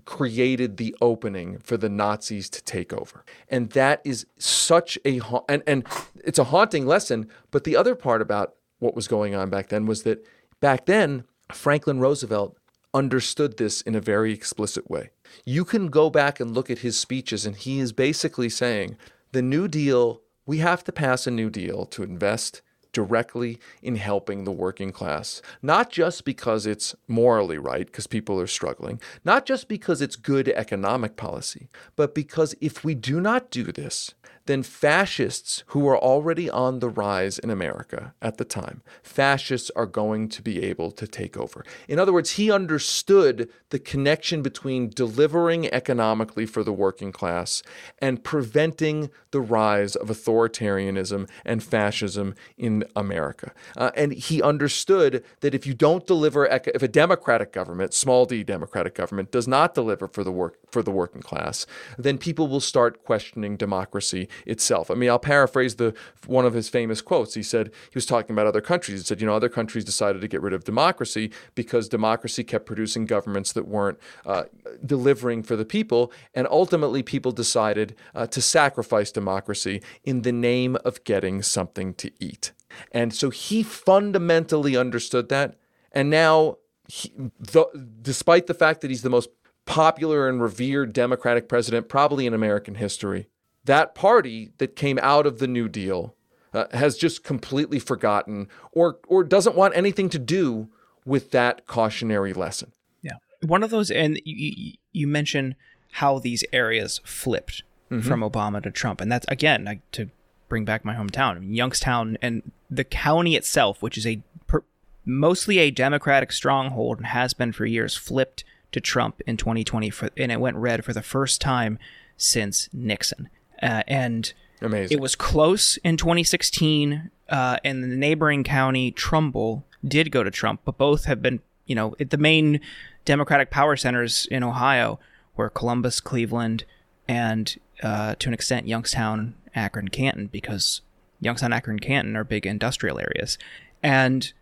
created 0.05 0.77
the 0.77 0.95
opening 1.01 1.57
for 1.57 1.75
the 1.75 1.89
Nazis 1.89 2.49
to 2.51 2.63
take 2.63 2.93
over, 2.93 3.25
and 3.49 3.71
that 3.71 4.01
is 4.05 4.25
such 4.37 4.97
a 5.03 5.17
ha- 5.17 5.43
and 5.49 5.61
and 5.67 5.85
it's 6.23 6.39
a 6.39 6.45
haunting 6.45 6.85
lesson. 6.85 7.27
But 7.51 7.65
the 7.65 7.75
other 7.75 7.93
part 7.93 8.21
about 8.21 8.55
what 8.79 8.95
was 8.95 9.09
going 9.09 9.35
on 9.35 9.49
back 9.49 9.67
then 9.67 9.85
was 9.85 10.03
that 10.03 10.25
Back 10.59 10.87
then, 10.87 11.25
Franklin 11.51 11.99
Roosevelt 11.99 12.57
understood 12.93 13.57
this 13.57 13.81
in 13.81 13.93
a 13.93 14.01
very 14.01 14.33
explicit 14.33 14.89
way. 14.89 15.11
You 15.45 15.63
can 15.63 15.87
go 15.87 16.09
back 16.09 16.39
and 16.39 16.53
look 16.53 16.71
at 16.71 16.79
his 16.79 16.99
speeches, 16.99 17.45
and 17.45 17.55
he 17.55 17.79
is 17.79 17.91
basically 17.93 18.49
saying 18.49 18.97
the 19.33 19.43
New 19.43 19.67
Deal, 19.67 20.21
we 20.47 20.57
have 20.57 20.83
to 20.85 20.91
pass 20.91 21.27
a 21.27 21.31
New 21.31 21.51
Deal 21.51 21.85
to 21.87 22.01
invest 22.01 22.61
directly 22.91 23.59
in 23.83 23.97
helping 23.97 24.43
the 24.43 24.51
working 24.51 24.91
class, 24.91 25.43
not 25.61 25.91
just 25.91 26.25
because 26.25 26.65
it's 26.65 26.95
morally 27.07 27.59
right, 27.59 27.85
because 27.85 28.07
people 28.07 28.39
are 28.39 28.47
struggling, 28.47 28.99
not 29.23 29.45
just 29.45 29.67
because 29.67 30.01
it's 30.01 30.15
good 30.15 30.49
economic 30.49 31.15
policy, 31.15 31.67
but 31.95 32.15
because 32.15 32.55
if 32.61 32.83
we 32.83 32.95
do 32.95 33.21
not 33.21 33.51
do 33.51 33.65
this, 33.65 34.15
then 34.47 34.63
fascists 34.63 35.63
who 35.67 35.87
are 35.87 35.97
already 35.97 36.49
on 36.49 36.79
the 36.79 36.89
rise 36.89 37.37
in 37.37 37.49
America 37.49 38.13
at 38.21 38.37
the 38.37 38.45
time, 38.45 38.81
fascists 39.03 39.71
are 39.75 39.85
going 39.85 40.29
to 40.29 40.41
be 40.41 40.63
able 40.63 40.91
to 40.91 41.07
take 41.07 41.37
over. 41.37 41.65
In 41.87 41.99
other 41.99 42.13
words, 42.13 42.31
he 42.31 42.51
understood 42.51 43.49
the 43.69 43.79
connection 43.79 44.41
between 44.41 44.89
delivering 44.89 45.71
economically 45.73 46.45
for 46.45 46.63
the 46.63 46.73
working 46.73 47.11
class 47.11 47.61
and 47.99 48.23
preventing 48.23 49.09
the 49.31 49.41
rise 49.41 49.95
of 49.95 50.07
authoritarianism 50.07 51.29
and 51.45 51.63
fascism 51.63 52.33
in 52.57 52.83
America. 52.95 53.51
Uh, 53.75 53.91
and 53.95 54.13
he 54.13 54.41
understood 54.41 55.23
that 55.41 55.53
if 55.53 55.67
you 55.67 55.73
don't 55.73 56.07
deliver, 56.07 56.45
if 56.45 56.81
a 56.81 56.87
democratic 56.87 57.51
government, 57.51 57.93
small 57.93 58.25
d 58.25 58.43
democratic 58.43 58.95
government, 58.95 59.31
does 59.31 59.47
not 59.47 59.73
deliver 59.73 60.07
for 60.07 60.23
the 60.23 60.31
work 60.31 60.57
for 60.71 60.81
the 60.81 60.91
working 60.91 61.21
class, 61.21 61.65
then 61.97 62.17
people 62.17 62.47
will 62.47 62.59
start 62.59 63.03
questioning 63.03 63.57
democracy 63.57 64.27
itself. 64.45 64.91
I 64.91 64.95
mean, 64.95 65.09
I'll 65.09 65.19
paraphrase 65.19 65.75
the 65.75 65.93
one 66.25 66.45
of 66.45 66.53
his 66.53 66.69
famous 66.69 67.01
quotes. 67.01 67.33
He 67.33 67.43
said 67.43 67.67
he 67.67 67.95
was 67.95 68.05
talking 68.05 68.33
about 68.33 68.47
other 68.47 68.61
countries. 68.61 68.99
He 68.99 69.05
said, 69.05 69.21
you 69.21 69.27
know, 69.27 69.35
other 69.35 69.49
countries 69.49 69.85
decided 69.85 70.21
to 70.21 70.27
get 70.27 70.41
rid 70.41 70.53
of 70.53 70.63
democracy 70.63 71.31
because 71.55 71.89
democracy 71.89 72.43
kept 72.43 72.65
producing 72.65 73.05
governments 73.05 73.53
that 73.53 73.67
weren't 73.67 73.99
uh, 74.25 74.43
delivering 74.85 75.43
for 75.43 75.55
the 75.55 75.65
people, 75.65 76.11
and 76.33 76.47
ultimately 76.49 77.03
people 77.03 77.31
decided 77.31 77.95
uh, 78.15 78.27
to 78.27 78.41
sacrifice 78.41 79.11
democracy 79.11 79.81
in 80.03 80.21
the 80.21 80.31
name 80.31 80.77
of 80.85 81.03
getting 81.03 81.41
something 81.41 81.93
to 81.95 82.11
eat. 82.19 82.51
And 82.91 83.13
so 83.13 83.29
he 83.29 83.63
fundamentally 83.63 84.77
understood 84.77 85.29
that, 85.29 85.55
and 85.91 86.09
now. 86.09 86.57
He, 86.89 87.11
the, 87.37 87.65
despite 88.01 88.47
the 88.47 88.53
fact 88.53 88.79
that 88.79 88.89
he's 88.89 89.01
the 89.01 89.09
most 89.09 89.27
popular 89.65 90.29
and 90.29 90.41
revered 90.41 90.93
Democratic 90.93 91.49
president 91.49 91.89
probably 91.89 92.25
in 92.25 92.33
American 92.33 92.75
history. 92.75 93.27
That 93.67 93.95
party 93.95 94.51
that 94.57 94.75
came 94.75 94.99
out 95.01 95.25
of 95.25 95.39
the 95.39 95.47
New 95.47 95.69
Deal 95.69 96.15
uh, 96.53 96.65
has 96.71 96.97
just 96.97 97.23
completely 97.23 97.79
forgotten 97.79 98.47
or 98.71 98.97
or 99.07 99.23
doesn't 99.23 99.55
want 99.55 99.75
anything 99.75 100.09
to 100.09 100.19
do 100.19 100.69
with 101.05 101.31
that 101.31 101.67
cautionary 101.67 102.33
lesson. 102.33 102.71
Yeah, 103.01 103.13
one 103.45 103.63
of 103.63 103.69
those, 103.69 103.91
and 103.91 104.19
you, 104.25 104.73
you 104.91 105.07
mentioned 105.07 105.55
how 105.91 106.19
these 106.19 106.43
areas 106.51 106.99
flipped 107.03 107.63
mm-hmm. 107.91 108.07
from 108.07 108.21
Obama 108.21 108.61
to 108.63 108.71
Trump, 108.71 109.01
and 109.01 109.11
that's 109.11 109.25
again 109.29 109.65
like, 109.65 109.91
to 109.91 110.09
bring 110.49 110.65
back 110.65 110.85
my 110.85 110.95
hometown, 110.95 111.35
I 111.35 111.39
mean, 111.39 111.53
Youngstown, 111.53 112.17
and 112.21 112.51
the 112.69 112.83
county 112.83 113.35
itself, 113.35 113.81
which 113.81 113.97
is 113.97 114.07
a 114.07 114.21
per, 114.47 114.63
mostly 115.05 115.59
a 115.59 115.71
Democratic 115.71 116.31
stronghold 116.31 116.97
and 116.97 117.07
has 117.07 117.33
been 117.33 117.51
for 117.51 117.65
years, 117.65 117.95
flipped 117.95 118.43
to 118.71 118.81
Trump 118.81 119.21
in 119.27 119.37
2020, 119.37 119.89
for, 119.89 120.09
and 120.17 120.31
it 120.31 120.39
went 120.39 120.57
red 120.57 120.83
for 120.83 120.93
the 120.93 121.01
first 121.01 121.41
time 121.41 121.77
since 122.17 122.69
Nixon. 122.73 123.29
Uh, 123.61 123.83
and 123.87 124.33
Amazing. 124.61 124.97
it 124.97 125.01
was 125.01 125.15
close 125.15 125.77
in 125.77 125.97
2016, 125.97 127.11
uh, 127.29 127.57
and 127.63 127.83
the 127.83 127.87
neighboring 127.87 128.43
county, 128.43 128.91
Trumbull, 128.91 129.65
did 129.85 130.11
go 130.11 130.23
to 130.23 130.31
Trump, 130.31 130.61
but 130.65 130.77
both 130.77 131.05
have 131.05 131.21
been, 131.21 131.39
you 131.65 131.75
know, 131.75 131.95
the 131.99 132.17
main 132.17 132.59
Democratic 133.05 133.49
power 133.51 133.75
centers 133.75 134.27
in 134.29 134.43
Ohio 134.43 134.99
were 135.35 135.49
Columbus, 135.49 135.99
Cleveland, 135.99 136.65
and 137.07 137.57
uh, 137.83 138.15
to 138.15 138.29
an 138.29 138.33
extent 138.33 138.67
Youngstown, 138.67 139.35
Akron, 139.55 139.87
Canton, 139.87 140.27
because 140.27 140.81
Youngstown, 141.21 141.53
Akron, 141.53 141.79
Canton 141.79 142.15
are 142.15 142.23
big 142.23 142.45
industrial 142.45 142.99
areas. 142.99 143.37
And 143.81 144.33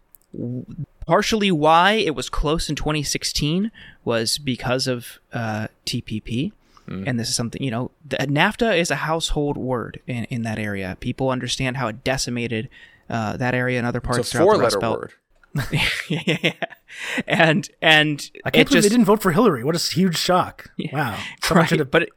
partially 1.05 1.51
why 1.51 1.93
it 1.93 2.15
was 2.15 2.29
close 2.29 2.69
in 2.69 2.75
2016 2.75 3.71
was 4.03 4.37
because 4.37 4.87
of 4.87 5.19
uh, 5.33 5.67
TPP. 5.85 6.51
Mm. 6.87 7.07
And 7.07 7.19
this 7.19 7.29
is 7.29 7.35
something, 7.35 7.61
you 7.61 7.71
know, 7.71 7.91
the, 8.05 8.17
NAFTA 8.17 8.77
is 8.77 8.91
a 8.91 8.95
household 8.95 9.57
word 9.57 10.01
in, 10.07 10.25
in 10.25 10.43
that 10.43 10.59
area. 10.59 10.97
People 10.99 11.29
understand 11.29 11.77
how 11.77 11.87
it 11.87 12.03
decimated 12.03 12.69
uh, 13.09 13.37
that 13.37 13.55
area 13.55 13.77
and 13.77 13.87
other 13.87 14.01
parts 14.01 14.19
it's 14.19 14.35
a 14.35 14.39
four 14.39 14.57
letter 14.57 14.79
word. 14.79 15.13
yeah, 16.09 16.51
and 17.25 17.69
and 17.81 18.29
I 18.43 18.51
can't 18.51 18.67
believe 18.67 18.83
just, 18.83 18.89
they 18.89 18.89
didn't 18.89 19.05
vote 19.05 19.21
for 19.21 19.31
Hillary. 19.31 19.63
What 19.63 19.73
a 19.73 19.79
huge 19.79 20.17
shock! 20.17 20.69
Yeah, 20.75 20.89
wow, 20.91 21.19
someone 21.43 21.67
right. 21.71 21.89
But 21.89 22.03
it, 22.03 22.09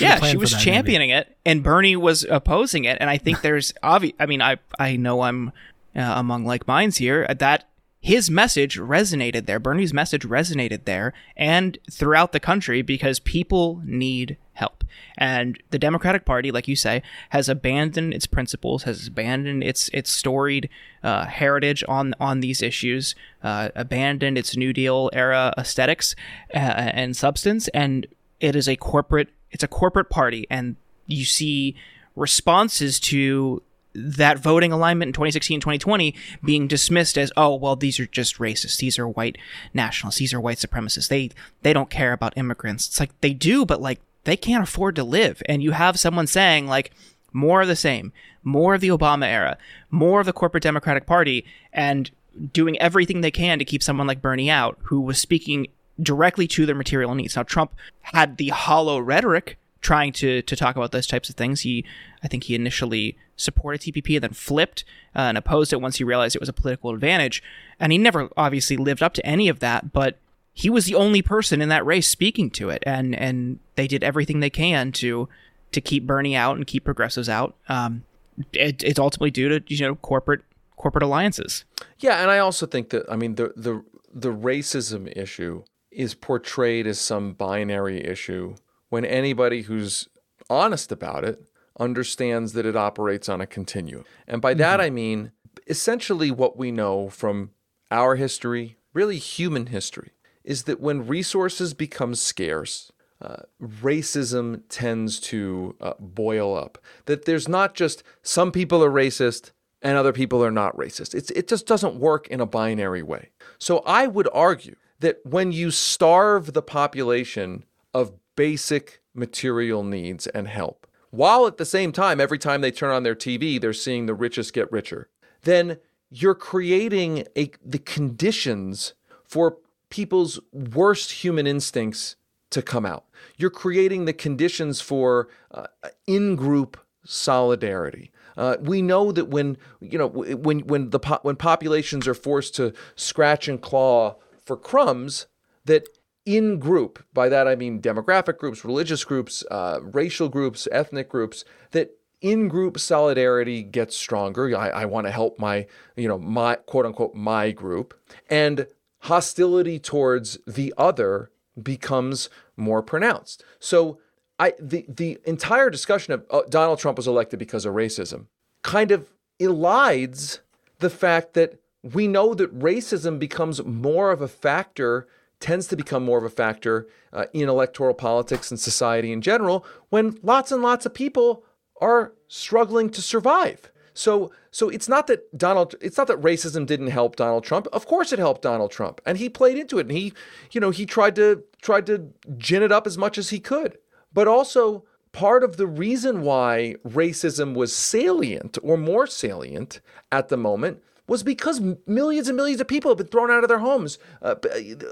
yeah, 0.00 0.18
she 0.20 0.38
was 0.38 0.52
that, 0.52 0.62
championing 0.62 1.10
maybe. 1.10 1.28
it, 1.28 1.36
and 1.44 1.62
Bernie 1.62 1.96
was 1.96 2.24
opposing 2.24 2.84
it. 2.84 2.96
And 2.98 3.10
I 3.10 3.18
think 3.18 3.42
there's 3.42 3.74
obvious. 3.82 4.14
I 4.18 4.24
mean, 4.24 4.40
I 4.40 4.56
I 4.78 4.96
know 4.96 5.20
I'm 5.20 5.52
uh, 5.94 6.00
among 6.00 6.46
like 6.46 6.66
minds 6.66 6.96
here. 6.96 7.26
That 7.38 7.68
his 8.00 8.30
message 8.30 8.78
resonated 8.78 9.44
there. 9.44 9.58
Bernie's 9.58 9.92
message 9.92 10.22
resonated 10.22 10.84
there 10.84 11.12
and 11.36 11.78
throughout 11.90 12.32
the 12.32 12.40
country 12.40 12.80
because 12.80 13.18
people 13.18 13.82
need 13.84 14.38
help. 14.54 14.84
And 15.18 15.62
the 15.70 15.78
Democratic 15.78 16.24
Party, 16.24 16.50
like 16.50 16.66
you 16.66 16.76
say, 16.76 17.02
has 17.28 17.48
abandoned 17.48 18.14
its 18.14 18.26
principles, 18.26 18.84
has 18.84 19.06
abandoned 19.06 19.62
its 19.62 19.90
its 19.92 20.10
storied 20.10 20.70
uh, 21.02 21.26
heritage 21.26 21.84
on 21.88 22.14
on 22.18 22.40
these 22.40 22.62
issues, 22.62 23.14
uh, 23.42 23.68
abandoned 23.74 24.38
its 24.38 24.56
New 24.56 24.72
Deal 24.72 25.10
era 25.12 25.52
aesthetics 25.58 26.16
uh, 26.54 26.58
and 26.58 27.16
substance, 27.16 27.68
and 27.68 28.06
it 28.40 28.56
is 28.56 28.66
a 28.66 28.76
corporate. 28.76 29.28
It's 29.50 29.64
a 29.64 29.68
corporate 29.68 30.08
party, 30.08 30.46
and 30.48 30.76
you 31.06 31.24
see 31.24 31.76
responses 32.16 32.98
to 33.00 33.62
that 33.94 34.38
voting 34.38 34.72
alignment 34.72 35.08
in 35.08 35.12
2016 35.12 35.60
2020 35.60 36.14
being 36.44 36.68
dismissed 36.68 37.18
as 37.18 37.32
oh 37.36 37.54
well 37.54 37.76
these 37.76 37.98
are 37.98 38.06
just 38.06 38.38
racists. 38.38 38.78
These 38.78 38.98
are 38.98 39.08
white 39.08 39.38
nationalists. 39.74 40.18
These 40.18 40.32
are 40.34 40.40
white 40.40 40.58
supremacists. 40.58 41.08
They 41.08 41.30
they 41.62 41.72
don't 41.72 41.90
care 41.90 42.12
about 42.12 42.36
immigrants. 42.36 42.86
It's 42.88 43.00
like 43.00 43.18
they 43.20 43.34
do 43.34 43.64
but 43.66 43.80
like 43.80 44.00
they 44.24 44.36
can't 44.36 44.62
afford 44.62 44.96
to 44.96 45.04
live. 45.04 45.42
And 45.46 45.62
you 45.62 45.72
have 45.72 45.98
someone 45.98 46.26
saying 46.26 46.66
like 46.66 46.92
more 47.32 47.62
of 47.62 47.68
the 47.68 47.76
same 47.76 48.12
more 48.42 48.74
of 48.74 48.80
the 48.80 48.88
obama 48.88 49.26
era 49.26 49.56
more 49.90 50.18
of 50.18 50.26
the 50.26 50.32
corporate 50.32 50.62
democratic 50.62 51.06
party 51.06 51.44
and 51.72 52.10
doing 52.52 52.76
everything 52.80 53.20
they 53.20 53.30
can 53.30 53.58
to 53.58 53.64
keep 53.64 53.82
someone 53.82 54.06
like 54.06 54.22
bernie 54.22 54.50
out 54.50 54.78
who 54.84 55.00
was 55.00 55.18
speaking 55.18 55.66
directly 56.02 56.48
to 56.48 56.64
their 56.64 56.74
material 56.74 57.14
needs. 57.14 57.36
Now 57.36 57.42
trump 57.42 57.74
had 58.00 58.36
the 58.36 58.48
hollow 58.48 58.98
rhetoric 58.98 59.58
trying 59.80 60.12
to 60.12 60.42
to 60.42 60.56
talk 60.56 60.76
about 60.76 60.92
those 60.92 61.06
types 61.06 61.28
of 61.28 61.36
things. 61.36 61.62
He, 61.62 61.84
I 62.22 62.28
think, 62.28 62.44
he 62.44 62.54
initially 62.54 63.16
supported 63.36 63.80
TPP 63.80 64.16
and 64.16 64.22
then 64.22 64.32
flipped 64.32 64.84
uh, 65.16 65.20
and 65.20 65.38
opposed 65.38 65.72
it 65.72 65.80
once 65.80 65.96
he 65.96 66.04
realized 66.04 66.36
it 66.36 66.40
was 66.40 66.48
a 66.48 66.54
political 66.54 66.94
advantage. 66.94 67.42
And 67.78 67.92
he 67.92 67.98
never 67.98 68.28
obviously 68.36 68.76
lived 68.76 69.02
up 69.02 69.14
to 69.14 69.26
any 69.26 69.48
of 69.48 69.60
that, 69.60 69.92
but 69.92 70.18
he 70.52 70.68
was 70.68 70.84
the 70.84 70.94
only 70.94 71.22
person 71.22 71.62
in 71.62 71.68
that 71.70 71.86
race 71.86 72.08
speaking 72.08 72.50
to 72.50 72.70
it, 72.70 72.82
and 72.86 73.14
and 73.14 73.58
they 73.76 73.86
did 73.86 74.04
everything 74.04 74.40
they 74.40 74.50
can 74.50 74.92
to 74.92 75.28
to 75.72 75.80
keep 75.80 76.06
Bernie 76.06 76.36
out 76.36 76.56
and 76.56 76.66
keep 76.66 76.84
progressives 76.84 77.28
out. 77.28 77.56
Um, 77.68 78.04
it, 78.52 78.82
it's 78.82 78.98
ultimately 78.98 79.30
due 79.30 79.48
to 79.48 79.74
you 79.74 79.86
know 79.86 79.94
corporate 79.96 80.42
corporate 80.76 81.02
alliances. 81.02 81.64
Yeah, 81.98 82.20
and 82.20 82.30
I 82.30 82.38
also 82.38 82.66
think 82.66 82.90
that 82.90 83.04
I 83.10 83.16
mean 83.16 83.36
the 83.36 83.52
the 83.56 83.82
the 84.12 84.32
racism 84.32 85.10
issue 85.16 85.64
is 85.90 86.14
portrayed 86.14 86.86
as 86.86 87.00
some 87.00 87.32
binary 87.32 88.04
issue 88.04 88.54
when 88.90 89.04
anybody 89.04 89.62
who's 89.62 90.08
honest 90.48 90.92
about 90.92 91.24
it 91.24 91.42
understands 91.78 92.52
that 92.52 92.66
it 92.66 92.76
operates 92.76 93.28
on 93.28 93.40
a 93.40 93.46
continuum. 93.46 94.04
And 94.28 94.42
by 94.42 94.54
that, 94.54 94.80
mm-hmm. 94.80 94.86
I 94.86 94.90
mean 94.90 95.32
essentially 95.66 96.30
what 96.30 96.56
we 96.56 96.70
know 96.70 97.08
from 97.08 97.50
our 97.90 98.16
history, 98.16 98.76
really 98.92 99.18
human 99.18 99.66
history, 99.66 100.12
is 100.44 100.64
that 100.64 100.80
when 100.80 101.06
resources 101.06 101.74
become 101.74 102.14
scarce, 102.14 102.92
uh, 103.22 103.42
racism 103.62 104.62
tends 104.68 105.20
to 105.20 105.76
uh, 105.80 105.92
boil 105.98 106.56
up. 106.56 106.78
That 107.04 107.24
there's 107.24 107.48
not 107.48 107.74
just 107.74 108.02
some 108.22 108.50
people 108.50 108.82
are 108.82 108.90
racist 108.90 109.52
and 109.82 109.96
other 109.96 110.12
people 110.12 110.44
are 110.44 110.50
not 110.50 110.76
racist. 110.76 111.14
It's, 111.14 111.30
it 111.30 111.48
just 111.48 111.66
doesn't 111.66 111.96
work 111.96 112.28
in 112.28 112.40
a 112.40 112.46
binary 112.46 113.02
way. 113.02 113.30
So 113.58 113.78
I 113.86 114.06
would 114.06 114.28
argue 114.32 114.76
that 115.00 115.18
when 115.24 115.52
you 115.52 115.70
starve 115.70 116.52
the 116.52 116.62
population 116.62 117.64
of 117.92 118.12
basic 118.40 119.02
material 119.12 119.84
needs 119.84 120.26
and 120.28 120.48
help, 120.48 120.86
while 121.10 121.46
at 121.46 121.58
the 121.58 121.66
same 121.66 121.92
time, 121.92 122.18
every 122.18 122.38
time 122.38 122.62
they 122.62 122.70
turn 122.70 122.90
on 122.90 123.02
their 123.02 123.14
TV, 123.14 123.60
they're 123.60 123.74
seeing 123.74 124.06
the 124.06 124.14
richest 124.14 124.54
get 124.54 124.72
richer, 124.72 125.10
then 125.42 125.76
you're 126.08 126.34
creating 126.34 127.26
a, 127.36 127.50
the 127.62 127.78
conditions 127.78 128.94
for 129.26 129.58
people's 129.90 130.40
worst 130.54 131.22
human 131.22 131.46
instincts 131.46 132.16
to 132.48 132.62
come 132.62 132.86
out. 132.86 133.04
You're 133.36 133.50
creating 133.50 134.06
the 134.06 134.14
conditions 134.14 134.80
for 134.80 135.28
uh, 135.50 135.66
in-group 136.06 136.78
solidarity. 137.04 138.10
Uh, 138.38 138.56
we 138.58 138.80
know 138.80 139.12
that 139.12 139.28
when 139.28 139.58
you 139.80 139.98
know 139.98 140.06
when 140.06 140.60
when 140.60 140.88
the 140.88 141.00
po- 141.00 141.20
when 141.20 141.36
populations 141.36 142.08
are 142.08 142.14
forced 142.14 142.54
to 142.54 142.72
scratch 142.96 143.48
and 143.48 143.60
claw 143.60 144.16
for 144.42 144.56
crumbs, 144.56 145.26
that 145.66 145.86
in 146.26 146.58
group, 146.58 147.04
by 147.12 147.28
that 147.28 147.48
I 147.48 147.56
mean 147.56 147.80
demographic 147.80 148.38
groups, 148.38 148.64
religious 148.64 149.04
groups, 149.04 149.44
uh, 149.50 149.80
racial 149.82 150.28
groups, 150.28 150.68
ethnic 150.70 151.08
groups, 151.08 151.44
that 151.70 151.90
in 152.20 152.48
group 152.48 152.78
solidarity 152.78 153.62
gets 153.62 153.96
stronger. 153.96 154.56
I, 154.56 154.68
I 154.68 154.84
want 154.84 155.06
to 155.06 155.10
help 155.10 155.38
my, 155.38 155.66
you 155.96 156.08
know, 156.08 156.18
my 156.18 156.56
quote 156.56 156.86
unquote, 156.86 157.14
my 157.14 157.50
group. 157.50 157.98
And 158.28 158.66
hostility 159.00 159.78
towards 159.78 160.38
the 160.46 160.74
other 160.76 161.30
becomes 161.60 162.28
more 162.56 162.82
pronounced. 162.82 163.42
So 163.58 163.98
I 164.38 164.54
the 164.60 164.84
the 164.88 165.18
entire 165.24 165.70
discussion 165.70 166.12
of 166.12 166.24
uh, 166.30 166.42
Donald 166.48 166.78
Trump 166.78 166.96
was 166.96 167.06
elected 167.06 167.38
because 167.38 167.64
of 167.64 167.74
racism 167.74 168.26
kind 168.62 168.90
of 168.90 169.10
elides 169.38 170.40
the 170.78 170.90
fact 170.90 171.34
that 171.34 171.58
we 171.82 172.06
know 172.06 172.34
that 172.34 172.58
racism 172.58 173.18
becomes 173.18 173.64
more 173.64 174.10
of 174.10 174.20
a 174.20 174.28
factor 174.28 175.08
tends 175.40 175.66
to 175.68 175.76
become 175.76 176.04
more 176.04 176.18
of 176.18 176.24
a 176.24 176.30
factor 176.30 176.86
uh, 177.12 177.24
in 177.32 177.48
electoral 177.48 177.94
politics 177.94 178.50
and 178.50 178.60
society 178.60 179.10
in 179.10 179.22
general 179.22 179.64
when 179.88 180.18
lots 180.22 180.52
and 180.52 180.62
lots 180.62 180.86
of 180.86 180.94
people 180.94 181.44
are 181.80 182.12
struggling 182.28 182.90
to 182.90 183.02
survive. 183.02 183.70
So 183.94 184.30
so 184.52 184.68
it's 184.68 184.88
not 184.88 185.06
that 185.08 185.36
Donald 185.36 185.74
it's 185.80 185.96
not 185.96 186.06
that 186.06 186.20
racism 186.20 186.66
didn't 186.66 186.88
help 186.88 187.16
Donald 187.16 187.44
Trump. 187.44 187.66
Of 187.72 187.86
course 187.86 188.12
it 188.12 188.18
helped 188.18 188.42
Donald 188.42 188.70
Trump. 188.70 189.00
And 189.04 189.18
he 189.18 189.28
played 189.28 189.58
into 189.58 189.78
it 189.78 189.86
and 189.86 189.96
he 189.96 190.12
you 190.52 190.60
know 190.60 190.70
he 190.70 190.86
tried 190.86 191.16
to 191.16 191.42
tried 191.60 191.86
to 191.86 192.12
gin 192.36 192.62
it 192.62 192.72
up 192.72 192.86
as 192.86 192.96
much 192.96 193.18
as 193.18 193.30
he 193.30 193.40
could. 193.40 193.78
But 194.12 194.28
also 194.28 194.84
part 195.12 195.42
of 195.42 195.56
the 195.56 195.66
reason 195.66 196.22
why 196.22 196.76
racism 196.86 197.54
was 197.54 197.74
salient 197.74 198.58
or 198.62 198.76
more 198.76 199.06
salient 199.06 199.80
at 200.12 200.28
the 200.28 200.36
moment 200.36 200.82
was 201.10 201.24
because 201.24 201.60
millions 201.88 202.28
and 202.28 202.36
millions 202.36 202.60
of 202.60 202.68
people 202.68 202.88
have 202.88 202.96
been 202.96 203.08
thrown 203.08 203.32
out 203.32 203.42
of 203.42 203.48
their 203.48 203.58
homes. 203.58 203.98
Uh, 204.22 204.36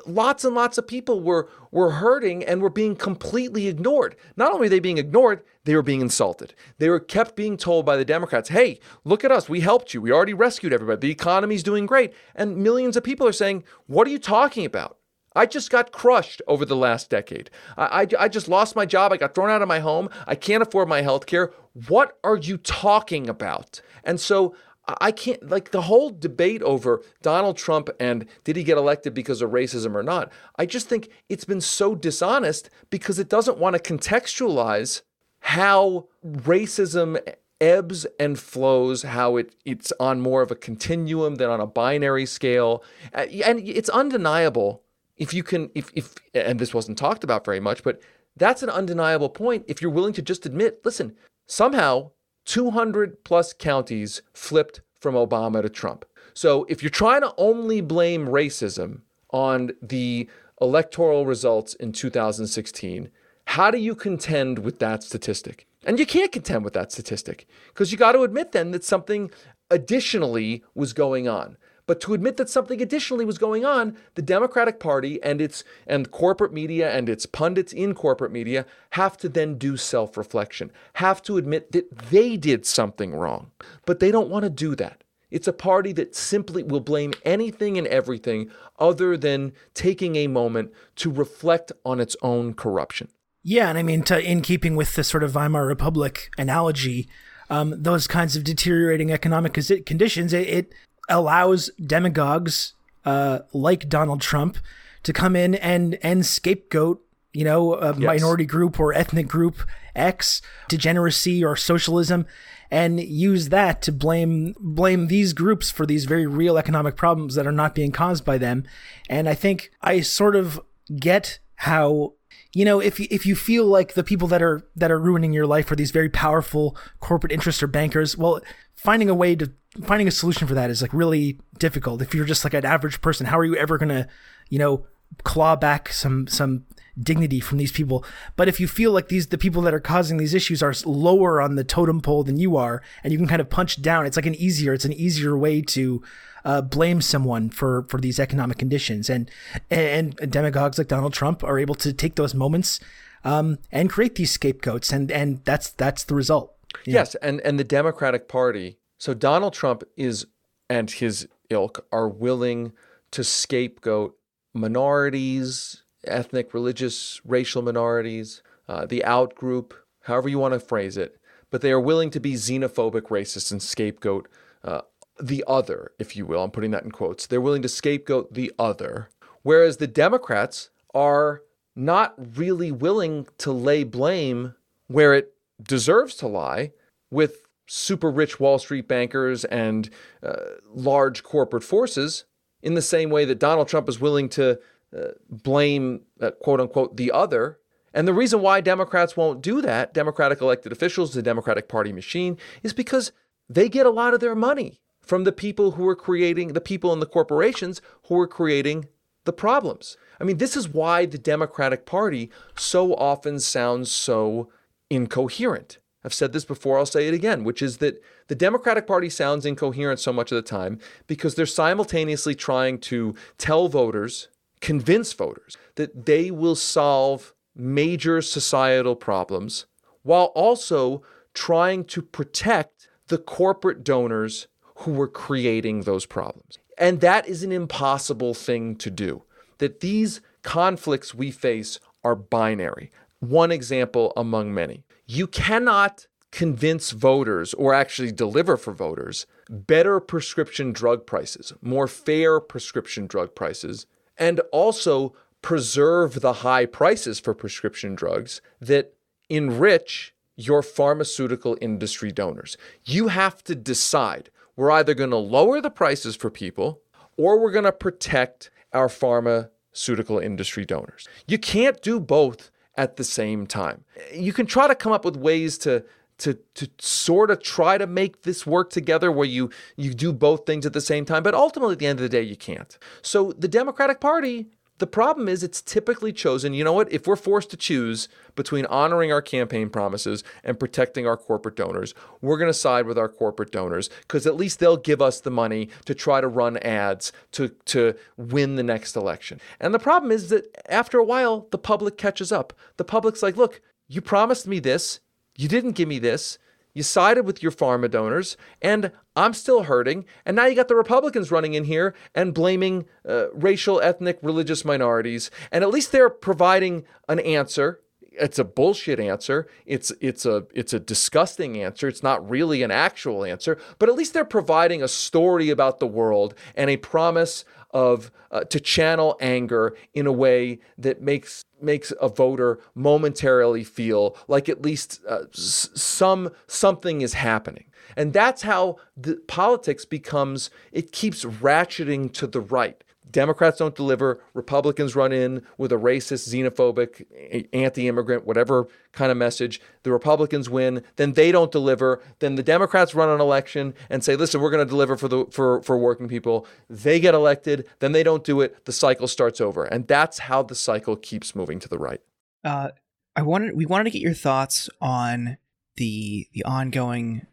lots 0.04 0.44
and 0.44 0.52
lots 0.52 0.76
of 0.76 0.84
people 0.84 1.20
were 1.20 1.48
were 1.70 1.92
hurting 1.92 2.44
and 2.44 2.60
were 2.60 2.68
being 2.68 2.96
completely 2.96 3.68
ignored. 3.68 4.16
Not 4.36 4.52
only 4.52 4.66
they 4.66 4.80
being 4.80 4.98
ignored, 4.98 5.44
they 5.62 5.76
were 5.76 5.82
being 5.82 6.00
insulted. 6.00 6.56
They 6.78 6.88
were 6.88 6.98
kept 6.98 7.36
being 7.36 7.56
told 7.56 7.86
by 7.86 7.96
the 7.96 8.04
Democrats, 8.04 8.48
"Hey, 8.48 8.80
look 9.04 9.22
at 9.22 9.30
us. 9.30 9.48
We 9.48 9.60
helped 9.60 9.94
you. 9.94 10.02
We 10.02 10.10
already 10.10 10.34
rescued 10.34 10.72
everybody. 10.72 11.06
The 11.06 11.12
economy's 11.12 11.62
doing 11.62 11.86
great." 11.86 12.12
And 12.34 12.56
millions 12.56 12.96
of 12.96 13.04
people 13.04 13.28
are 13.28 13.32
saying, 13.32 13.62
"What 13.86 14.08
are 14.08 14.10
you 14.10 14.18
talking 14.18 14.66
about?" 14.66 14.96
I 15.36 15.46
just 15.46 15.70
got 15.70 15.92
crushed 15.92 16.42
over 16.48 16.64
the 16.64 16.74
last 16.74 17.10
decade. 17.10 17.48
I, 17.76 18.02
I, 18.02 18.24
I, 18.24 18.28
just 18.28 18.48
lost 18.48 18.74
my 18.74 18.84
job. 18.84 19.12
I 19.12 19.18
got 19.18 19.36
thrown 19.36 19.50
out 19.50 19.62
of 19.62 19.68
my 19.68 19.78
home. 19.78 20.08
I 20.26 20.34
can't 20.34 20.64
afford 20.64 20.88
my 20.88 21.02
health 21.02 21.26
care. 21.26 21.52
What 21.86 22.18
are 22.24 22.36
you 22.36 22.56
talking 22.56 23.28
about? 23.28 23.80
And 24.02 24.18
so 24.18 24.56
I 24.88 25.12
can't, 25.12 25.48
like 25.48 25.70
the 25.70 25.82
whole 25.82 26.10
debate 26.10 26.62
over 26.62 27.02
Donald 27.20 27.56
Trump 27.56 27.90
and 28.00 28.26
did 28.44 28.56
he 28.56 28.64
get 28.64 28.78
elected 28.78 29.12
because 29.12 29.42
of 29.42 29.50
racism 29.50 29.94
or 29.94 30.02
not, 30.02 30.32
I 30.56 30.64
just 30.64 30.88
think 30.88 31.10
it's 31.28 31.44
been 31.44 31.60
so 31.60 31.94
dishonest 31.94 32.70
because 32.88 33.18
it 33.18 33.28
doesn't 33.28 33.58
want 33.58 33.76
to 33.76 33.82
contextualize 33.94 35.02
how 35.40 36.08
racism 36.24 37.20
ebbs 37.60 38.06
and 38.18 38.38
flows, 38.38 39.02
how 39.02 39.36
it, 39.36 39.54
it's 39.64 39.92
on 40.00 40.20
more 40.20 40.42
of 40.42 40.50
a 40.50 40.56
continuum 40.56 41.36
than 41.36 41.50
on 41.50 41.60
a 41.60 41.66
binary 41.66 42.26
scale. 42.26 42.82
And 43.12 43.60
it's 43.60 43.88
undeniable 43.88 44.82
if 45.16 45.34
you 45.34 45.42
can, 45.42 45.70
if, 45.74 45.90
if, 45.94 46.14
and 46.34 46.58
this 46.58 46.72
wasn't 46.72 46.96
talked 46.96 47.24
about 47.24 47.44
very 47.44 47.60
much, 47.60 47.82
but 47.82 48.00
that's 48.36 48.62
an 48.62 48.70
undeniable 48.70 49.28
point. 49.28 49.64
If 49.66 49.82
you're 49.82 49.90
willing 49.90 50.12
to 50.14 50.22
just 50.22 50.46
admit, 50.46 50.80
listen, 50.84 51.16
somehow 51.46 52.12
200 52.48 53.22
plus 53.24 53.52
counties 53.52 54.22
flipped 54.32 54.80
from 54.98 55.14
Obama 55.14 55.60
to 55.60 55.68
Trump. 55.68 56.06
So 56.32 56.64
if 56.70 56.82
you're 56.82 56.88
trying 56.88 57.20
to 57.20 57.34
only 57.36 57.82
blame 57.82 58.26
racism 58.26 59.02
on 59.30 59.72
the 59.82 60.30
electoral 60.58 61.26
results 61.26 61.74
in 61.74 61.92
2016, 61.92 63.10
how 63.44 63.70
do 63.70 63.76
you 63.76 63.94
contend 63.94 64.60
with 64.60 64.78
that 64.78 65.02
statistic? 65.02 65.66
And 65.84 65.98
you 65.98 66.06
can't 66.06 66.32
contend 66.32 66.64
with 66.64 66.72
that 66.72 66.90
statistic 66.90 67.46
because 67.68 67.92
you 67.92 67.98
got 67.98 68.12
to 68.12 68.22
admit 68.22 68.52
then 68.52 68.70
that 68.70 68.82
something 68.82 69.30
additionally 69.70 70.64
was 70.74 70.94
going 70.94 71.28
on. 71.28 71.58
But 71.88 72.02
to 72.02 72.12
admit 72.12 72.36
that 72.36 72.50
something 72.50 72.82
additionally 72.82 73.24
was 73.24 73.38
going 73.38 73.64
on, 73.64 73.96
the 74.14 74.20
Democratic 74.20 74.78
Party 74.78 75.20
and 75.22 75.40
its 75.40 75.64
and 75.86 76.10
corporate 76.10 76.52
media 76.52 76.92
and 76.92 77.08
its 77.08 77.24
pundits 77.24 77.72
in 77.72 77.94
corporate 77.94 78.30
media 78.30 78.66
have 78.90 79.16
to 79.16 79.28
then 79.28 79.56
do 79.56 79.78
self-reflection, 79.78 80.70
have 80.94 81.22
to 81.22 81.38
admit 81.38 81.72
that 81.72 81.90
they 82.10 82.36
did 82.36 82.66
something 82.66 83.14
wrong. 83.14 83.52
But 83.86 84.00
they 84.00 84.10
don't 84.10 84.28
want 84.28 84.42
to 84.42 84.50
do 84.50 84.76
that. 84.76 85.02
It's 85.30 85.48
a 85.48 85.52
party 85.52 85.92
that 85.94 86.14
simply 86.14 86.62
will 86.62 86.80
blame 86.80 87.14
anything 87.24 87.78
and 87.78 87.86
everything 87.86 88.50
other 88.78 89.16
than 89.16 89.54
taking 89.72 90.14
a 90.16 90.26
moment 90.26 90.72
to 90.96 91.10
reflect 91.10 91.72
on 91.86 92.00
its 92.00 92.16
own 92.20 92.52
corruption. 92.52 93.08
Yeah, 93.42 93.70
and 93.70 93.78
I 93.78 93.82
mean, 93.82 94.02
to, 94.04 94.20
in 94.20 94.42
keeping 94.42 94.76
with 94.76 94.94
the 94.94 95.04
sort 95.04 95.22
of 95.22 95.34
Weimar 95.34 95.66
Republic 95.66 96.28
analogy, 96.36 97.08
um, 97.48 97.82
those 97.82 98.06
kinds 98.06 98.36
of 98.36 98.44
deteriorating 98.44 99.10
economic 99.10 99.54
conditions, 99.86 100.34
it, 100.34 100.48
it 100.48 100.74
allows 101.08 101.70
demagogues 101.84 102.74
uh, 103.04 103.40
like 103.52 103.88
Donald 103.88 104.20
Trump 104.20 104.58
to 105.02 105.12
come 105.12 105.34
in 105.36 105.54
and 105.54 105.98
and 106.02 106.26
scapegoat 106.26 107.02
you 107.32 107.44
know 107.44 107.74
a 107.74 107.96
yes. 107.98 108.06
minority 108.06 108.44
group 108.44 108.78
or 108.80 108.92
ethnic 108.92 109.28
group 109.28 109.62
X 109.94 110.42
degeneracy 110.68 111.44
or 111.44 111.56
socialism 111.56 112.26
and 112.70 113.00
use 113.00 113.48
that 113.48 113.80
to 113.82 113.92
blame 113.92 114.54
blame 114.60 115.06
these 115.06 115.32
groups 115.32 115.70
for 115.70 115.86
these 115.86 116.04
very 116.04 116.26
real 116.26 116.58
economic 116.58 116.96
problems 116.96 117.34
that 117.34 117.46
are 117.46 117.52
not 117.52 117.74
being 117.74 117.92
caused 117.92 118.24
by 118.24 118.38
them 118.38 118.64
and 119.08 119.28
I 119.28 119.34
think 119.34 119.70
I 119.80 120.00
sort 120.00 120.36
of 120.36 120.60
get 120.98 121.38
how 121.56 122.14
you 122.54 122.64
know 122.64 122.80
if 122.80 123.00
if 123.00 123.26
you 123.26 123.34
feel 123.34 123.66
like 123.66 123.94
the 123.94 124.04
people 124.04 124.28
that 124.28 124.42
are 124.42 124.66
that 124.76 124.90
are 124.90 124.98
ruining 124.98 125.32
your 125.32 125.46
life 125.46 125.70
are 125.70 125.76
these 125.76 125.90
very 125.90 126.08
powerful 126.08 126.76
corporate 127.00 127.32
interests 127.32 127.62
or 127.62 127.66
bankers 127.66 128.16
well 128.16 128.40
finding 128.74 129.08
a 129.08 129.14
way 129.14 129.34
to 129.36 129.52
finding 129.82 130.08
a 130.08 130.12
solution 130.12 130.46
for 130.46 130.54
that 130.54 130.70
is 130.70 130.82
like 130.82 130.92
really 130.92 131.38
difficult. 131.58 132.02
If 132.02 132.14
you're 132.14 132.24
just 132.24 132.44
like 132.44 132.54
an 132.54 132.64
average 132.64 133.00
person 133.00 133.26
how 133.26 133.38
are 133.38 133.44
you 133.44 133.56
ever 133.56 133.78
to 133.78 134.08
you 134.48 134.58
know 134.58 134.86
claw 135.24 135.56
back 135.56 135.90
some 135.92 136.26
some 136.26 136.64
dignity 137.00 137.40
from 137.40 137.58
these 137.58 137.72
people? 137.72 138.04
But 138.36 138.48
if 138.48 138.60
you 138.60 138.68
feel 138.68 138.92
like 138.92 139.08
these 139.08 139.28
the 139.28 139.38
people 139.38 139.62
that 139.62 139.74
are 139.74 139.80
causing 139.80 140.18
these 140.18 140.34
issues 140.34 140.62
are 140.62 140.74
lower 140.84 141.40
on 141.40 141.54
the 141.54 141.64
totem 141.64 142.00
pole 142.00 142.24
than 142.24 142.38
you 142.38 142.56
are 142.56 142.82
and 143.02 143.12
you 143.12 143.18
can 143.18 143.28
kind 143.28 143.40
of 143.40 143.50
punch 143.50 143.80
down 143.80 144.06
it's 144.06 144.16
like 144.16 144.26
an 144.26 144.34
easier 144.34 144.72
it's 144.72 144.84
an 144.84 144.92
easier 144.92 145.36
way 145.36 145.62
to 145.62 146.02
uh, 146.44 146.62
blame 146.62 147.00
someone 147.00 147.50
for 147.50 147.84
for 147.88 148.00
these 148.00 148.18
economic 148.18 148.58
conditions. 148.58 149.10
And 149.10 149.30
and 149.70 150.16
demagogues 150.16 150.78
like 150.78 150.88
Donald 150.88 151.12
Trump 151.12 151.44
are 151.44 151.58
able 151.58 151.74
to 151.76 151.92
take 151.92 152.14
those 152.14 152.34
moments 152.34 152.80
um, 153.24 153.58
and 153.70 153.90
create 153.90 154.14
these 154.14 154.30
scapegoats 154.30 154.92
and 154.92 155.10
and 155.10 155.44
that's 155.44 155.70
that's 155.70 156.04
the 156.04 156.14
result. 156.14 156.54
Yes 156.84 157.14
and 157.16 157.40
and 157.42 157.58
the 157.58 157.64
Democratic 157.64 158.28
Party 158.28 158.77
so 158.98 159.14
Donald 159.14 159.54
Trump 159.54 159.84
is 159.96 160.26
and 160.68 160.90
his 160.90 161.28
ilk 161.50 161.86
are 161.90 162.08
willing 162.08 162.72
to 163.12 163.24
scapegoat 163.24 164.16
minorities, 164.52 165.82
ethnic, 166.04 166.52
religious, 166.52 167.20
racial 167.24 167.62
minorities, 167.62 168.42
uh, 168.68 168.84
the 168.86 169.04
out 169.04 169.34
group, 169.34 169.74
however 170.02 170.28
you 170.28 170.38
want 170.38 170.54
to 170.54 170.60
phrase 170.60 170.96
it, 170.96 171.18
but 171.50 171.62
they 171.62 171.70
are 171.70 171.80
willing 171.80 172.10
to 172.10 172.20
be 172.20 172.34
xenophobic, 172.34 173.02
racist, 173.02 173.50
and 173.50 173.62
scapegoat 173.62 174.28
uh, 174.64 174.82
the 175.20 175.42
other, 175.46 175.92
if 175.98 176.16
you 176.16 176.26
will. 176.26 176.42
I'm 176.42 176.50
putting 176.50 176.70
that 176.72 176.84
in 176.84 176.90
quotes. 176.90 177.26
They're 177.26 177.40
willing 177.40 177.62
to 177.62 177.68
scapegoat 177.68 178.34
the 178.34 178.52
other, 178.58 179.08
whereas 179.42 179.78
the 179.78 179.86
Democrats 179.86 180.70
are 180.94 181.42
not 181.74 182.14
really 182.36 182.72
willing 182.72 183.26
to 183.38 183.52
lay 183.52 183.84
blame 183.84 184.54
where 184.88 185.14
it 185.14 185.32
deserves 185.62 186.14
to 186.16 186.26
lie 186.26 186.72
with 187.10 187.47
super 187.68 188.10
rich 188.10 188.40
Wall 188.40 188.58
Street 188.58 188.88
bankers 188.88 189.44
and 189.44 189.90
uh, 190.22 190.36
large 190.74 191.22
corporate 191.22 191.62
forces 191.62 192.24
in 192.62 192.74
the 192.74 192.82
same 192.82 193.10
way 193.10 193.24
that 193.24 193.38
Donald 193.38 193.68
Trump 193.68 193.88
is 193.88 194.00
willing 194.00 194.28
to 194.30 194.58
uh, 194.96 195.08
blame, 195.28 196.00
uh, 196.20 196.30
quote 196.42 196.60
unquote, 196.60 196.96
the 196.96 197.12
other. 197.12 197.58
And 197.94 198.08
the 198.08 198.14
reason 198.14 198.40
why 198.40 198.60
Democrats 198.60 199.16
won't 199.16 199.42
do 199.42 199.60
that, 199.62 199.94
Democratic 199.94 200.40
elected 200.40 200.72
officials, 200.72 201.14
the 201.14 201.22
Democratic 201.22 201.68
Party 201.68 201.92
machine, 201.92 202.36
is 202.62 202.72
because 202.72 203.12
they 203.48 203.68
get 203.68 203.86
a 203.86 203.90
lot 203.90 204.14
of 204.14 204.20
their 204.20 204.34
money 204.34 204.80
from 205.00 205.24
the 205.24 205.32
people 205.32 205.72
who 205.72 205.86
are 205.88 205.96
creating, 205.96 206.52
the 206.52 206.60
people 206.60 206.92
in 206.92 207.00
the 207.00 207.06
corporations 207.06 207.80
who 208.04 208.18
are 208.18 208.26
creating 208.26 208.88
the 209.24 209.32
problems. 209.32 209.96
I 210.20 210.24
mean, 210.24 210.38
this 210.38 210.56
is 210.56 210.68
why 210.68 211.06
the 211.06 211.18
Democratic 211.18 211.86
Party 211.86 212.30
so 212.56 212.94
often 212.94 213.40
sounds 213.40 213.90
so 213.90 214.50
incoherent. 214.90 215.78
I've 216.08 216.14
said 216.14 216.32
this 216.32 216.46
before, 216.46 216.78
I'll 216.78 216.86
say 216.86 217.06
it 217.06 217.12
again, 217.12 217.44
which 217.44 217.60
is 217.60 217.76
that 217.78 218.02
the 218.28 218.34
Democratic 218.34 218.86
Party 218.86 219.10
sounds 219.10 219.44
incoherent 219.44 220.00
so 220.00 220.10
much 220.10 220.32
of 220.32 220.36
the 220.36 220.40
time 220.42 220.78
because 221.06 221.34
they're 221.34 221.44
simultaneously 221.44 222.34
trying 222.34 222.78
to 222.78 223.14
tell 223.36 223.68
voters, 223.68 224.28
convince 224.62 225.12
voters, 225.12 225.58
that 225.74 226.06
they 226.06 226.30
will 226.30 226.54
solve 226.54 227.34
major 227.54 228.22
societal 228.22 228.96
problems 228.96 229.66
while 230.02 230.32
also 230.34 231.02
trying 231.34 231.84
to 231.84 232.00
protect 232.00 232.88
the 233.08 233.18
corporate 233.18 233.84
donors 233.84 234.48
who 234.76 234.92
were 234.92 235.08
creating 235.08 235.82
those 235.82 236.06
problems. 236.06 236.58
And 236.78 237.02
that 237.02 237.28
is 237.28 237.42
an 237.42 237.52
impossible 237.52 238.32
thing 238.32 238.76
to 238.76 238.90
do. 238.90 239.24
That 239.58 239.80
these 239.80 240.22
conflicts 240.42 241.14
we 241.14 241.30
face 241.30 241.78
are 242.02 242.14
binary. 242.14 242.90
One 243.20 243.52
example 243.52 244.14
among 244.16 244.54
many. 244.54 244.84
You 245.10 245.26
cannot 245.26 246.06
convince 246.30 246.90
voters 246.90 247.54
or 247.54 247.72
actually 247.72 248.12
deliver 248.12 248.58
for 248.58 248.74
voters 248.74 249.26
better 249.48 250.00
prescription 250.00 250.70
drug 250.70 251.06
prices, 251.06 251.54
more 251.62 251.88
fair 251.88 252.40
prescription 252.40 253.06
drug 253.06 253.34
prices, 253.34 253.86
and 254.18 254.40
also 254.52 255.14
preserve 255.40 256.20
the 256.20 256.34
high 256.34 256.66
prices 256.66 257.18
for 257.18 257.32
prescription 257.32 257.94
drugs 257.94 258.42
that 258.60 258.92
enrich 259.30 260.14
your 260.36 260.62
pharmaceutical 260.62 261.56
industry 261.58 262.12
donors. 262.12 262.58
You 262.84 263.08
have 263.08 263.42
to 263.44 263.54
decide 263.54 264.30
we're 264.56 264.70
either 264.72 264.92
going 264.92 265.10
to 265.10 265.16
lower 265.16 265.62
the 265.62 265.70
prices 265.70 266.16
for 266.16 266.30
people 266.30 266.82
or 267.16 267.40
we're 267.40 267.50
going 267.50 267.64
to 267.64 267.72
protect 267.72 268.50
our 268.74 268.90
pharmaceutical 268.90 270.18
industry 270.18 270.66
donors. 270.66 271.08
You 271.26 271.38
can't 271.38 271.80
do 271.80 271.98
both 271.98 272.50
at 272.78 272.96
the 272.96 273.04
same 273.04 273.46
time. 273.46 273.84
You 274.14 274.32
can 274.32 274.46
try 274.46 274.68
to 274.68 274.74
come 274.74 274.92
up 274.92 275.04
with 275.04 275.16
ways 275.16 275.58
to 275.58 275.84
to 276.18 276.34
to 276.54 276.68
sort 276.78 277.30
of 277.30 277.42
try 277.42 277.76
to 277.76 277.86
make 277.86 278.22
this 278.22 278.46
work 278.46 278.70
together 278.70 279.12
where 279.12 279.26
you 279.26 279.50
you 279.76 279.92
do 279.92 280.12
both 280.12 280.46
things 280.46 280.64
at 280.64 280.72
the 280.72 280.80
same 280.80 281.04
time, 281.04 281.22
but 281.22 281.34
ultimately 281.34 281.74
at 281.74 281.78
the 281.80 281.86
end 281.86 281.98
of 281.98 282.02
the 282.02 282.08
day 282.08 282.22
you 282.22 282.36
can't. 282.36 282.78
So 283.02 283.32
the 283.32 283.48
Democratic 283.48 284.00
Party 284.00 284.46
the 284.78 284.86
problem 284.86 285.28
is 285.28 285.42
it's 285.42 285.60
typically 285.60 286.12
chosen, 286.12 286.54
you 286.54 286.64
know 286.64 286.72
what, 286.72 286.90
if 286.92 287.06
we're 287.06 287.16
forced 287.16 287.50
to 287.50 287.56
choose 287.56 288.08
between 288.34 288.64
honoring 288.66 289.12
our 289.12 289.22
campaign 289.22 289.68
promises 289.68 290.22
and 290.44 290.58
protecting 290.58 291.06
our 291.06 291.16
corporate 291.16 291.56
donors, 291.56 291.94
we're 292.20 292.38
going 292.38 292.50
to 292.50 292.54
side 292.54 292.86
with 292.86 292.96
our 292.96 293.08
corporate 293.08 293.50
donors 293.50 293.90
because 294.02 294.26
at 294.26 294.36
least 294.36 294.60
they'll 294.60 294.76
give 294.76 295.02
us 295.02 295.20
the 295.20 295.30
money 295.30 295.68
to 295.84 295.94
try 295.94 296.20
to 296.20 296.28
run 296.28 296.56
ads 296.58 297.12
to 297.32 297.48
to 297.66 297.94
win 298.16 298.56
the 298.56 298.62
next 298.62 298.96
election. 298.96 299.40
And 299.60 299.74
the 299.74 299.78
problem 299.78 300.12
is 300.12 300.28
that 300.30 300.46
after 300.68 300.98
a 300.98 301.04
while 301.04 301.48
the 301.50 301.58
public 301.58 301.96
catches 301.98 302.32
up. 302.32 302.52
The 302.76 302.84
public's 302.84 303.22
like, 303.22 303.36
"Look, 303.36 303.60
you 303.88 304.00
promised 304.00 304.46
me 304.46 304.60
this. 304.60 305.00
You 305.36 305.48
didn't 305.48 305.72
give 305.72 305.88
me 305.88 305.98
this. 305.98 306.38
You 306.78 306.84
sided 306.84 307.26
with 307.26 307.42
your 307.42 307.50
pharma 307.50 307.90
donors, 307.90 308.36
and 308.62 308.92
I'm 309.16 309.34
still 309.34 309.64
hurting. 309.64 310.04
And 310.24 310.36
now 310.36 310.46
you 310.46 310.54
got 310.54 310.68
the 310.68 310.76
Republicans 310.76 311.32
running 311.32 311.54
in 311.54 311.64
here 311.64 311.92
and 312.14 312.32
blaming 312.32 312.86
uh, 313.04 313.32
racial, 313.32 313.80
ethnic, 313.80 314.20
religious 314.22 314.64
minorities. 314.64 315.28
And 315.50 315.64
at 315.64 315.70
least 315.70 315.90
they're 315.90 316.08
providing 316.08 316.84
an 317.08 317.18
answer. 317.18 317.80
It's 318.12 318.38
a 318.38 318.44
bullshit 318.44 319.00
answer. 319.00 319.48
It's 319.66 319.90
it's 320.00 320.24
a 320.24 320.46
it's 320.54 320.72
a 320.72 320.78
disgusting 320.78 321.60
answer. 321.60 321.88
It's 321.88 322.04
not 322.04 322.30
really 322.30 322.62
an 322.62 322.70
actual 322.70 323.24
answer, 323.24 323.58
but 323.80 323.88
at 323.88 323.96
least 323.96 324.14
they're 324.14 324.24
providing 324.24 324.80
a 324.80 324.88
story 324.88 325.50
about 325.50 325.80
the 325.80 325.86
world 325.88 326.36
and 326.54 326.70
a 326.70 326.76
promise 326.76 327.44
of 327.70 328.10
uh, 328.30 328.44
to 328.44 328.60
channel 328.60 329.16
anger 329.20 329.76
in 329.94 330.06
a 330.06 330.12
way 330.12 330.58
that 330.76 331.00
makes 331.02 331.44
makes 331.60 331.92
a 332.00 332.08
voter 332.08 332.60
momentarily 332.74 333.64
feel 333.64 334.16
like 334.28 334.48
at 334.48 334.62
least 334.62 335.00
uh, 335.08 335.24
s- 335.34 335.68
some 335.74 336.30
something 336.46 337.00
is 337.00 337.14
happening. 337.14 337.64
And 337.96 338.12
that's 338.12 338.42
how 338.42 338.76
the 338.96 339.16
politics 339.26 339.84
becomes 339.84 340.50
it 340.72 340.92
keeps 340.92 341.24
ratcheting 341.24 342.12
to 342.14 342.26
the 342.26 342.40
right 342.40 342.82
Democrats 343.10 343.58
don't 343.58 343.74
deliver. 343.74 344.20
Republicans 344.34 344.94
run 344.94 345.12
in 345.12 345.42
with 345.56 345.72
a 345.72 345.76
racist, 345.76 346.28
xenophobic, 346.28 347.46
anti 347.52 347.88
immigrant, 347.88 348.26
whatever 348.26 348.68
kind 348.92 349.10
of 349.10 349.16
message. 349.16 349.60
The 349.82 349.92
Republicans 349.92 350.50
win. 350.50 350.82
Then 350.96 351.12
they 351.12 351.32
don't 351.32 351.50
deliver. 351.50 352.02
Then 352.18 352.34
the 352.34 352.42
Democrats 352.42 352.94
run 352.94 353.08
an 353.08 353.20
election 353.20 353.74
and 353.88 354.04
say, 354.04 354.16
listen, 354.16 354.40
we're 354.40 354.50
going 354.50 354.66
to 354.66 354.70
deliver 354.70 354.96
for, 354.96 355.08
the, 355.08 355.26
for, 355.30 355.62
for 355.62 355.78
working 355.78 356.08
people. 356.08 356.46
They 356.68 357.00
get 357.00 357.14
elected. 357.14 357.66
Then 357.78 357.92
they 357.92 358.02
don't 358.02 358.24
do 358.24 358.40
it. 358.40 358.64
The 358.64 358.72
cycle 358.72 359.08
starts 359.08 359.40
over. 359.40 359.64
And 359.64 359.86
that's 359.86 360.20
how 360.20 360.42
the 360.42 360.54
cycle 360.54 360.96
keeps 360.96 361.34
moving 361.34 361.58
to 361.60 361.68
the 361.68 361.78
right. 361.78 362.00
Uh, 362.44 362.70
I 363.16 363.22
wanted, 363.22 363.56
we 363.56 363.66
wanted 363.66 363.84
to 363.84 363.90
get 363.90 364.02
your 364.02 364.14
thoughts 364.14 364.68
on 364.80 365.38
the, 365.76 366.28
the 366.32 366.44
ongoing 366.44 367.26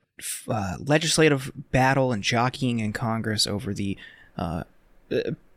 uh, 0.48 0.76
legislative 0.80 1.52
battle 1.72 2.12
and 2.12 2.24
jockeying 2.24 2.80
in 2.80 2.94
Congress 2.94 3.46
over 3.46 3.74
the 3.74 3.98
uh, 4.38 4.64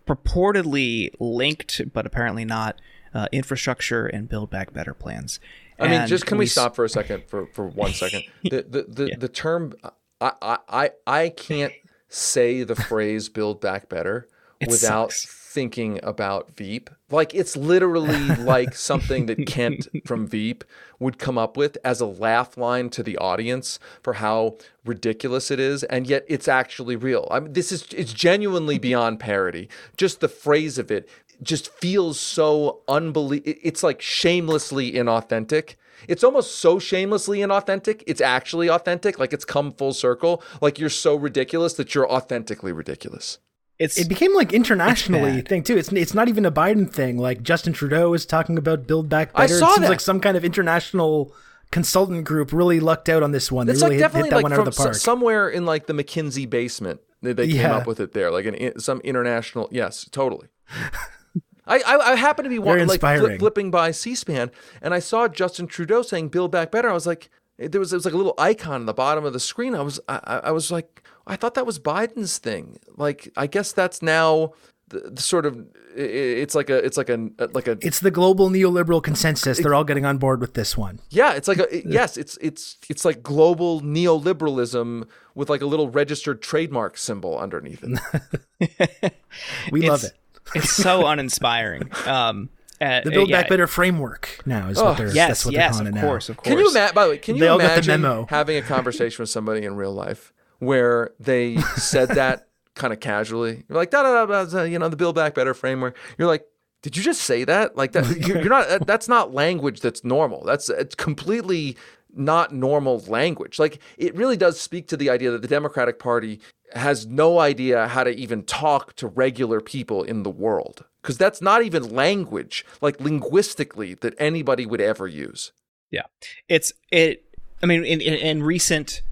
purportedly 0.08 1.10
linked, 1.20 1.82
but 1.92 2.06
apparently 2.06 2.44
not, 2.44 2.80
uh, 3.14 3.26
infrastructure 3.32 4.06
and 4.06 4.28
Build 4.28 4.50
Back 4.50 4.72
Better 4.72 4.94
plans. 4.94 5.40
I 5.78 5.84
and 5.84 5.92
mean, 5.92 6.06
just 6.08 6.26
can 6.26 6.38
we, 6.38 6.42
we 6.42 6.46
stop 6.46 6.74
for 6.74 6.84
a 6.84 6.88
second 6.88 7.24
for, 7.28 7.46
for 7.46 7.66
one 7.66 7.92
second? 7.92 8.24
The 8.42 8.62
the 8.62 8.82
the, 8.88 9.08
yeah. 9.08 9.16
the 9.18 9.28
term 9.28 9.74
I, 10.20 10.58
I 10.68 10.90
I 11.06 11.28
can't 11.28 11.72
say 12.08 12.64
the 12.64 12.74
phrase 12.74 13.28
"Build 13.28 13.60
Back 13.60 13.88
Better" 13.88 14.28
it 14.60 14.68
without 14.68 15.12
sucks. 15.12 15.37
Thinking 15.48 15.98
about 16.02 16.54
Veep. 16.56 16.90
Like 17.10 17.34
it's 17.34 17.56
literally 17.56 18.26
like 18.36 18.74
something 18.74 19.26
that 19.26 19.46
Kent 19.46 19.88
from 20.04 20.26
Veep 20.26 20.62
would 20.98 21.18
come 21.18 21.38
up 21.38 21.56
with 21.56 21.78
as 21.82 22.00
a 22.00 22.06
laugh 22.06 22.56
line 22.56 22.90
to 22.90 23.02
the 23.02 23.16
audience 23.16 23.78
for 24.02 24.14
how 24.14 24.58
ridiculous 24.84 25.50
it 25.50 25.58
is, 25.58 25.84
and 25.84 26.06
yet 26.06 26.24
it's 26.28 26.48
actually 26.48 26.96
real. 26.96 27.26
I 27.30 27.40
mean, 27.40 27.54
this 27.54 27.72
is 27.72 27.86
it's 27.92 28.12
genuinely 28.12 28.76
mm-hmm. 28.76 28.82
beyond 28.82 29.20
parody. 29.20 29.68
Just 29.96 30.20
the 30.20 30.28
phrase 30.28 30.78
of 30.78 30.90
it 30.90 31.08
just 31.42 31.72
feels 31.72 32.20
so 32.20 32.80
unbelievable. 32.88 33.54
It's 33.62 33.82
like 33.82 34.02
shamelessly 34.02 34.92
inauthentic. 34.92 35.76
It's 36.06 36.22
almost 36.22 36.56
so 36.56 36.78
shamelessly 36.78 37.38
inauthentic. 37.38 38.02
It's 38.06 38.20
actually 38.20 38.68
authentic. 38.68 39.18
Like 39.18 39.32
it's 39.32 39.44
come 39.44 39.72
full 39.72 39.94
circle. 39.94 40.42
Like 40.60 40.78
you're 40.78 40.90
so 40.90 41.16
ridiculous 41.16 41.74
that 41.74 41.94
you're 41.94 42.10
authentically 42.10 42.72
ridiculous 42.72 43.38
it's 43.78 43.98
it 43.98 44.08
became 44.08 44.34
like 44.34 44.52
internationally 44.52 45.40
thing 45.42 45.62
too. 45.62 45.76
It's 45.76 45.92
it's 45.92 46.14
not 46.14 46.28
even 46.28 46.44
a 46.44 46.50
Biden 46.50 46.90
thing. 46.90 47.18
Like 47.18 47.42
Justin 47.42 47.72
Trudeau 47.72 48.12
is 48.14 48.26
talking 48.26 48.58
about 48.58 48.86
Build 48.86 49.08
Back 49.08 49.32
Better. 49.32 49.54
I 49.54 49.58
saw 49.58 49.70
it 49.70 49.74
seems 49.74 49.80
that. 49.82 49.90
like 49.90 50.00
some 50.00 50.20
kind 50.20 50.36
of 50.36 50.44
international 50.44 51.32
consultant 51.70 52.24
group 52.24 52.52
really 52.52 52.80
lucked 52.80 53.08
out 53.08 53.22
on 53.22 53.30
this 53.32 53.52
one. 53.52 53.68
It's 53.68 53.80
they 53.80 53.86
really 53.86 53.96
like 53.96 54.04
definitely 54.04 54.30
hit, 54.30 54.32
hit 54.32 54.36
like 54.36 54.42
one 54.42 54.52
out 54.52 54.66
of 54.66 54.74
the 54.74 54.82
park. 54.82 54.94
somewhere 54.94 55.48
in 55.48 55.64
like 55.64 55.86
the 55.86 55.92
McKinsey 55.92 56.48
basement. 56.48 57.00
They, 57.22 57.32
they 57.32 57.44
yeah. 57.44 57.62
came 57.62 57.70
up 57.72 57.86
with 57.86 58.00
it 58.00 58.12
there, 58.12 58.30
like 58.30 58.46
an 58.46 58.78
some 58.80 59.00
international. 59.00 59.68
Yes, 59.70 60.08
totally. 60.10 60.48
I, 61.66 61.80
I, 61.80 62.12
I 62.12 62.14
happened 62.16 62.46
to 62.46 62.50
be 62.50 62.58
one, 62.58 62.86
like 62.86 63.00
flip, 63.00 63.38
flipping 63.38 63.70
by 63.70 63.90
C-SPAN, 63.90 64.50
and 64.80 64.94
I 64.94 65.00
saw 65.00 65.28
Justin 65.28 65.66
Trudeau 65.66 66.02
saying 66.02 66.30
"Build 66.30 66.50
Back 66.50 66.70
Better." 66.70 66.88
I 66.88 66.94
was 66.94 67.06
like, 67.06 67.28
there 67.58 67.78
was, 67.78 67.90
there 67.90 67.98
was 67.98 68.06
like 68.06 68.14
a 68.14 68.16
little 68.16 68.34
icon 68.38 68.74
on 68.74 68.86
the 68.86 68.94
bottom 68.94 69.24
of 69.24 69.32
the 69.32 69.40
screen. 69.40 69.74
I 69.74 69.82
was 69.82 70.00
I, 70.08 70.40
I 70.44 70.50
was 70.50 70.70
like, 70.70 71.02
I 71.28 71.36
thought 71.36 71.54
that 71.54 71.66
was 71.66 71.78
Biden's 71.78 72.38
thing. 72.38 72.78
Like, 72.96 73.30
I 73.36 73.46
guess 73.46 73.72
that's 73.72 74.02
now 74.02 74.54
the, 74.88 75.10
the 75.12 75.22
sort 75.22 75.46
of 75.46 75.66
it's 75.94 76.54
like 76.54 76.70
a 76.70 76.76
it's 76.76 76.96
like 76.96 77.08
a 77.08 77.28
like 77.52 77.66
a 77.66 77.76
it's 77.80 78.00
the 78.00 78.10
global 78.10 78.50
neoliberal 78.50 79.02
consensus. 79.02 79.58
They're 79.58 79.74
all 79.74 79.84
getting 79.84 80.04
on 80.04 80.18
board 80.18 80.40
with 80.40 80.54
this 80.54 80.76
one. 80.76 81.00
Yeah, 81.10 81.34
it's 81.34 81.48
like 81.48 81.58
a 81.58 81.66
yes, 81.86 82.16
it's 82.16 82.38
it's 82.40 82.76
it's 82.88 83.04
like 83.04 83.22
global 83.22 83.80
neoliberalism 83.80 85.08
with 85.34 85.50
like 85.50 85.60
a 85.60 85.66
little 85.66 85.90
registered 85.90 86.42
trademark 86.42 86.96
symbol 86.96 87.38
underneath 87.38 87.84
it. 87.84 89.14
we 89.72 89.88
love 89.88 90.04
it. 90.04 90.12
It's 90.54 90.70
so 90.70 91.06
uninspiring. 91.06 91.90
Um, 92.06 92.48
uh, 92.80 93.02
the 93.02 93.10
Build 93.10 93.30
Back 93.30 93.46
yeah. 93.46 93.48
Better 93.50 93.66
framework 93.66 94.40
now 94.46 94.68
is 94.68 94.78
oh, 94.78 94.86
what 94.86 94.98
they're 94.98 95.08
yes, 95.08 95.28
that's 95.28 95.44
what 95.46 95.54
yes, 95.54 95.76
they're 95.76 95.84
calling 95.84 95.98
of 95.98 96.04
it 96.04 96.06
course, 96.06 96.28
now. 96.28 96.32
Of 96.32 96.36
course, 96.38 96.48
Can 96.48 96.58
you 96.58 96.70
imagine? 96.70 96.94
By 96.94 97.04
the 97.04 97.10
way, 97.10 97.18
can 97.18 97.36
you 97.36 97.40
they 97.40 97.54
imagine 97.54 98.26
having 98.28 98.56
a 98.56 98.62
conversation 98.62 99.22
with 99.22 99.30
somebody 99.30 99.64
in 99.64 99.76
real 99.76 99.92
life 99.92 100.32
where 100.58 101.12
they 101.18 101.58
said 101.76 102.10
that 102.10 102.48
kind 102.74 102.92
of 102.92 103.00
casually? 103.00 103.64
You're 103.68 103.78
like, 103.78 103.90
da 103.90 104.02
da 104.02 104.26
da, 104.26 104.44
da, 104.44 104.62
you 104.62 104.78
know, 104.78 104.88
the 104.88 104.96
Build 104.96 105.14
Back 105.14 105.34
Better 105.34 105.54
framework. 105.54 105.96
You're 106.16 106.28
like, 106.28 106.46
did 106.82 106.96
you 106.96 107.02
just 107.02 107.22
say 107.22 107.44
that? 107.44 107.76
Like 107.76 107.92
that? 107.92 108.06
You're, 108.26 108.38
you're 108.42 108.48
not. 108.48 108.86
That's 108.86 109.08
not 109.08 109.32
language 109.32 109.80
that's 109.80 110.04
normal. 110.04 110.44
That's 110.44 110.68
it's 110.68 110.94
completely 110.94 111.76
not 112.14 112.52
normal 112.52 113.00
language. 113.06 113.58
Like 113.58 113.80
it 113.96 114.14
really 114.14 114.36
does 114.36 114.60
speak 114.60 114.88
to 114.88 114.96
the 114.96 115.10
idea 115.10 115.30
that 115.30 115.42
the 115.42 115.48
Democratic 115.48 115.98
Party 115.98 116.40
has 116.74 117.06
no 117.06 117.38
idea 117.38 117.88
how 117.88 118.04
to 118.04 118.10
even 118.10 118.42
talk 118.42 118.94
to 118.96 119.06
regular 119.06 119.60
people 119.60 120.02
in 120.02 120.22
the 120.22 120.30
world 120.30 120.84
because 121.02 121.16
that's 121.16 121.40
not 121.40 121.62
even 121.62 121.94
language 121.94 122.64
like 122.80 123.00
linguistically 123.00 123.94
that 123.94 124.14
anybody 124.18 124.66
would 124.66 124.80
ever 124.80 125.06
use 125.06 125.52
yeah 125.90 126.02
it's 126.48 126.72
it 126.90 127.24
i 127.62 127.66
mean 127.66 127.84
in, 127.84 128.00
in, 128.00 128.14
in 128.14 128.42
recent 128.42 129.02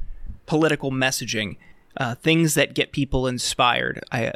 political 0.46 0.90
messaging 0.90 1.56
uh, 1.98 2.14
things 2.14 2.54
that 2.54 2.74
get 2.74 2.92
people 2.92 3.26
inspired 3.26 4.04
I, 4.12 4.32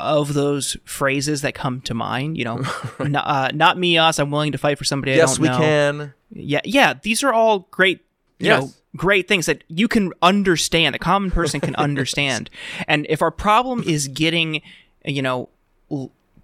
of 0.00 0.34
those 0.34 0.76
phrases 0.84 1.42
that 1.42 1.54
come 1.54 1.80
to 1.82 1.94
mind 1.94 2.36
you 2.36 2.44
know 2.44 2.64
not, 3.00 3.26
uh, 3.26 3.50
not 3.54 3.78
me 3.78 3.98
us 3.98 4.18
i'm 4.18 4.30
willing 4.30 4.52
to 4.52 4.58
fight 4.58 4.78
for 4.78 4.84
somebody 4.84 5.12
yes, 5.12 5.38
we 5.38 5.48
can 5.48 6.14
yeah 6.32 6.60
yeah 6.64 6.94
these 7.02 7.22
are 7.22 7.32
all 7.32 7.60
great 7.70 8.00
you 8.38 8.46
yes. 8.46 8.62
know 8.62 8.70
great 8.96 9.26
things 9.26 9.46
that 9.46 9.64
you 9.68 9.88
can 9.88 10.12
understand 10.22 10.94
a 10.94 10.98
common 10.98 11.30
person 11.30 11.60
can 11.60 11.74
understand 11.76 12.50
and 12.88 13.06
if 13.08 13.22
our 13.22 13.30
problem 13.30 13.82
is 13.86 14.08
getting 14.08 14.60
you 15.04 15.22
know 15.22 15.48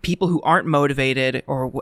people 0.02 0.28
who 0.28 0.40
aren't 0.42 0.66
motivated, 0.66 1.42
or 1.46 1.72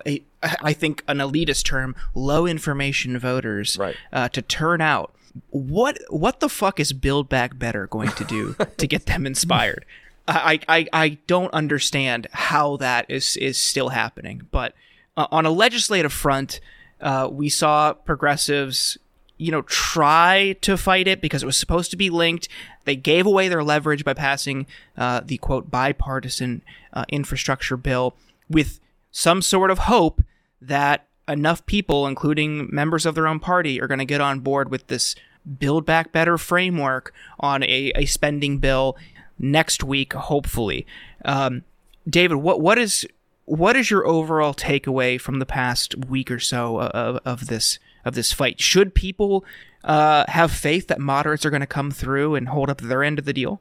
I 0.43 0.73
think 0.73 1.05
an 1.09 1.19
elitist 1.19 1.65
term, 1.65 1.95
low 2.15 2.47
information 2.47 3.19
voters, 3.19 3.77
right. 3.79 3.97
uh, 4.13 4.29
to 4.31 4.43
turn 4.43 4.81
out. 4.81 5.15
What 5.51 5.99
what 6.11 6.41
the 6.41 6.49
fuck 6.49 6.81
is 6.81 6.93
Build 6.93 7.29
Back 7.29 7.59
Better 7.59 7.87
going 7.87 8.11
to 8.11 8.25
do 8.25 8.57
to 8.77 8.87
get 8.87 9.07
them 9.07 9.27
inspired? 9.27 9.85
I, 10.27 10.61
I 10.69 10.87
I 10.93 11.09
don't 11.27 11.53
understand 11.55 12.27
how 12.33 12.77
that 12.79 13.07
is 13.09 13.37
is 13.37 13.57
still 13.57 13.91
happening. 13.91 14.43
But 14.51 14.75
uh, 15.17 15.27
on 15.31 15.47
a 15.47 15.51
legislative 15.51 16.13
front, 16.13 16.61
uh, 17.01 17.29
we 17.31 17.49
saw 17.49 17.95
progressives 17.95 18.99
you 19.39 19.53
know, 19.53 19.63
try 19.63 20.57
to 20.61 20.77
fight 20.77 21.07
it 21.07 21.21
because 21.21 21.43
it 21.43 21.47
was 21.47 21.57
supposed 21.57 21.93
to 21.93 21.97
be 21.97 22.11
linked. 22.11 22.49
They 22.85 22.97
gave 22.97 23.25
away 23.25 23.49
their 23.49 23.63
leverage 23.63 24.05
by 24.05 24.15
passing 24.15 24.67
uh, 24.97 25.21
the 25.25 25.39
quote 25.39 25.71
bipartisan 25.71 26.63
uh, 26.93 27.05
infrastructure 27.09 27.77
bill 27.77 28.17
with 28.51 28.81
some 29.13 29.41
sort 29.41 29.71
of 29.71 29.79
hope 29.79 30.23
that 30.61 31.07
enough 31.29 31.65
people, 31.67 32.07
including 32.07 32.69
members 32.73 33.07
of 33.07 33.15
their 33.15 33.29
own 33.29 33.39
party, 33.39 33.81
are 33.81 33.87
going 33.87 33.99
to 33.99 34.05
get 34.05 34.21
on 34.21 34.41
board 34.41 34.71
with 34.71 34.89
this 34.89 35.15
Build 35.59 35.87
Back 35.87 36.13
Better 36.13 36.39
framework 36.39 37.13
on 37.41 37.63
a, 37.63 37.93
a 37.95 38.05
spending 38.07 38.59
bill 38.59 38.97
next 39.39 39.85
week, 39.85 40.13
hopefully. 40.13 40.87
Um, 41.25 41.65
David, 42.09 42.37
what 42.37 42.61
what 42.61 42.79
is 42.79 43.07
what 43.45 43.77
is 43.77 43.91
your 43.91 44.07
overall 44.07 44.55
takeaway 44.55 45.21
from 45.21 45.39
the 45.39 45.47
past 45.47 45.95
week 46.07 46.31
or 46.31 46.39
so 46.39 46.81
of, 46.81 47.21
of 47.25 47.47
this 47.47 47.79
of 48.05 48.15
this 48.15 48.33
fight? 48.33 48.61
Should 48.61 48.95
people 48.95 49.45
uh, 49.85 50.25
have 50.29 50.51
faith 50.51 50.89
that 50.89 51.01
moderates 51.01 51.45
are 51.47 51.51
going 51.51 51.61
to 51.61 51.67
come 51.67 51.91
through 51.91 52.35
and 52.35 52.49
hold 52.49 52.71
up 52.71 52.81
their 52.81 53.03
end 53.03 53.19
of 53.19 53.25
the 53.25 53.33
deal? 53.33 53.61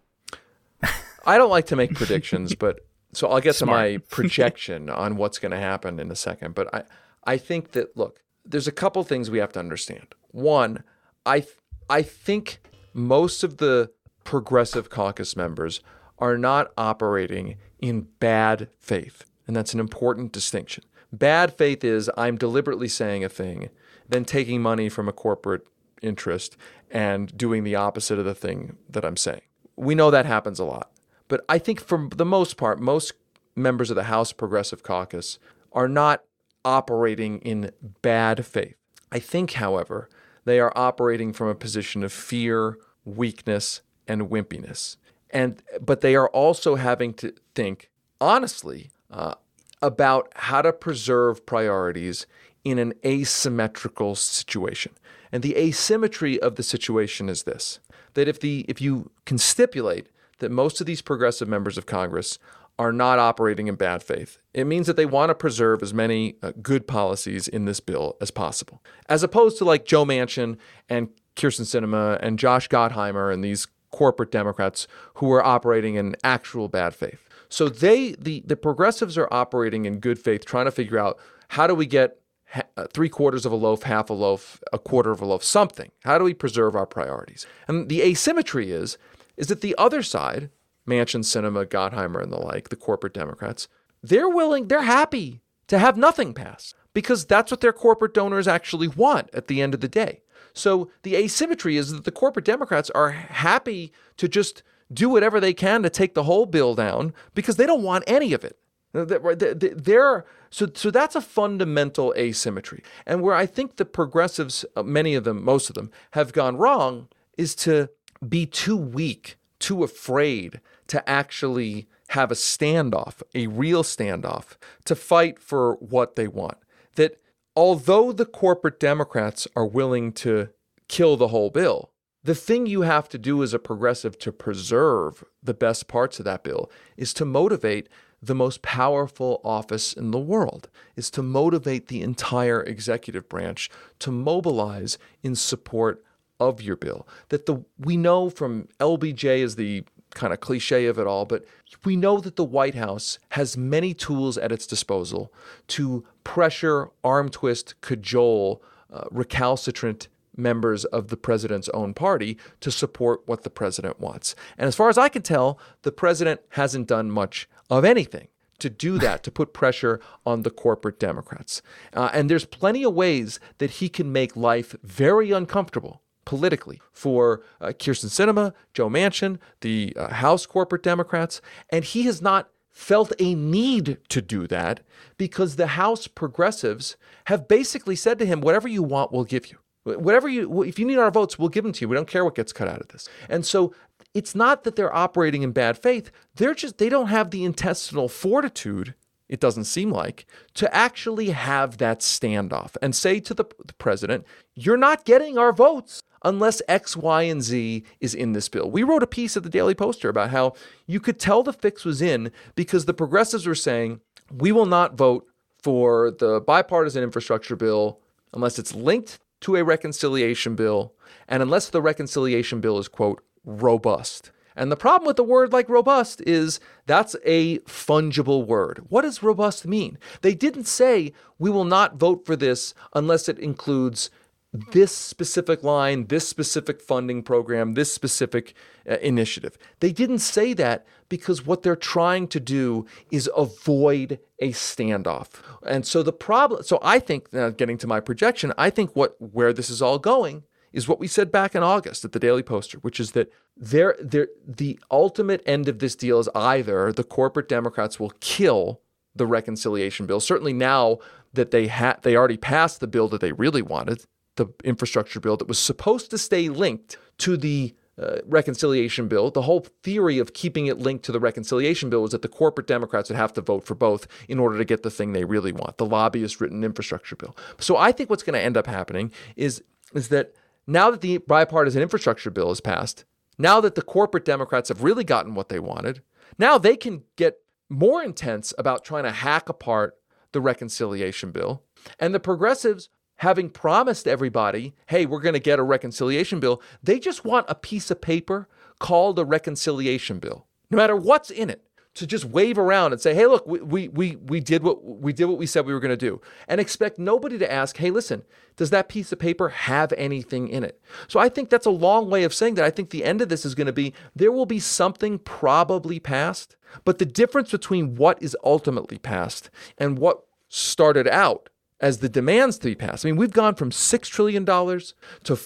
I 1.25 1.37
don't 1.37 1.49
like 1.49 1.67
to 1.67 1.75
make 1.75 1.93
predictions, 1.93 2.55
but 2.59 2.79
so 3.13 3.27
I'll 3.29 3.41
get 3.41 3.55
Smart. 3.55 3.85
to 3.85 3.91
my 3.91 3.97
projection 4.09 4.89
on 4.89 5.17
what's 5.17 5.39
going 5.39 5.51
to 5.51 5.57
happen 5.57 5.99
in 5.99 6.11
a 6.11 6.15
second. 6.15 6.55
But 6.55 6.73
I, 6.73 6.83
I 7.23 7.37
think 7.37 7.71
that 7.71 7.95
look, 7.97 8.21
there's 8.45 8.67
a 8.67 8.71
couple 8.71 9.03
things 9.03 9.29
we 9.29 9.39
have 9.39 9.53
to 9.53 9.59
understand. 9.59 10.07
One, 10.31 10.83
I, 11.25 11.45
I 11.89 12.01
think 12.01 12.59
most 12.93 13.43
of 13.43 13.57
the 13.57 13.91
progressive 14.23 14.89
caucus 14.89 15.35
members 15.35 15.81
are 16.19 16.37
not 16.37 16.71
operating 16.77 17.57
in 17.79 18.07
bad 18.19 18.69
faith, 18.79 19.23
and 19.45 19.55
that's 19.55 19.73
an 19.73 19.79
important 19.79 20.31
distinction. 20.31 20.83
Bad 21.13 21.53
faith 21.53 21.83
is 21.83 22.11
I'm 22.17 22.37
deliberately 22.37 22.87
saying 22.87 23.23
a 23.23 23.29
thing, 23.29 23.69
then 24.09 24.25
taking 24.25 24.61
money 24.61 24.89
from 24.89 25.07
a 25.07 25.13
corporate 25.13 25.65
interest 26.01 26.57
and 26.91 27.35
doing 27.37 27.63
the 27.63 27.75
opposite 27.75 28.19
of 28.19 28.25
the 28.25 28.35
thing 28.35 28.77
that 28.89 29.05
I'm 29.05 29.17
saying. 29.17 29.41
We 29.75 29.95
know 29.95 30.11
that 30.11 30.25
happens 30.25 30.59
a 30.59 30.65
lot. 30.65 30.91
But 31.27 31.43
I 31.47 31.57
think 31.57 31.79
for 31.79 32.09
the 32.15 32.25
most 32.25 32.57
part, 32.57 32.79
most 32.79 33.13
members 33.55 33.89
of 33.89 33.95
the 33.95 34.03
House 34.03 34.31
Progressive 34.31 34.83
Caucus 34.83 35.39
are 35.71 35.87
not 35.87 36.23
operating 36.63 37.39
in 37.39 37.71
bad 38.01 38.45
faith. 38.45 38.75
I 39.11 39.19
think, 39.19 39.53
however, 39.53 40.09
they 40.47 40.59
are 40.59 40.71
operating 40.75 41.33
from 41.33 41.47
a 41.47 41.55
position 41.55 42.03
of 42.03 42.13
fear, 42.13 42.77
weakness, 43.05 43.81
and 44.07 44.29
wimpiness. 44.29 44.97
And 45.29 45.61
but 45.81 46.01
they 46.01 46.15
are 46.15 46.29
also 46.29 46.75
having 46.75 47.13
to 47.15 47.33
think 47.53 47.89
honestly 48.21 48.91
uh, 49.11 49.35
about 49.81 50.31
how 50.35 50.61
to 50.61 50.71
preserve 50.71 51.45
priorities 51.45 52.25
in 52.63 52.79
an 52.79 52.93
asymmetrical 53.05 54.15
situation. 54.15 54.93
And 55.31 55.43
the 55.43 55.57
asymmetry 55.57 56.39
of 56.41 56.55
the 56.55 56.63
situation 56.63 57.27
is 57.27 57.43
this: 57.43 57.79
that 58.13 58.27
if 58.27 58.39
the 58.39 58.65
if 58.69 58.81
you 58.81 59.11
can 59.25 59.37
stipulate 59.37 60.07
that 60.39 60.51
most 60.51 60.79
of 60.79 60.87
these 60.87 61.01
progressive 61.01 61.47
members 61.47 61.77
of 61.77 61.85
Congress 61.85 62.39
are 62.79 62.91
not 62.91 63.19
operating 63.19 63.67
in 63.67 63.75
bad 63.75 64.03
faith. 64.03 64.39
It 64.53 64.65
means 64.65 64.87
that 64.87 64.95
they 64.95 65.05
want 65.05 65.29
to 65.29 65.35
preserve 65.35 65.81
as 65.81 65.93
many 65.93 66.35
uh, 66.43 66.51
good 66.61 66.87
policies 66.87 67.47
in 67.47 67.65
this 67.65 67.79
bill 67.79 68.17
as 68.21 68.31
possible, 68.31 68.83
as 69.09 69.23
opposed 69.23 69.57
to 69.57 69.65
like 69.65 69.85
Joe 69.85 70.05
Manchin 70.05 70.57
and 70.87 71.09
Kyrsten 71.35 71.65
Sinema 71.65 72.19
and 72.21 72.37
Josh 72.37 72.69
Gottheimer 72.69 73.33
and 73.33 73.43
these 73.43 73.67
corporate 73.91 74.31
Democrats 74.31 74.87
who 75.15 75.31
are 75.31 75.43
operating 75.43 75.95
in 75.95 76.15
actual 76.23 76.67
bad 76.67 76.93
faith. 76.93 77.27
So 77.49 77.69
they, 77.69 78.11
the, 78.19 78.43
the 78.45 78.57
progressives 78.57 79.17
are 79.17 79.27
operating 79.31 79.85
in 79.85 79.99
good 79.99 80.19
faith, 80.19 80.45
trying 80.45 80.65
to 80.65 80.71
figure 80.71 80.99
out 80.99 81.17
how 81.49 81.65
do 81.65 81.73
we 81.73 81.85
get 81.85 82.19
uh, 82.53 82.87
three 82.93 83.09
quarters 83.09 83.45
of 83.45 83.51
a 83.51 83.55
loaf, 83.55 83.83
half 83.83 84.09
a 84.09 84.13
loaf, 84.13 84.61
a 84.71 84.79
quarter 84.79 85.11
of 85.11 85.21
a 85.21 85.25
loaf, 85.25 85.43
something. 85.43 85.91
How 86.03 86.17
do 86.17 86.23
we 86.23 86.33
preserve 86.33 86.75
our 86.75 86.85
priorities? 86.85 87.45
And 87.67 87.89
the 87.89 88.01
asymmetry 88.01 88.71
is 88.71 88.97
is 89.37 89.47
that 89.47 89.61
the 89.61 89.75
other 89.77 90.01
side, 90.01 90.49
Manchin, 90.87 91.23
Sinema, 91.23 91.65
Gottheimer, 91.65 92.21
and 92.21 92.31
the 92.31 92.37
like, 92.37 92.69
the 92.69 92.75
corporate 92.75 93.13
Democrats, 93.13 93.67
they're 94.01 94.29
willing, 94.29 94.67
they're 94.67 94.83
happy 94.83 95.41
to 95.67 95.77
have 95.77 95.97
nothing 95.97 96.33
pass 96.33 96.73
because 96.93 97.25
that's 97.25 97.51
what 97.51 97.61
their 97.61 97.73
corporate 97.73 98.13
donors 98.13 98.47
actually 98.47 98.87
want 98.87 99.29
at 99.33 99.47
the 99.47 99.61
end 99.61 99.73
of 99.73 99.81
the 99.81 99.87
day. 99.87 100.21
So 100.53 100.89
the 101.03 101.15
asymmetry 101.15 101.77
is 101.77 101.91
that 101.91 102.05
the 102.05 102.11
corporate 102.11 102.45
Democrats 102.45 102.89
are 102.91 103.11
happy 103.11 103.91
to 104.17 104.27
just 104.27 104.63
do 104.91 105.09
whatever 105.09 105.39
they 105.39 105.53
can 105.53 105.83
to 105.83 105.89
take 105.89 106.13
the 106.13 106.23
whole 106.23 106.45
bill 106.45 106.73
down 106.73 107.13
because 107.35 107.57
they 107.57 107.65
don't 107.65 107.83
want 107.83 108.03
any 108.07 108.33
of 108.33 108.43
it. 108.43 108.57
They're, 108.93 110.25
so, 110.49 110.67
so 110.73 110.89
that's 110.89 111.15
a 111.15 111.21
fundamental 111.21 112.13
asymmetry. 112.17 112.81
And 113.05 113.21
where 113.21 113.35
I 113.35 113.45
think 113.45 113.75
the 113.75 113.85
progressives, 113.85 114.65
uh, 114.75 114.83
many 114.83 115.13
of 115.13 115.23
them, 115.25 115.43
most 115.43 115.69
of 115.69 115.75
them, 115.75 115.91
have 116.11 116.33
gone 116.33 116.57
wrong 116.57 117.09
is 117.37 117.53
to 117.55 117.89
be 118.27 118.45
too 118.45 118.77
weak, 118.77 119.37
too 119.59 119.83
afraid 119.83 120.61
to 120.87 121.07
actually 121.09 121.87
have 122.09 122.31
a 122.31 122.35
standoff, 122.35 123.21
a 123.35 123.47
real 123.47 123.83
standoff, 123.83 124.55
to 124.85 124.95
fight 124.95 125.39
for 125.39 125.75
what 125.75 126.15
they 126.15 126.27
want. 126.27 126.57
That 126.95 127.21
although 127.55 128.11
the 128.11 128.25
corporate 128.25 128.79
Democrats 128.79 129.47
are 129.55 129.65
willing 129.65 130.13
to 130.13 130.49
kill 130.87 131.17
the 131.17 131.29
whole 131.29 131.49
bill, 131.49 131.91
the 132.23 132.35
thing 132.35 132.65
you 132.65 132.81
have 132.81 133.07
to 133.09 133.17
do 133.17 133.43
as 133.43 133.53
a 133.53 133.59
progressive 133.59 134.17
to 134.19 134.31
preserve 134.31 135.23
the 135.41 135.53
best 135.53 135.87
parts 135.87 136.19
of 136.19 136.25
that 136.25 136.43
bill 136.43 136.69
is 136.97 137.13
to 137.13 137.25
motivate 137.25 137.87
the 138.21 138.35
most 138.35 138.61
powerful 138.61 139.39
office 139.43 139.93
in 139.93 140.11
the 140.11 140.19
world, 140.19 140.69
is 140.95 141.11
to 141.11 141.21
motivate 141.21 141.87
the 141.87 142.01
entire 142.01 142.63
executive 142.63 143.29
branch 143.29 143.69
to 143.99 144.11
mobilize 144.11 144.97
in 145.21 145.35
support 145.35 146.03
of 146.39 146.61
your 146.61 146.75
bill. 146.75 147.07
That 147.29 147.45
the 147.45 147.63
we 147.77 147.95
know 147.97 148.29
from 148.29 148.67
LBJ 148.79 149.39
is 149.39 149.55
the 149.55 149.83
kind 150.17 150.33
of 150.33 150.39
cliche 150.39 150.87
of 150.87 150.97
it 150.97 151.07
all, 151.07 151.25
but 151.25 151.45
we 151.85 151.95
know 151.95 152.19
that 152.19 152.35
the 152.35 152.43
White 152.43 152.75
House 152.75 153.19
has 153.29 153.55
many 153.55 153.93
tools 153.93 154.37
at 154.37 154.51
its 154.51 154.67
disposal 154.67 155.31
to 155.67 156.03
pressure, 156.23 156.89
arm 157.03 157.29
twist, 157.29 157.79
cajole 157.81 158.61
uh, 158.91 159.05
recalcitrant 159.11 160.07
members 160.35 160.85
of 160.85 161.07
the 161.07 161.17
president's 161.17 161.69
own 161.69 161.93
party 161.93 162.37
to 162.61 162.71
support 162.71 163.21
what 163.25 163.43
the 163.43 163.49
president 163.49 163.99
wants. 163.99 164.35
And 164.57 164.67
as 164.67 164.75
far 164.75 164.89
as 164.89 164.97
I 164.97 165.09
can 165.09 165.21
tell, 165.21 165.59
the 165.83 165.91
president 165.91 166.41
hasn't 166.49 166.87
done 166.87 167.11
much 167.11 167.47
of 167.69 167.85
anything 167.85 168.27
to 168.59 168.69
do 168.69 168.97
that, 168.99 169.23
to 169.23 169.31
put 169.31 169.53
pressure 169.53 169.99
on 170.25 170.41
the 170.41 170.51
corporate 170.51 170.99
Democrats. 170.99 171.61
Uh, 171.93 172.09
and 172.13 172.29
there's 172.29 172.45
plenty 172.45 172.83
of 172.83 172.93
ways 172.93 173.39
that 173.59 173.71
he 173.71 173.89
can 173.89 174.11
make 174.11 174.35
life 174.35 174.75
very 174.83 175.31
uncomfortable 175.31 176.01
politically 176.27 176.81
for 176.91 177.41
uh, 177.61 177.67
Kyrsten 177.67 178.09
Sinema, 178.09 178.53
Joe 178.73 178.89
Manchin, 178.89 179.39
the 179.61 179.93
uh, 179.95 180.09
House 180.09 180.45
corporate 180.45 180.83
Democrats, 180.83 181.39
and 181.69 181.85
he 181.85 182.03
has 182.03 182.21
not 182.21 182.49
felt 182.69 183.13
a 183.17 183.33
need 183.33 183.97
to 184.09 184.21
do 184.21 184.45
that 184.45 184.81
because 185.17 185.55
the 185.55 185.67
House 185.67 186.05
progressives 186.05 186.97
have 187.27 187.47
basically 187.47 187.95
said 187.95 188.19
to 188.19 188.25
him, 188.25 188.41
whatever 188.41 188.67
you 188.67 188.83
want, 188.83 189.13
we'll 189.13 189.23
give 189.23 189.47
you. 189.47 189.57
Whatever 189.85 190.27
you, 190.27 190.63
if 190.63 190.77
you 190.77 190.85
need 190.85 190.97
our 190.97 191.11
votes, 191.11 191.39
we'll 191.39 191.47
give 191.47 191.63
them 191.63 191.71
to 191.71 191.79
you. 191.79 191.87
We 191.87 191.95
don't 191.95 192.09
care 192.09 192.25
what 192.25 192.35
gets 192.35 192.51
cut 192.51 192.67
out 192.67 192.81
of 192.81 192.89
this. 192.89 193.07
And 193.29 193.45
so 193.45 193.73
it's 194.13 194.35
not 194.35 194.65
that 194.65 194.75
they're 194.75 194.93
operating 194.93 195.43
in 195.43 195.53
bad 195.53 195.77
faith. 195.77 196.11
They're 196.35 196.53
just, 196.53 196.77
they 196.77 196.89
don't 196.89 197.07
have 197.07 197.31
the 197.31 197.45
intestinal 197.45 198.09
fortitude 198.09 198.95
it 199.29 199.39
doesn't 199.39 199.65
seem 199.65 199.91
like, 199.91 200.25
to 200.53 200.73
actually 200.73 201.29
have 201.31 201.77
that 201.77 201.99
standoff 201.99 202.77
and 202.81 202.95
say 202.95 203.19
to 203.19 203.33
the, 203.33 203.45
the, 203.65 203.73
president, 203.73 204.25
you're 204.55 204.77
not 204.77 205.05
getting 205.05 205.37
our 205.37 205.51
votes 205.51 206.01
unless 206.27 206.61
X, 206.67 206.97
Y, 206.97 207.21
and 207.23 207.41
Z 207.41 207.83
is 208.01 208.13
in 208.13 208.33
this 208.33 208.49
bill. 208.49 208.69
We 208.69 208.83
wrote 208.83 209.01
a 209.01 209.07
piece 209.07 209.37
at 209.37 209.43
the 209.43 209.49
Daily 209.49 209.73
Poster 209.73 210.09
about 210.09 210.29
how 210.29 210.53
you 210.85 210.99
could 210.99 211.19
tell 211.19 211.41
the 211.41 211.53
fix 211.53 211.85
was 211.85 212.01
in 212.01 212.31
because 212.55 212.83
the 212.83 212.93
progressives 212.93 213.47
were 213.47 213.55
saying, 213.55 214.01
we 214.29 214.51
will 214.51 214.65
not 214.65 214.97
vote 214.97 215.25
for 215.63 216.11
the 216.11 216.41
bipartisan 216.41 217.01
infrastructure 217.01 217.55
bill 217.55 218.01
unless 218.33 218.59
it's 218.59 218.75
linked 218.75 219.19
to 219.39 219.55
a 219.55 219.63
reconciliation 219.63 220.53
bill 220.55 220.93
and 221.29 221.41
unless 221.41 221.69
the 221.69 221.81
reconciliation 221.81 222.59
bill 222.59 222.77
is, 222.77 222.89
quote, 222.89 223.23
robust. 223.45 224.31
And 224.53 224.69
the 224.69 224.75
problem 224.75 225.07
with 225.07 225.15
the 225.15 225.23
word 225.23 225.53
like 225.53 225.69
robust 225.69 226.19
is 226.21 226.59
that's 226.87 227.15
a 227.23 227.59
fungible 227.59 228.45
word. 228.45 228.81
What 228.89 229.03
does 229.03 229.23
robust 229.23 229.65
mean? 229.65 229.97
They 230.23 230.35
didn't 230.35 230.65
say 230.65 231.13
we 231.39 231.49
will 231.49 231.63
not 231.63 231.95
vote 231.95 232.25
for 232.25 232.35
this 232.35 232.73
unless 232.93 233.29
it 233.29 233.39
includes 233.39 234.09
this 234.53 234.91
specific 234.91 235.63
line, 235.63 236.07
this 236.07 236.27
specific 236.27 236.81
funding 236.81 237.21
program, 237.21 237.73
this 237.73 237.93
specific 237.93 238.53
uh, 238.89 238.97
initiative. 238.97 239.57
They 239.79 239.91
didn't 239.91 240.19
say 240.19 240.53
that 240.53 240.85
because 241.09 241.45
what 241.45 241.63
they're 241.63 241.75
trying 241.75 242.27
to 242.29 242.39
do 242.39 242.85
is 243.11 243.29
avoid 243.35 244.19
a 244.39 244.51
standoff. 244.51 245.29
And 245.65 245.85
so 245.85 246.01
the 246.01 246.13
problem, 246.13 246.63
so 246.63 246.79
I 246.81 246.99
think, 246.99 247.31
now 247.33 247.49
getting 247.49 247.77
to 247.79 247.87
my 247.87 247.99
projection, 247.99 248.53
I 248.57 248.69
think 248.69 248.95
what 248.95 249.15
where 249.19 249.53
this 249.53 249.69
is 249.69 249.81
all 249.81 249.99
going 249.99 250.43
is 250.73 250.87
what 250.87 250.99
we 250.99 251.07
said 251.07 251.31
back 251.31 251.55
in 251.55 251.63
August 251.63 252.05
at 252.05 252.11
the 252.11 252.19
Daily 252.19 252.43
Poster, 252.43 252.77
which 252.79 252.99
is 252.99 253.11
that 253.11 253.31
there, 253.55 253.95
there, 253.99 254.27
the 254.45 254.79
ultimate 254.91 255.41
end 255.45 255.67
of 255.67 255.79
this 255.79 255.95
deal 255.95 256.19
is 256.19 256.29
either 256.35 256.91
the 256.91 257.03
corporate 257.03 257.49
Democrats 257.49 257.99
will 257.99 258.13
kill 258.19 258.81
the 259.15 259.25
reconciliation 259.25 260.05
bill. 260.05 260.19
Certainly 260.19 260.53
now 260.53 260.99
that 261.33 261.51
they 261.51 261.67
had 261.67 262.01
they 262.03 262.15
already 262.15 262.37
passed 262.37 262.79
the 262.79 262.87
bill 262.87 263.07
that 263.09 263.21
they 263.21 263.31
really 263.31 263.61
wanted, 263.61 264.05
the 264.37 264.47
infrastructure 264.63 265.19
bill 265.19 265.37
that 265.37 265.47
was 265.47 265.59
supposed 265.59 266.09
to 266.11 266.17
stay 266.17 266.49
linked 266.49 266.97
to 267.19 267.37
the 267.37 267.75
uh, 267.99 268.17
reconciliation 268.25 269.07
bill, 269.07 269.31
the 269.31 269.41
whole 269.41 269.65
theory 269.81 270.19
of 270.19 270.33
keeping 270.33 270.67
it 270.67 270.77
linked 270.77 271.03
to 271.05 271.11
the 271.11 271.19
reconciliation 271.19 271.89
bill 271.89 272.03
was 272.03 272.11
that 272.11 272.21
the 272.21 272.27
corporate 272.27 272.67
Democrats 272.67 273.09
would 273.09 273.17
have 273.17 273.33
to 273.33 273.41
vote 273.41 273.65
for 273.65 273.73
both 273.73 274.07
in 274.27 274.39
order 274.39 274.57
to 274.57 274.65
get 274.65 274.83
the 274.83 274.91
thing 274.91 275.13
they 275.13 275.25
really 275.25 275.51
want, 275.51 275.77
the 275.77 275.85
lobbyist 275.85 276.39
written 276.39 276.63
infrastructure 276.63 277.15
bill. 277.15 277.35
So 277.59 277.75
I 277.75 277.91
think 277.91 278.09
what's 278.09 278.23
going 278.23 278.35
to 278.35 278.43
end 278.43 278.55
up 278.55 278.67
happening 278.67 279.11
is 279.35 279.63
is 279.93 280.09
that 280.09 280.33
now 280.67 280.91
that 280.91 281.01
the 281.01 281.17
bipartisan 281.17 281.81
infrastructure 281.81 282.29
bill 282.29 282.51
is 282.51 282.61
passed, 282.61 283.05
now 283.37 283.61
that 283.61 283.75
the 283.75 283.81
corporate 283.81 284.25
Democrats 284.25 284.69
have 284.69 284.83
really 284.83 285.03
gotten 285.03 285.33
what 285.33 285.49
they 285.49 285.59
wanted, 285.59 286.01
now 286.37 286.57
they 286.57 286.75
can 286.75 287.03
get 287.15 287.37
more 287.69 288.03
intense 288.03 288.53
about 288.57 288.83
trying 288.83 289.03
to 289.03 289.11
hack 289.11 289.49
apart 289.49 289.95
the 290.33 290.41
reconciliation 290.41 291.31
bill. 291.31 291.63
And 291.99 292.13
the 292.13 292.19
progressives 292.19 292.89
having 293.17 293.49
promised 293.49 294.07
everybody, 294.07 294.73
hey, 294.87 295.05
we're 295.05 295.21
going 295.21 295.33
to 295.33 295.39
get 295.39 295.59
a 295.59 295.63
reconciliation 295.63 296.39
bill, 296.39 296.61
they 296.81 296.99
just 296.99 297.25
want 297.25 297.45
a 297.49 297.55
piece 297.55 297.91
of 297.91 298.01
paper 298.01 298.47
called 298.79 299.19
a 299.19 299.25
reconciliation 299.25 300.19
bill, 300.19 300.45
no 300.69 300.77
matter 300.77 300.95
what's 300.95 301.29
in 301.29 301.49
it. 301.49 301.63
To 301.95 302.05
just 302.05 302.25
wave 302.25 302.59
around 302.59 302.91
and 302.91 303.01
say, 303.01 303.15
"Hey, 303.15 303.25
look, 303.25 303.47
we, 303.47 303.59
we, 303.59 303.87
we, 303.87 304.15
we 304.17 304.39
did 304.39 304.61
what 304.61 304.83
we 304.85 305.11
did 305.11 305.25
what 305.25 305.39
we 305.39 305.47
said 305.47 305.65
we 305.65 305.73
were 305.73 305.79
going 305.79 305.89
to 305.89 305.97
do," 305.97 306.21
and 306.47 306.61
expect 306.61 306.99
nobody 306.99 307.39
to 307.39 307.51
ask, 307.51 307.75
"Hey, 307.77 307.89
listen, 307.89 308.21
does 308.55 308.69
that 308.69 308.87
piece 308.87 309.11
of 309.11 309.17
paper 309.17 309.49
have 309.49 309.91
anything 309.93 310.47
in 310.47 310.63
it?" 310.63 310.79
So 311.07 311.19
I 311.19 311.27
think 311.27 311.49
that's 311.49 311.65
a 311.65 311.71
long 311.71 312.11
way 312.11 312.23
of 312.23 312.35
saying 312.35 312.53
that. 312.53 312.65
I 312.65 312.69
think 312.69 312.91
the 312.91 313.03
end 313.03 313.19
of 313.21 313.29
this 313.29 313.47
is 313.47 313.55
going 313.55 313.65
to 313.65 313.73
be 313.73 313.95
there 314.15 314.31
will 314.31 314.45
be 314.45 314.59
something 314.59 315.17
probably 315.17 315.99
passed, 315.99 316.55
but 316.85 316.99
the 316.99 317.05
difference 317.05 317.49
between 317.49 317.95
what 317.95 318.21
is 318.21 318.37
ultimately 318.43 318.99
passed 318.99 319.49
and 319.79 319.97
what 319.97 320.23
started 320.49 321.07
out 321.07 321.49
as 321.79 321.99
the 321.99 322.09
demands 322.09 322.57
to 322.59 322.67
be 322.67 322.75
passed. 322.75 323.05
I 323.05 323.09
mean, 323.09 323.17
we've 323.17 323.31
gone 323.31 323.55
from 323.55 323.71
six 323.71 324.07
trillion 324.07 324.45
dollars 324.45 324.93
to 325.23 325.37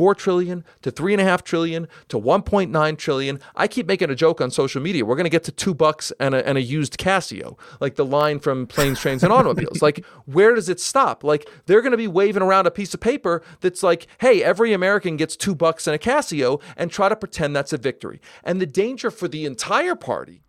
four 0.00 0.14
trillion 0.14 0.64
to 0.80 0.90
three 0.90 1.12
and 1.12 1.20
a 1.20 1.24
half 1.24 1.44
trillion 1.44 1.86
to 2.08 2.18
1.9 2.18 2.98
trillion. 2.98 3.38
I 3.54 3.68
keep 3.68 3.86
making 3.86 4.08
a 4.08 4.14
joke 4.14 4.40
on 4.40 4.50
social 4.50 4.80
media. 4.80 5.04
We're 5.04 5.16
going 5.16 5.24
to 5.24 5.30
get 5.30 5.44
to 5.44 5.52
two 5.52 5.74
bucks 5.74 6.12
and 6.18 6.34
a, 6.34 6.46
and 6.48 6.56
a 6.56 6.62
used 6.62 6.98
Casio, 6.98 7.58
like 7.80 7.96
the 7.96 8.04
line 8.04 8.38
from 8.38 8.66
Planes, 8.66 9.00
Trains, 9.00 9.22
and 9.22 9.32
Automobiles. 9.32 9.82
like, 9.82 10.04
where 10.24 10.54
does 10.54 10.70
it 10.70 10.80
stop? 10.80 11.22
Like, 11.22 11.48
they're 11.66 11.82
going 11.82 11.90
to 11.90 11.98
be 11.98 12.08
waving 12.08 12.42
around 12.42 12.66
a 12.66 12.70
piece 12.70 12.94
of 12.94 13.00
paper 13.00 13.42
that's 13.60 13.82
like, 13.82 14.06
hey, 14.20 14.42
every 14.42 14.72
American 14.72 15.16
gets 15.16 15.36
two 15.36 15.54
bucks 15.54 15.86
and 15.86 15.94
a 15.94 15.98
Casio, 15.98 16.62
and 16.76 16.90
try 16.90 17.08
to 17.08 17.16
pretend 17.16 17.54
that's 17.54 17.72
a 17.72 17.78
victory. 17.78 18.20
And 18.42 18.60
the 18.60 18.66
danger 18.66 19.10
for 19.10 19.28
the 19.28 19.44
entire 19.44 19.96
party 19.96 20.42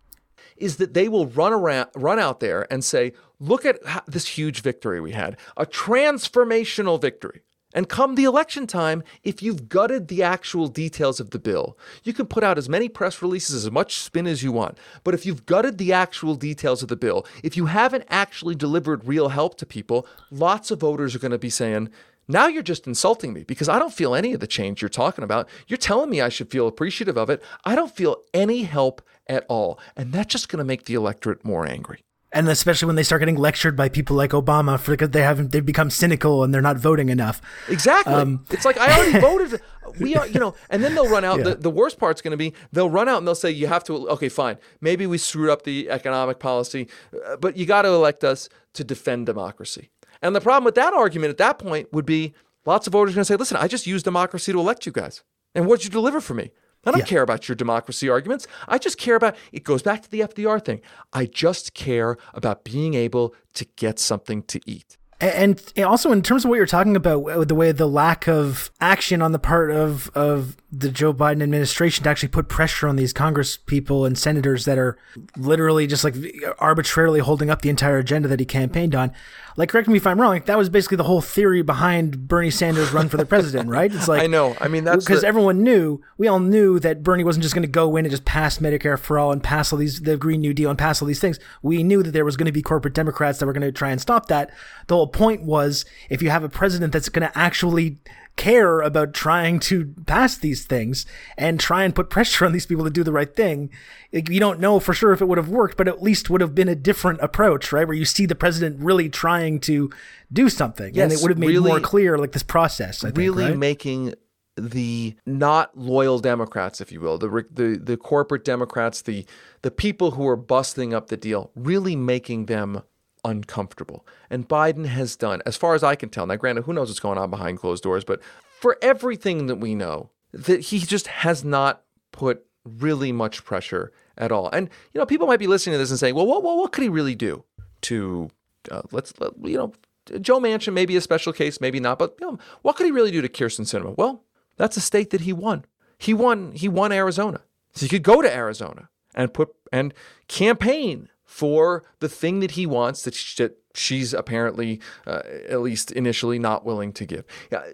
is 0.56 0.76
that 0.76 0.94
they 0.94 1.08
will 1.08 1.26
run 1.26 1.52
around, 1.52 1.90
run 1.94 2.18
out 2.18 2.40
there 2.40 2.72
and 2.72 2.84
say, 2.84 3.12
look 3.42 3.66
at 3.66 3.78
this 4.06 4.28
huge 4.28 4.62
victory 4.62 5.00
we 5.00 5.12
had, 5.12 5.36
a 5.56 5.66
transformational 5.66 7.00
victory. 7.00 7.42
And 7.74 7.88
come 7.88 8.14
the 8.14 8.24
election 8.24 8.66
time, 8.66 9.02
if 9.24 9.42
you've 9.42 9.68
gutted 9.68 10.08
the 10.08 10.22
actual 10.22 10.68
details 10.68 11.20
of 11.20 11.30
the 11.30 11.38
bill, 11.38 11.78
you 12.04 12.12
can 12.12 12.26
put 12.26 12.44
out 12.44 12.58
as 12.58 12.68
many 12.68 12.88
press 12.88 13.22
releases, 13.22 13.64
as 13.64 13.70
much 13.70 13.96
spin 13.96 14.26
as 14.26 14.42
you 14.42 14.52
want. 14.52 14.76
But 15.04 15.14
if 15.14 15.24
you've 15.24 15.46
gutted 15.46 15.78
the 15.78 15.92
actual 15.92 16.34
details 16.34 16.82
of 16.82 16.88
the 16.88 16.96
bill, 16.96 17.26
if 17.42 17.56
you 17.56 17.66
haven't 17.66 18.04
actually 18.10 18.54
delivered 18.54 19.06
real 19.06 19.30
help 19.30 19.56
to 19.56 19.66
people, 19.66 20.06
lots 20.30 20.70
of 20.70 20.80
voters 20.80 21.14
are 21.14 21.18
going 21.18 21.32
to 21.32 21.38
be 21.38 21.50
saying, 21.50 21.88
now 22.28 22.46
you're 22.46 22.62
just 22.62 22.86
insulting 22.86 23.32
me 23.32 23.42
because 23.42 23.70
I 23.70 23.78
don't 23.78 23.92
feel 23.92 24.14
any 24.14 24.34
of 24.34 24.40
the 24.40 24.46
change 24.46 24.82
you're 24.82 24.88
talking 24.88 25.24
about. 25.24 25.48
You're 25.66 25.78
telling 25.78 26.10
me 26.10 26.20
I 26.20 26.28
should 26.28 26.50
feel 26.50 26.68
appreciative 26.68 27.16
of 27.16 27.30
it. 27.30 27.42
I 27.64 27.74
don't 27.74 27.94
feel 27.94 28.18
any 28.34 28.62
help 28.64 29.02
at 29.26 29.46
all. 29.48 29.80
And 29.96 30.12
that's 30.12 30.32
just 30.32 30.48
going 30.50 30.58
to 30.58 30.64
make 30.64 30.84
the 30.84 30.94
electorate 30.94 31.44
more 31.44 31.66
angry 31.66 32.04
and 32.32 32.48
especially 32.48 32.86
when 32.86 32.96
they 32.96 33.02
start 33.02 33.20
getting 33.20 33.36
lectured 33.36 33.76
by 33.76 33.88
people 33.88 34.16
like 34.16 34.30
Obama 34.30 34.78
for 34.80 34.92
because 34.92 35.10
they 35.10 35.22
haven't 35.22 35.52
they've 35.52 35.64
become 35.64 35.90
cynical 35.90 36.42
and 36.42 36.52
they're 36.52 36.62
not 36.62 36.78
voting 36.78 37.08
enough. 37.10 37.42
Exactly. 37.68 38.14
Um, 38.14 38.44
it's 38.50 38.64
like 38.64 38.78
I 38.78 38.96
already 38.96 39.18
voted. 39.20 39.60
We 39.98 40.16
are, 40.16 40.26
you 40.26 40.40
know, 40.40 40.54
and 40.70 40.82
then 40.82 40.94
they'll 40.94 41.08
run 41.08 41.24
out. 41.24 41.38
Yeah. 41.38 41.44
The, 41.44 41.54
the 41.56 41.70
worst 41.70 41.98
part's 41.98 42.22
going 42.22 42.30
to 42.32 42.36
be 42.36 42.54
they'll 42.72 42.90
run 42.90 43.08
out 43.08 43.18
and 43.18 43.26
they'll 43.26 43.34
say 43.34 43.50
you 43.50 43.66
have 43.66 43.84
to. 43.84 44.08
Okay, 44.10 44.28
fine. 44.28 44.58
Maybe 44.80 45.06
we 45.06 45.18
screwed 45.18 45.50
up 45.50 45.64
the 45.64 45.90
economic 45.90 46.38
policy, 46.38 46.88
uh, 47.26 47.36
but 47.36 47.56
you 47.56 47.66
got 47.66 47.82
to 47.82 47.88
elect 47.88 48.24
us 48.24 48.48
to 48.74 48.84
defend 48.84 49.26
democracy. 49.26 49.90
And 50.22 50.34
the 50.34 50.40
problem 50.40 50.64
with 50.64 50.76
that 50.76 50.94
argument 50.94 51.30
at 51.30 51.38
that 51.38 51.58
point 51.58 51.92
would 51.92 52.06
be 52.06 52.32
lots 52.64 52.86
of 52.86 52.92
voters 52.92 53.14
are 53.14 53.16
going 53.16 53.22
to 53.22 53.26
say, 53.26 53.36
"Listen, 53.36 53.58
I 53.58 53.68
just 53.68 53.86
used 53.86 54.04
democracy 54.04 54.52
to 54.52 54.58
elect 54.58 54.86
you 54.86 54.92
guys, 54.92 55.22
and 55.54 55.66
what'd 55.66 55.84
you 55.84 55.90
deliver 55.90 56.20
for 56.20 56.34
me? 56.34 56.52
I 56.84 56.90
don't 56.90 57.00
yeah. 57.00 57.06
care 57.06 57.22
about 57.22 57.48
your 57.48 57.54
democracy 57.54 58.08
arguments. 58.08 58.46
I 58.66 58.78
just 58.78 58.98
care 58.98 59.16
about 59.16 59.36
it 59.52 59.64
goes 59.64 59.82
back 59.82 60.02
to 60.02 60.10
the 60.10 60.20
FDR 60.20 60.64
thing. 60.64 60.80
I 61.12 61.26
just 61.26 61.74
care 61.74 62.16
about 62.34 62.64
being 62.64 62.94
able 62.94 63.34
to 63.54 63.64
get 63.76 63.98
something 63.98 64.42
to 64.44 64.60
eat. 64.66 64.96
And 65.22 65.62
also 65.78 66.10
in 66.10 66.20
terms 66.20 66.44
of 66.44 66.48
what 66.48 66.56
you're 66.56 66.66
talking 66.66 66.96
about, 66.96 67.22
uh, 67.22 67.44
the 67.44 67.54
way 67.54 67.70
the 67.70 67.86
lack 67.86 68.26
of 68.26 68.72
action 68.80 69.22
on 69.22 69.30
the 69.30 69.38
part 69.38 69.70
of 69.70 70.10
of 70.16 70.56
the 70.72 70.88
Joe 70.88 71.14
Biden 71.14 71.44
administration 71.44 72.02
to 72.02 72.10
actually 72.10 72.30
put 72.30 72.48
pressure 72.48 72.88
on 72.88 72.96
these 72.96 73.12
Congress 73.12 73.56
people 73.56 74.04
and 74.04 74.18
senators 74.18 74.64
that 74.64 74.78
are 74.78 74.98
literally 75.36 75.86
just 75.86 76.02
like 76.02 76.16
arbitrarily 76.58 77.20
holding 77.20 77.50
up 77.50 77.62
the 77.62 77.68
entire 77.68 77.98
agenda 77.98 78.26
that 78.26 78.40
he 78.40 78.46
campaigned 78.46 78.96
on. 78.96 79.12
Like, 79.56 79.68
correct 79.68 79.88
me 79.88 79.96
if 79.96 80.06
I'm 80.06 80.20
wrong. 80.20 80.30
Like, 80.30 80.46
that 80.46 80.58
was 80.58 80.68
basically 80.68 80.96
the 80.96 81.04
whole 81.04 81.20
theory 81.20 81.62
behind 81.62 82.28
Bernie 82.28 82.50
Sanders' 82.50 82.92
run 82.92 83.08
for 83.08 83.16
the 83.16 83.26
president, 83.26 83.68
right? 83.68 83.92
It's 83.92 84.08
like 84.08 84.22
I 84.22 84.26
know. 84.26 84.56
I 84.60 84.68
mean, 84.68 84.84
that's 84.84 85.04
because 85.04 85.22
the... 85.22 85.26
everyone 85.26 85.62
knew. 85.62 86.00
We 86.18 86.28
all 86.28 86.40
knew 86.40 86.78
that 86.80 87.02
Bernie 87.02 87.24
wasn't 87.24 87.42
just 87.42 87.54
going 87.54 87.62
to 87.62 87.70
go 87.70 87.96
in 87.96 88.04
and 88.04 88.10
just 88.10 88.24
pass 88.24 88.58
Medicare 88.58 88.98
for 88.98 89.18
all 89.18 89.32
and 89.32 89.42
pass 89.42 89.72
all 89.72 89.78
these 89.78 90.02
the 90.02 90.16
Green 90.16 90.40
New 90.40 90.54
Deal 90.54 90.70
and 90.70 90.78
pass 90.78 91.02
all 91.02 91.08
these 91.08 91.20
things. 91.20 91.38
We 91.62 91.82
knew 91.82 92.02
that 92.02 92.12
there 92.12 92.24
was 92.24 92.36
going 92.36 92.46
to 92.46 92.52
be 92.52 92.62
corporate 92.62 92.94
Democrats 92.94 93.38
that 93.38 93.46
were 93.46 93.52
going 93.52 93.62
to 93.62 93.72
try 93.72 93.90
and 93.90 94.00
stop 94.00 94.26
that. 94.26 94.50
The 94.86 94.96
whole 94.96 95.08
point 95.08 95.42
was 95.42 95.84
if 96.08 96.22
you 96.22 96.30
have 96.30 96.44
a 96.44 96.48
president 96.48 96.92
that's 96.92 97.08
going 97.08 97.28
to 97.28 97.38
actually 97.38 97.98
care 98.36 98.80
about 98.80 99.12
trying 99.12 99.60
to 99.60 99.94
pass 100.06 100.36
these 100.36 100.64
things 100.64 101.06
and 101.36 101.60
try 101.60 101.84
and 101.84 101.94
put 101.94 102.10
pressure 102.10 102.46
on 102.46 102.52
these 102.52 102.66
people 102.66 102.84
to 102.84 102.90
do 102.90 103.04
the 103.04 103.12
right 103.12 103.34
thing. 103.36 103.70
You 104.10 104.40
don't 104.40 104.60
know 104.60 104.80
for 104.80 104.94
sure 104.94 105.12
if 105.12 105.20
it 105.20 105.26
would 105.26 105.38
have 105.38 105.48
worked, 105.48 105.76
but 105.76 105.88
at 105.88 106.02
least 106.02 106.30
would 106.30 106.40
have 106.40 106.54
been 106.54 106.68
a 106.68 106.74
different 106.74 107.20
approach, 107.20 107.72
right? 107.72 107.86
Where 107.86 107.96
you 107.96 108.04
see 108.04 108.26
the 108.26 108.34
president 108.34 108.80
really 108.80 109.08
trying 109.08 109.60
to 109.60 109.90
do 110.32 110.48
something, 110.48 110.94
yes, 110.94 111.04
and 111.04 111.12
it 111.12 111.22
would 111.22 111.30
have 111.30 111.38
made 111.38 111.48
really, 111.48 111.70
more 111.70 111.80
clear, 111.80 112.18
like 112.18 112.32
this 112.32 112.42
process. 112.42 113.04
I 113.04 113.10
really 113.10 113.44
think, 113.44 113.50
right? 113.50 113.58
making 113.58 114.14
the 114.56 115.14
not 115.24 115.76
loyal 115.76 116.18
Democrats, 116.18 116.80
if 116.80 116.92
you 116.92 117.00
will, 117.00 117.18
the 117.18 117.46
the 117.50 117.80
the 117.82 117.96
corporate 117.96 118.44
Democrats, 118.44 119.02
the 119.02 119.24
the 119.62 119.70
people 119.70 120.12
who 120.12 120.26
are 120.28 120.36
busting 120.36 120.92
up 120.92 121.08
the 121.08 121.16
deal, 121.16 121.50
really 121.54 121.96
making 121.96 122.46
them 122.46 122.82
uncomfortable. 123.24 124.06
And 124.30 124.48
Biden 124.48 124.86
has 124.86 125.16
done, 125.16 125.42
as 125.46 125.56
far 125.56 125.74
as 125.74 125.82
I 125.82 125.94
can 125.94 126.08
tell, 126.08 126.26
now 126.26 126.36
granted, 126.36 126.62
who 126.62 126.72
knows 126.72 126.88
what's 126.88 127.00
going 127.00 127.18
on 127.18 127.30
behind 127.30 127.58
closed 127.58 127.82
doors, 127.82 128.04
but 128.04 128.20
for 128.60 128.78
everything 128.82 129.46
that 129.46 129.56
we 129.56 129.74
know, 129.74 130.10
that 130.32 130.60
he 130.60 130.78
just 130.78 131.06
has 131.08 131.44
not 131.44 131.82
put 132.10 132.44
really 132.64 133.12
much 133.12 133.44
pressure 133.44 133.92
at 134.16 134.32
all. 134.32 134.48
And, 134.50 134.70
you 134.92 134.98
know, 134.98 135.06
people 135.06 135.26
might 135.26 135.38
be 135.38 135.46
listening 135.46 135.74
to 135.74 135.78
this 135.78 135.90
and 135.90 135.98
saying, 135.98 136.14
well, 136.14 136.26
what, 136.26 136.42
what, 136.42 136.56
what 136.56 136.72
could 136.72 136.82
he 136.82 136.88
really 136.88 137.14
do 137.14 137.44
to, 137.82 138.30
uh, 138.70 138.82
let's, 138.92 139.12
let, 139.20 139.32
you 139.42 139.56
know, 139.56 139.72
Joe 140.20 140.40
Manchin 140.40 140.72
may 140.72 140.86
be 140.86 140.96
a 140.96 141.00
special 141.00 141.32
case, 141.32 141.60
maybe 141.60 141.80
not, 141.80 141.98
but 141.98 142.16
you 142.20 142.26
know, 142.26 142.38
what 142.62 142.76
could 142.76 142.86
he 142.86 142.92
really 142.92 143.10
do 143.10 143.22
to 143.22 143.28
Kyrsten 143.28 143.64
Sinema? 143.64 143.96
Well, 143.96 144.24
that's 144.56 144.76
a 144.76 144.80
state 144.80 145.10
that 145.10 145.22
he 145.22 145.32
won. 145.32 145.64
He 145.98 146.12
won. 146.12 146.52
He 146.52 146.68
won 146.68 146.90
Arizona, 146.90 147.42
so 147.72 147.86
he 147.86 147.88
could 147.88 148.02
go 148.02 148.20
to 148.20 148.34
Arizona 148.34 148.88
and 149.14 149.32
put 149.32 149.54
and 149.72 149.94
campaign 150.26 151.08
for 151.32 151.82
the 152.00 152.10
thing 152.10 152.40
that 152.40 152.50
he 152.50 152.66
wants 152.66 153.04
that, 153.04 153.56
she's 153.74 154.12
apparently, 154.12 154.78
uh, 155.06 155.22
at 155.48 155.62
least 155.62 155.90
initially, 155.90 156.38
not 156.38 156.62
willing 156.62 156.92
to 156.92 157.06
give. 157.06 157.24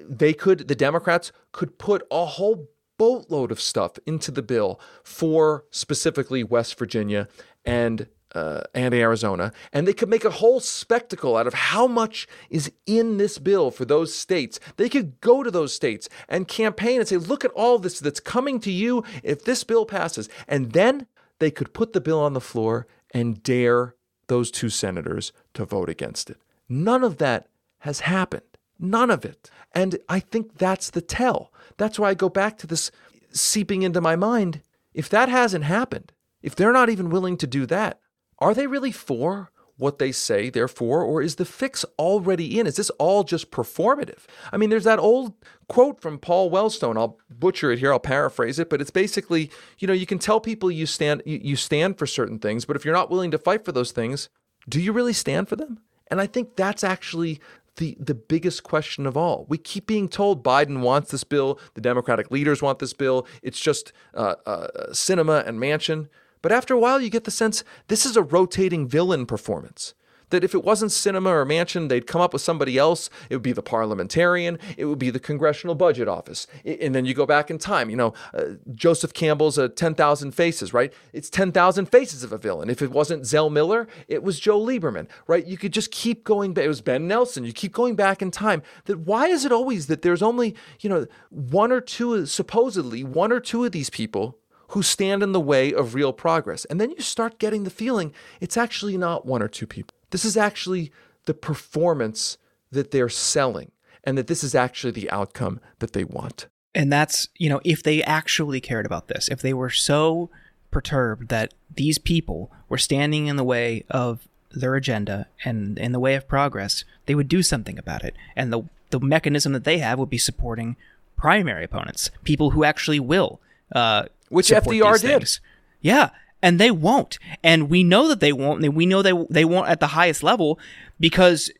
They 0.08 0.32
could, 0.32 0.68
the 0.68 0.76
Democrats 0.76 1.32
could 1.50 1.76
put 1.76 2.06
a 2.08 2.24
whole 2.24 2.68
boatload 2.98 3.50
of 3.50 3.60
stuff 3.60 3.98
into 4.06 4.30
the 4.30 4.42
bill 4.42 4.80
for 5.02 5.64
specifically 5.72 6.44
West 6.44 6.78
Virginia 6.78 7.26
and 7.64 8.06
uh, 8.32 8.60
and 8.74 8.92
Arizona, 8.92 9.52
and 9.72 9.88
they 9.88 9.94
could 9.94 10.10
make 10.10 10.24
a 10.24 10.30
whole 10.30 10.60
spectacle 10.60 11.34
out 11.34 11.46
of 11.46 11.54
how 11.54 11.86
much 11.86 12.28
is 12.50 12.70
in 12.84 13.16
this 13.16 13.38
bill 13.38 13.70
for 13.70 13.86
those 13.86 14.14
states. 14.14 14.60
They 14.76 14.90
could 14.90 15.18
go 15.22 15.42
to 15.42 15.50
those 15.50 15.72
states 15.72 16.10
and 16.28 16.46
campaign 16.46 17.00
and 17.00 17.08
say, 17.08 17.16
"Look 17.16 17.42
at 17.44 17.50
all 17.52 17.78
this 17.78 17.98
that's 17.98 18.20
coming 18.20 18.60
to 18.60 18.70
you 18.70 19.02
if 19.22 19.44
this 19.44 19.64
bill 19.64 19.86
passes," 19.86 20.28
and 20.46 20.72
then 20.72 21.06
they 21.38 21.50
could 21.50 21.72
put 21.72 21.92
the 21.92 22.00
bill 22.00 22.20
on 22.20 22.34
the 22.34 22.40
floor 22.40 22.86
and 23.12 23.42
dare 23.42 23.94
those 24.26 24.50
two 24.50 24.68
senators 24.68 25.32
to 25.54 25.64
vote 25.64 25.88
against 25.88 26.30
it. 26.30 26.38
None 26.68 27.02
of 27.02 27.18
that 27.18 27.48
has 27.80 28.00
happened. 28.00 28.42
None 28.78 29.10
of 29.10 29.24
it. 29.24 29.50
And 29.72 29.98
I 30.08 30.20
think 30.20 30.58
that's 30.58 30.90
the 30.90 31.00
tell. 31.00 31.52
That's 31.76 31.98
why 31.98 32.10
I 32.10 32.14
go 32.14 32.28
back 32.28 32.58
to 32.58 32.66
this 32.66 32.90
seeping 33.30 33.82
into 33.82 34.00
my 34.00 34.16
mind. 34.16 34.62
If 34.94 35.08
that 35.08 35.28
hasn't 35.28 35.64
happened, 35.64 36.12
if 36.42 36.54
they're 36.54 36.72
not 36.72 36.90
even 36.90 37.10
willing 37.10 37.36
to 37.38 37.46
do 37.46 37.66
that, 37.66 38.00
are 38.38 38.54
they 38.54 38.66
really 38.66 38.92
for 38.92 39.50
what 39.78 39.98
they 39.98 40.12
say 40.12 40.50
they're 40.50 40.68
or 40.80 41.22
is 41.22 41.36
the 41.36 41.44
fix 41.44 41.84
already 41.98 42.58
in? 42.58 42.66
Is 42.66 42.76
this 42.76 42.90
all 42.90 43.24
just 43.24 43.50
performative? 43.50 44.26
I 44.52 44.56
mean, 44.56 44.70
there's 44.70 44.84
that 44.84 44.98
old 44.98 45.32
quote 45.68 46.00
from 46.00 46.18
Paul 46.18 46.50
Wellstone. 46.50 46.98
I'll 46.98 47.18
butcher 47.30 47.70
it 47.70 47.78
here. 47.78 47.92
I'll 47.92 48.00
paraphrase 48.00 48.58
it, 48.58 48.68
but 48.68 48.80
it's 48.80 48.90
basically, 48.90 49.50
you 49.78 49.88
know, 49.88 49.94
you 49.94 50.06
can 50.06 50.18
tell 50.18 50.40
people 50.40 50.70
you 50.70 50.84
stand 50.84 51.22
you, 51.24 51.56
stand 51.56 51.98
for 51.98 52.06
certain 52.06 52.38
things, 52.38 52.64
but 52.64 52.76
if 52.76 52.84
you're 52.84 52.94
not 52.94 53.10
willing 53.10 53.30
to 53.30 53.38
fight 53.38 53.64
for 53.64 53.72
those 53.72 53.92
things, 53.92 54.28
do 54.68 54.80
you 54.80 54.92
really 54.92 55.12
stand 55.12 55.48
for 55.48 55.56
them? 55.56 55.80
And 56.10 56.20
I 56.20 56.26
think 56.26 56.56
that's 56.56 56.82
actually 56.82 57.40
the, 57.76 57.96
the 58.00 58.14
biggest 58.14 58.64
question 58.64 59.06
of 59.06 59.16
all. 59.16 59.46
We 59.48 59.58
keep 59.58 59.86
being 59.86 60.08
told 60.08 60.42
Biden 60.42 60.80
wants 60.80 61.10
this 61.10 61.24
bill, 61.24 61.60
the 61.74 61.80
Democratic 61.80 62.30
leaders 62.30 62.60
want 62.60 62.80
this 62.80 62.92
bill. 62.92 63.26
It's 63.42 63.60
just 63.60 63.92
uh, 64.14 64.34
uh, 64.44 64.68
Sinema 64.90 65.46
and 65.46 65.58
Manchin. 65.58 66.08
But 66.42 66.52
after 66.52 66.74
a 66.74 66.78
while, 66.78 67.00
you 67.00 67.10
get 67.10 67.24
the 67.24 67.30
sense 67.30 67.64
this 67.88 68.06
is 68.06 68.16
a 68.16 68.22
rotating 68.22 68.86
villain 68.86 69.26
performance 69.26 69.94
that 70.30 70.44
if 70.44 70.54
it 70.54 70.64
wasn't 70.64 70.90
Sinema 70.90 71.30
or 71.30 71.46
Manchin, 71.46 71.88
they'd 71.88 72.06
come 72.06 72.20
up 72.20 72.32
with 72.32 72.42
somebody 72.42 72.78
else. 72.78 73.08
It 73.30 73.36
would 73.36 73.42
be 73.42 73.52
the 73.52 73.62
parliamentarian, 73.62 74.58
it 74.76 74.86
would 74.86 74.98
be 74.98 75.10
the 75.10 75.20
Congressional 75.20 75.74
Budget 75.74 76.08
Office. 76.08 76.46
And 76.64 76.94
then 76.94 77.04
you 77.04 77.14
go 77.14 77.26
back 77.26 77.50
in 77.50 77.58
time, 77.58 77.90
you 77.90 77.96
know, 77.96 78.14
uh, 78.34 78.54
Joseph 78.74 79.12
Campbell's 79.12 79.58
uh, 79.58 79.68
10,000 79.68 80.32
Faces, 80.32 80.72
right? 80.72 80.92
It's 81.12 81.30
10,000 81.30 81.86
faces 81.86 82.22
of 82.22 82.32
a 82.32 82.38
villain. 82.38 82.70
If 82.70 82.82
it 82.82 82.90
wasn't 82.90 83.26
Zell 83.26 83.50
Miller, 83.50 83.88
it 84.06 84.22
was 84.22 84.38
Joe 84.38 84.60
Lieberman, 84.60 85.08
right? 85.26 85.46
You 85.46 85.56
could 85.56 85.72
just 85.72 85.90
keep 85.90 86.24
going. 86.24 86.56
It 86.56 86.68
was 86.68 86.80
Ben 86.80 87.08
Nelson. 87.08 87.44
You 87.44 87.52
keep 87.52 87.72
going 87.72 87.94
back 87.94 88.22
in 88.22 88.30
time. 88.30 88.62
That 88.84 89.00
why 89.00 89.28
is 89.28 89.44
it 89.44 89.52
always 89.52 89.86
that 89.86 90.02
there's 90.02 90.22
only, 90.22 90.54
you 90.80 90.90
know, 90.90 91.06
one 91.30 91.72
or 91.72 91.80
two, 91.80 92.26
supposedly 92.26 93.02
one 93.04 93.32
or 93.32 93.40
two 93.40 93.64
of 93.64 93.72
these 93.72 93.90
people 93.90 94.38
who 94.68 94.82
stand 94.82 95.22
in 95.22 95.32
the 95.32 95.40
way 95.40 95.72
of 95.72 95.94
real 95.94 96.12
progress. 96.12 96.64
And 96.66 96.80
then 96.80 96.90
you 96.90 97.00
start 97.00 97.38
getting 97.38 97.64
the 97.64 97.70
feeling 97.70 98.12
it's 98.40 98.56
actually 98.56 98.96
not 98.96 99.26
one 99.26 99.42
or 99.42 99.48
two 99.48 99.66
people. 99.66 99.94
This 100.10 100.24
is 100.24 100.36
actually 100.36 100.92
the 101.26 101.34
performance 101.34 102.38
that 102.70 102.90
they're 102.90 103.08
selling, 103.08 103.70
and 104.04 104.16
that 104.16 104.26
this 104.26 104.44
is 104.44 104.54
actually 104.54 104.92
the 104.92 105.10
outcome 105.10 105.60
that 105.78 105.92
they 105.92 106.04
want. 106.04 106.46
And 106.74 106.92
that's, 106.92 107.28
you 107.36 107.48
know, 107.48 107.60
if 107.64 107.82
they 107.82 108.02
actually 108.02 108.60
cared 108.60 108.86
about 108.86 109.08
this, 109.08 109.28
if 109.28 109.40
they 109.40 109.54
were 109.54 109.70
so 109.70 110.30
perturbed 110.70 111.28
that 111.28 111.54
these 111.74 111.98
people 111.98 112.50
were 112.68 112.78
standing 112.78 113.26
in 113.26 113.36
the 113.36 113.44
way 113.44 113.84
of 113.90 114.28
their 114.50 114.74
agenda 114.74 115.26
and 115.44 115.78
in 115.78 115.92
the 115.92 116.00
way 116.00 116.14
of 116.14 116.28
progress, 116.28 116.84
they 117.06 117.14
would 117.14 117.28
do 117.28 117.42
something 117.42 117.78
about 117.78 118.04
it. 118.04 118.14
And 118.36 118.52
the 118.52 118.62
the 118.90 119.00
mechanism 119.00 119.52
that 119.52 119.64
they 119.64 119.78
have 119.78 119.98
would 119.98 120.08
be 120.08 120.18
supporting 120.18 120.76
primary 121.16 121.64
opponents, 121.64 122.10
people 122.24 122.50
who 122.50 122.64
actually 122.64 123.00
will, 123.00 123.38
uh, 123.74 124.04
which 124.28 124.48
FDR 124.48 125.00
did. 125.00 125.18
Things. 125.18 125.40
Yeah, 125.80 126.10
and 126.42 126.58
they 126.58 126.70
won't. 126.70 127.18
And 127.42 127.68
we 127.70 127.82
know 127.82 128.08
that 128.08 128.20
they 128.20 128.32
won't. 128.32 128.64
And 128.64 128.74
we 128.74 128.86
know 128.86 129.02
they 129.02 129.12
they 129.30 129.44
won't 129.44 129.68
at 129.68 129.80
the 129.80 129.88
highest 129.88 130.22
level 130.22 130.58
because 131.00 131.50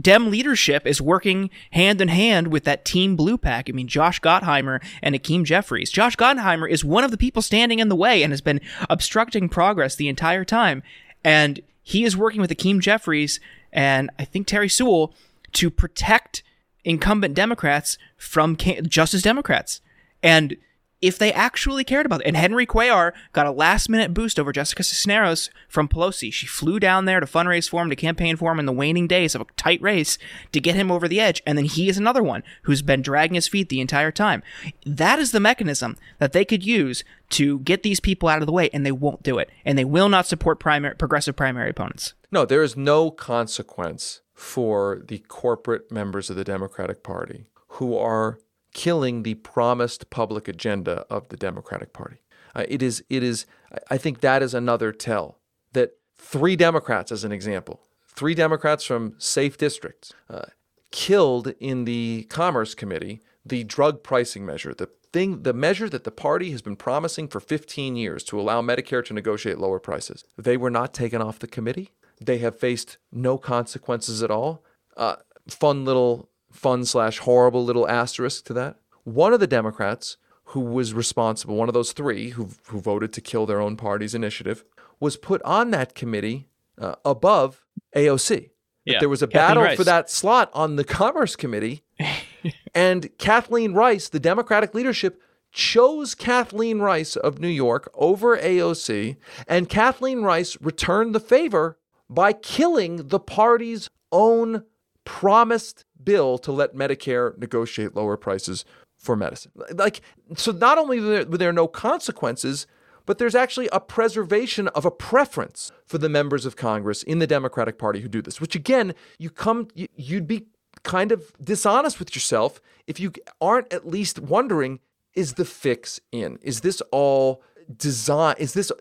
Dem 0.00 0.30
leadership 0.30 0.86
is 0.86 1.00
working 1.00 1.50
hand 1.72 2.00
in 2.00 2.08
hand 2.08 2.48
with 2.48 2.64
that 2.64 2.84
Team 2.84 3.16
Blue 3.16 3.36
PAC. 3.36 3.68
I 3.68 3.72
mean, 3.72 3.88
Josh 3.88 4.20
Gottheimer 4.20 4.82
and 5.02 5.14
Hakeem 5.14 5.44
Jeffries. 5.44 5.90
Josh 5.90 6.16
Gottheimer 6.16 6.70
is 6.70 6.84
one 6.84 7.04
of 7.04 7.10
the 7.10 7.16
people 7.16 7.42
standing 7.42 7.78
in 7.78 7.88
the 7.88 7.96
way 7.96 8.22
and 8.22 8.32
has 8.32 8.40
been 8.40 8.60
obstructing 8.88 9.48
progress 9.48 9.96
the 9.96 10.08
entire 10.08 10.44
time. 10.44 10.82
And 11.24 11.60
he 11.82 12.04
is 12.04 12.16
working 12.16 12.40
with 12.40 12.50
Hakeem 12.50 12.80
Jeffries 12.80 13.40
and 13.72 14.10
I 14.18 14.24
think 14.24 14.46
Terry 14.46 14.68
Sewell 14.68 15.14
to 15.52 15.70
protect 15.70 16.42
incumbent 16.84 17.34
Democrats 17.34 17.98
from 18.16 18.56
Justice 18.56 19.22
Democrats. 19.22 19.80
And 20.22 20.56
if 21.02 21.18
they 21.18 21.32
actually 21.32 21.84
cared 21.84 22.06
about 22.06 22.20
it. 22.20 22.26
And 22.26 22.36
Henry 22.36 22.66
Cuellar 22.66 23.12
got 23.32 23.46
a 23.46 23.50
last 23.50 23.88
minute 23.88 24.14
boost 24.14 24.38
over 24.38 24.52
Jessica 24.52 24.82
Cisneros 24.82 25.50
from 25.68 25.88
Pelosi. 25.88 26.32
She 26.32 26.46
flew 26.46 26.80
down 26.80 27.04
there 27.04 27.20
to 27.20 27.26
fundraise 27.26 27.68
for 27.68 27.82
him, 27.82 27.90
to 27.90 27.96
campaign 27.96 28.36
for 28.36 28.52
him 28.52 28.58
in 28.58 28.66
the 28.66 28.72
waning 28.72 29.06
days 29.06 29.34
of 29.34 29.40
a 29.42 29.46
tight 29.56 29.82
race 29.82 30.16
to 30.52 30.60
get 30.60 30.76
him 30.76 30.90
over 30.90 31.08
the 31.08 31.20
edge. 31.20 31.42
And 31.44 31.58
then 31.58 31.64
he 31.64 31.88
is 31.88 31.98
another 31.98 32.22
one 32.22 32.42
who's 32.62 32.80
been 32.80 33.02
dragging 33.02 33.34
his 33.34 33.48
feet 33.48 33.68
the 33.68 33.80
entire 33.80 34.12
time. 34.12 34.42
That 34.86 35.18
is 35.18 35.32
the 35.32 35.40
mechanism 35.40 35.96
that 36.18 36.32
they 36.32 36.44
could 36.44 36.64
use 36.64 37.04
to 37.30 37.58
get 37.60 37.82
these 37.82 38.00
people 38.00 38.28
out 38.28 38.40
of 38.40 38.46
the 38.46 38.52
way, 38.52 38.70
and 38.72 38.86
they 38.86 38.92
won't 38.92 39.22
do 39.22 39.38
it. 39.38 39.50
And 39.64 39.76
they 39.76 39.84
will 39.84 40.08
not 40.08 40.26
support 40.26 40.60
primary, 40.60 40.94
progressive 40.94 41.34
primary 41.34 41.70
opponents. 41.70 42.14
No, 42.30 42.44
there 42.44 42.62
is 42.62 42.76
no 42.76 43.10
consequence 43.10 44.20
for 44.34 45.02
the 45.06 45.18
corporate 45.18 45.90
members 45.90 46.30
of 46.30 46.36
the 46.36 46.44
Democratic 46.44 47.02
Party 47.02 47.46
who 47.68 47.96
are 47.96 48.38
killing 48.72 49.22
the 49.22 49.34
promised 49.34 50.10
public 50.10 50.48
agenda 50.48 51.04
of 51.10 51.28
the 51.28 51.36
Democratic 51.36 51.92
Party. 51.92 52.18
Uh, 52.54 52.64
it 52.68 52.82
is, 52.82 53.04
it 53.08 53.22
is, 53.22 53.46
I 53.90 53.98
think 53.98 54.20
that 54.20 54.42
is 54.42 54.54
another 54.54 54.92
tell 54.92 55.38
that 55.72 55.92
three 56.16 56.56
Democrats, 56.56 57.10
as 57.10 57.24
an 57.24 57.32
example, 57.32 57.80
three 58.08 58.34
Democrats 58.34 58.84
from 58.84 59.14
safe 59.18 59.56
districts, 59.56 60.12
uh, 60.28 60.46
killed 60.90 61.54
in 61.58 61.84
the 61.84 62.26
Commerce 62.28 62.74
Committee 62.74 63.20
the 63.44 63.64
drug 63.64 64.02
pricing 64.02 64.46
measure, 64.46 64.72
the 64.72 64.88
thing, 65.12 65.42
the 65.42 65.52
measure 65.52 65.88
that 65.88 66.04
the 66.04 66.10
party 66.10 66.50
has 66.52 66.62
been 66.62 66.76
promising 66.76 67.28
for 67.28 67.40
15 67.40 67.96
years 67.96 68.22
to 68.24 68.40
allow 68.40 68.62
Medicare 68.62 69.04
to 69.04 69.12
negotiate 69.12 69.58
lower 69.58 69.80
prices. 69.80 70.24
They 70.38 70.56
were 70.56 70.70
not 70.70 70.94
taken 70.94 71.20
off 71.20 71.38
the 71.38 71.46
committee. 71.46 71.90
They 72.20 72.38
have 72.38 72.58
faced 72.58 72.98
no 73.10 73.36
consequences 73.38 74.22
at 74.22 74.30
all. 74.30 74.64
Uh, 74.96 75.16
fun 75.48 75.84
little 75.84 76.28
fun 76.52 76.84
slash 76.84 77.18
horrible 77.18 77.64
little 77.64 77.88
asterisk 77.88 78.44
to 78.46 78.52
that. 78.54 78.76
One 79.04 79.32
of 79.32 79.40
the 79.40 79.46
Democrats 79.46 80.16
who 80.46 80.60
was 80.60 80.94
responsible, 80.94 81.56
one 81.56 81.68
of 81.68 81.74
those 81.74 81.92
three 81.92 82.30
who, 82.30 82.50
who 82.68 82.80
voted 82.80 83.12
to 83.14 83.20
kill 83.20 83.46
their 83.46 83.60
own 83.60 83.76
party's 83.76 84.14
initiative, 84.14 84.64
was 85.00 85.16
put 85.16 85.42
on 85.42 85.70
that 85.70 85.94
committee 85.94 86.48
uh, 86.78 86.94
above 87.04 87.64
AOC. 87.96 88.50
Yeah. 88.84 88.98
There 89.00 89.08
was 89.08 89.22
a 89.22 89.26
Kathleen 89.26 89.48
battle 89.48 89.62
Rice. 89.62 89.76
for 89.76 89.84
that 89.84 90.10
slot 90.10 90.50
on 90.52 90.76
the 90.76 90.84
Commerce 90.84 91.36
Committee, 91.36 91.84
and 92.74 93.16
Kathleen 93.18 93.74
Rice, 93.74 94.08
the 94.08 94.20
Democratic 94.20 94.74
leadership, 94.74 95.20
chose 95.52 96.14
Kathleen 96.14 96.80
Rice 96.80 97.14
of 97.14 97.38
New 97.38 97.48
York 97.48 97.90
over 97.94 98.36
AOC, 98.36 99.16
and 99.46 99.68
Kathleen 99.68 100.22
Rice 100.22 100.56
returned 100.60 101.14
the 101.14 101.20
favor 101.20 101.78
by 102.10 102.32
killing 102.32 103.08
the 103.08 103.20
party's 103.20 103.88
own 104.10 104.64
promised 105.04 105.84
bill 106.04 106.38
to 106.38 106.52
let 106.52 106.74
Medicare 106.74 107.36
negotiate 107.38 107.94
lower 107.94 108.16
prices 108.16 108.64
for 108.96 109.16
medicine. 109.16 109.52
Like, 109.74 110.00
so 110.36 110.52
not 110.52 110.78
only 110.78 111.00
were 111.00 111.24
there 111.24 111.52
no 111.52 111.66
consequences, 111.66 112.66
but 113.04 113.18
there's 113.18 113.34
actually 113.34 113.68
a 113.72 113.80
preservation 113.80 114.68
of 114.68 114.84
a 114.84 114.90
preference 114.90 115.72
for 115.84 115.98
the 115.98 116.08
members 116.08 116.46
of 116.46 116.56
Congress 116.56 117.02
in 117.02 117.18
the 117.18 117.26
Democratic 117.26 117.78
Party 117.78 118.00
who 118.00 118.08
do 118.08 118.22
this, 118.22 118.40
which 118.40 118.54
again, 118.54 118.94
you 119.18 119.28
come, 119.28 119.68
you'd 119.74 120.28
be 120.28 120.46
kind 120.84 121.12
of 121.12 121.32
dishonest 121.42 121.98
with 121.98 122.14
yourself 122.14 122.60
if 122.86 122.98
you 123.00 123.12
aren't 123.40 123.72
at 123.72 123.86
least 123.86 124.18
wondering 124.18 124.80
is 125.14 125.34
the 125.34 125.44
fix 125.44 126.00
in? 126.10 126.38
Is 126.42 126.60
this 126.62 126.80
all 126.90 127.42
design? 127.76 128.34
Is 128.38 128.54
this, 128.54 128.72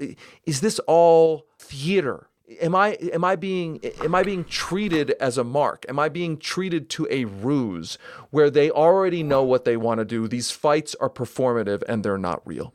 is 0.46 0.62
this 0.62 0.80
all 0.88 1.48
theater? 1.60 2.30
Am 2.62 2.76
I 2.76 2.94
am 3.14 3.24
I 3.24 3.36
being 3.36 3.80
am 4.04 4.16
I 4.16 4.24
being 4.24 4.44
treated 4.44 5.12
as 5.12 5.38
a 5.38 5.44
mark? 5.44 5.86
Am 5.88 6.00
I 6.00 6.10
being 6.10 6.38
treated 6.38 6.90
to 6.92 7.08
a 7.10 7.26
ruse 7.26 7.98
where 8.30 8.50
they 8.50 8.70
already 8.70 9.24
know 9.24 9.44
what 9.44 9.66
they 9.66 9.78
want 9.78 10.00
to 10.00 10.06
do? 10.06 10.28
These 10.28 10.52
fights 10.52 10.96
are 10.96 11.10
performative 11.10 11.84
and 11.88 12.04
they're 12.04 12.18
not 12.18 12.46
real. 12.46 12.74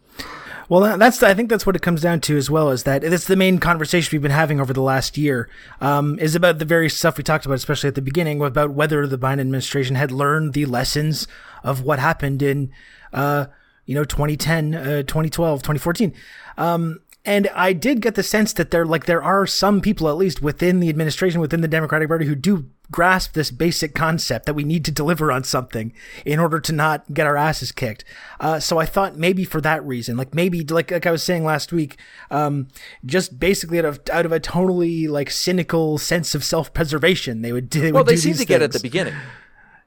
Well, 0.69 0.99
that's 0.99 1.23
I 1.23 1.35
think 1.35 1.49
that's 1.49 1.65
what 1.65 1.77
it 1.77 1.83
comes 1.83 2.03
down 2.03 2.21
to 2.23 2.37
as 2.37 2.51
well. 2.51 2.71
Is 2.71 2.83
that 2.85 3.05
it's 3.05 3.27
the 3.27 3.37
main 3.37 3.59
conversation 3.59 4.11
we've 4.13 4.23
been 4.23 4.33
having 4.33 4.61
over 4.61 4.73
the 4.73 4.83
last 4.83 5.17
year 5.17 5.49
um, 5.81 6.19
is 6.19 6.35
about 6.35 6.59
the 6.59 6.65
very 6.65 6.89
stuff 6.89 7.17
we 7.17 7.23
talked 7.23 7.47
about, 7.47 7.55
especially 7.55 7.89
at 7.89 7.95
the 7.95 8.03
beginning, 8.03 8.41
about 8.41 8.71
whether 8.71 9.07
the 9.07 9.19
Biden 9.19 9.41
administration 9.41 9.95
had 9.95 10.11
learned 10.11 10.55
the 10.55 10.67
lessons 10.67 11.29
of 11.63 11.83
what 11.83 12.01
happened 12.01 12.43
in, 12.43 12.73
uh, 13.13 13.47
you 13.85 13.95
know, 13.95 14.05
2010, 14.05 14.75
uh, 14.75 14.85
2012, 15.03 15.61
2014. 15.63 16.13
Um, 16.59 17.01
and 17.27 17.49
I 17.49 17.73
did 17.73 18.01
get 18.01 18.15
the 18.15 18.23
sense 18.23 18.53
that 18.53 18.71
there, 18.71 18.87
like, 18.87 19.07
there 19.07 19.23
are 19.23 19.47
some 19.49 19.81
people, 19.81 20.09
at 20.09 20.17
least 20.17 20.41
within 20.41 20.79
the 20.79 20.89
administration, 20.89 21.41
within 21.41 21.61
the 21.61 21.69
Democratic 21.69 22.09
Party, 22.09 22.25
who 22.25 22.37
do 22.37 22.71
grasp 22.89 23.33
this 23.33 23.51
basic 23.51 23.97
concept 23.97 24.47
that 24.47 24.55
we 24.55 24.63
need 24.63 24.85
to 24.85 24.93
deliver 24.93 25.33
on 25.33 25.43
something 25.43 25.93
in 26.25 26.39
order 26.39 26.61
to 26.61 26.73
not 26.73 27.13
get 27.13 27.27
our 27.27 27.37
asses 27.37 27.73
kicked. 27.73 28.05
Uh, 28.39 28.61
so 28.61 28.79
I 28.79 28.87
thought 28.87 29.17
maybe 29.17 29.45
for 29.45 29.61
that 29.61 29.85
reason, 29.85 30.17
like 30.17 30.35
maybe 30.35 30.63
like 30.63 30.93
like 30.93 31.05
I 31.05 31.11
was 31.11 31.25
saying 31.25 31.45
last 31.45 31.73
week, 31.73 31.97
um, 32.31 32.69
just 33.05 33.41
basically 33.41 33.81
out 33.81 33.85
of 33.85 34.01
out 34.13 34.25
of 34.25 34.31
a 34.31 34.39
totally 34.39 35.09
like 35.09 35.33
cynical 35.33 35.99
sense 35.99 36.33
of 36.35 36.45
self 36.45 36.73
preservation, 36.73 37.43
they 37.43 37.53
would. 37.53 37.69
Do. 37.69 37.81
They 37.81 37.91
well, 37.91 38.05
would 38.05 38.13
they 38.13 38.17
seem 38.17 38.35
to 38.35 38.39
things. 38.39 38.49
get 38.49 38.63
at 38.63 38.71
the 38.71 38.79
beginning. 38.79 39.15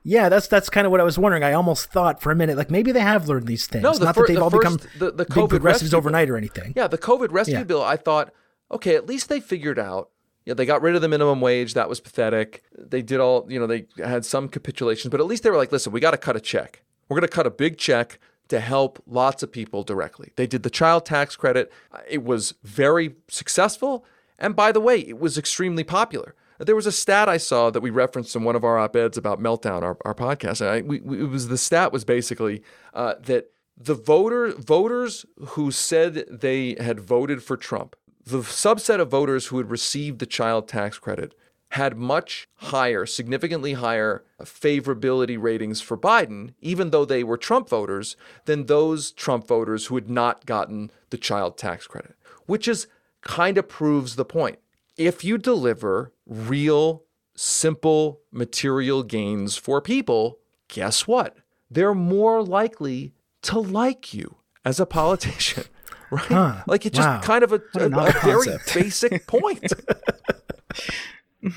Yeah, 0.04 0.30
that's 0.30 0.48
that's 0.48 0.70
kind 0.70 0.86
of 0.86 0.92
what 0.92 1.02
I 1.02 1.04
was 1.04 1.20
wondering. 1.20 1.44
I 1.44 1.54
almost 1.54 1.92
thought 1.92 2.22
for 2.22 2.32
a 2.32 2.36
minute, 2.36 2.58
like 2.58 2.72
maybe 2.72 2.92
they 2.92 3.02
have 3.02 3.28
learned 3.28 3.48
these 3.48 3.68
things. 3.68 3.84
No, 3.84 3.94
the 3.94 4.06
not 4.06 4.16
fir- 4.16 4.22
that 4.22 4.28
they've 4.28 4.38
the 4.38 4.44
all 4.44 4.50
first, 4.50 4.80
become 4.80 4.90
the, 4.98 5.12
the 5.12 5.26
COVID 5.26 5.42
big 5.42 5.50
progressives 5.50 5.94
overnight 5.94 6.30
or 6.30 6.38
anything. 6.38 6.74
Yeah, 6.76 6.88
the 6.88 6.98
COVID 6.98 7.32
rescue 7.32 7.58
yeah. 7.58 7.64
bill. 7.64 7.84
I 7.84 7.98
thought, 7.98 8.34
okay, 8.72 8.96
at 8.96 9.08
least 9.08 9.30
they 9.30 9.40
figured 9.40 9.78
out. 9.78 10.10
Yeah, 10.46 10.54
they 10.54 10.66
got 10.66 10.82
rid 10.82 10.96
of 10.96 11.02
the 11.02 11.10
minimum 11.10 11.42
wage. 11.42 11.74
That 11.74 11.90
was 11.90 12.00
pathetic. 12.00 12.64
They 12.76 13.02
did 13.02 13.20
all, 13.20 13.46
you 13.52 13.60
know, 13.60 13.68
they 13.68 13.86
had 13.98 14.26
some 14.26 14.48
capitulations, 14.48 15.12
but 15.12 15.20
at 15.20 15.28
least 15.28 15.44
they 15.44 15.50
were 15.50 15.58
like, 15.58 15.72
listen, 15.72 15.92
we 15.92 16.00
got 16.00 16.12
to 16.12 16.18
cut 16.18 16.36
a 16.36 16.40
check. 16.40 16.82
We're 17.08 17.20
going 17.20 17.28
to 17.28 17.36
cut 17.36 17.46
a 17.46 17.52
big 17.52 17.78
check 17.78 18.20
to 18.48 18.60
help 18.60 19.04
lots 19.06 19.44
of 19.44 19.52
people 19.52 19.84
directly. 19.84 20.32
They 20.38 20.48
did 20.48 20.64
the 20.64 20.70
child 20.72 21.06
tax 21.06 21.36
credit. 21.36 21.72
It 22.08 22.24
was 22.24 22.56
very 22.64 23.16
successful. 23.28 24.06
And 24.40 24.56
by 24.56 24.72
the 24.72 24.80
way, 24.80 25.00
it 25.00 25.20
was 25.20 25.38
extremely 25.38 25.84
popular. 25.84 26.34
There 26.60 26.76
was 26.76 26.86
a 26.86 26.92
stat 26.92 27.30
I 27.30 27.38
saw 27.38 27.70
that 27.70 27.80
we 27.80 27.90
referenced 27.90 28.36
in 28.36 28.44
one 28.44 28.56
of 28.56 28.66
our 28.66 28.78
op-eds 28.78 29.18
about 29.18 29.40
Meltdown, 29.40 29.82
our, 29.82 29.98
our 30.04 30.14
podcast. 30.14 30.66
I, 30.66 30.82
we, 30.82 31.00
we, 31.00 31.22
it 31.22 31.30
was 31.30 31.48
the 31.48 31.58
stat 31.58 31.94
was 31.94 32.04
basically 32.04 32.62
uh, 32.94 33.16
that 33.22 33.52
the 33.78 33.94
voter 33.94 34.52
voters 34.52 35.26
who 35.38 35.72
said 35.72 36.26
they 36.30 36.76
had 36.80 37.00
voted 37.00 37.42
for 37.42 37.56
Trump, 37.56 37.96
the 38.26 38.40
subset 38.40 39.00
of 39.00 39.10
voters 39.10 39.48
who 39.48 39.58
had 39.58 39.72
received 39.72 40.20
the 40.20 40.26
child 40.26 40.68
tax 40.68 41.00
credit, 41.00 41.34
had 41.74 41.96
much 41.96 42.48
higher, 42.56 43.06
significantly 43.06 43.74
higher 43.74 44.26
favorability 44.42 45.42
ratings 45.42 45.80
for 45.80 45.98
Biden, 45.98 46.54
even 46.60 46.90
though 46.90 47.06
they 47.06 47.24
were 47.24 47.38
Trump 47.38 47.70
voters, 47.70 48.18
than 48.46 48.66
those 48.66 49.12
Trump 49.12 49.48
voters 49.48 49.86
who 49.86 49.96
had 49.96 50.10
not 50.10 50.46
gotten 50.46 50.92
the 51.10 51.18
child 51.18 51.58
tax 51.58 51.88
credit, 51.88 52.16
which 52.48 52.68
is 52.68 52.88
kind 53.22 53.58
of 53.58 53.70
proves 53.70 54.16
the 54.16 54.26
point. 54.26 54.60
If 55.00 55.24
you 55.24 55.38
deliver 55.38 56.12
real, 56.28 57.06
simple 57.36 58.20
material 58.32 59.02
gains 59.02 59.56
for 59.56 59.82
people, 59.82 60.40
guess 60.68 61.08
what? 61.08 61.38
They're 61.72 61.94
more 61.96 62.44
likely 62.44 63.14
to 63.44 63.60
like 63.60 64.14
you 64.14 64.36
as 64.64 64.80
a 64.80 64.86
politician. 64.86 65.64
Right? 66.12 66.22
Huh. 66.26 66.64
Like 66.66 66.88
it's 66.88 66.98
just 66.98 67.08
Wow. 67.08 67.22
kind 67.22 67.44
of 67.44 67.54
a, 67.54 67.62
a, 67.76 67.86
a 67.86 68.12
very 68.24 68.58
basic 68.74 69.28
point. 69.28 69.72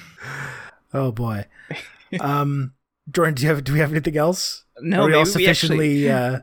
Oh 0.95 1.11
boy. 1.11 1.47
Um, 2.20 2.74
Jordan, 3.11 3.34
do 3.34 3.43
you 3.45 3.49
have 3.49 3.64
do 3.64 3.72
we 3.72 3.78
have 3.78 3.90
anything 3.93 4.16
else? 4.18 4.64
No, 4.80 5.03
Are 5.03 5.07
we 5.07 5.14
all 5.14 5.24
maybe 5.24 5.36
we 5.36 5.49
actually- 5.49 6.05
sufficiently 6.05 6.11
uh, 6.11 6.40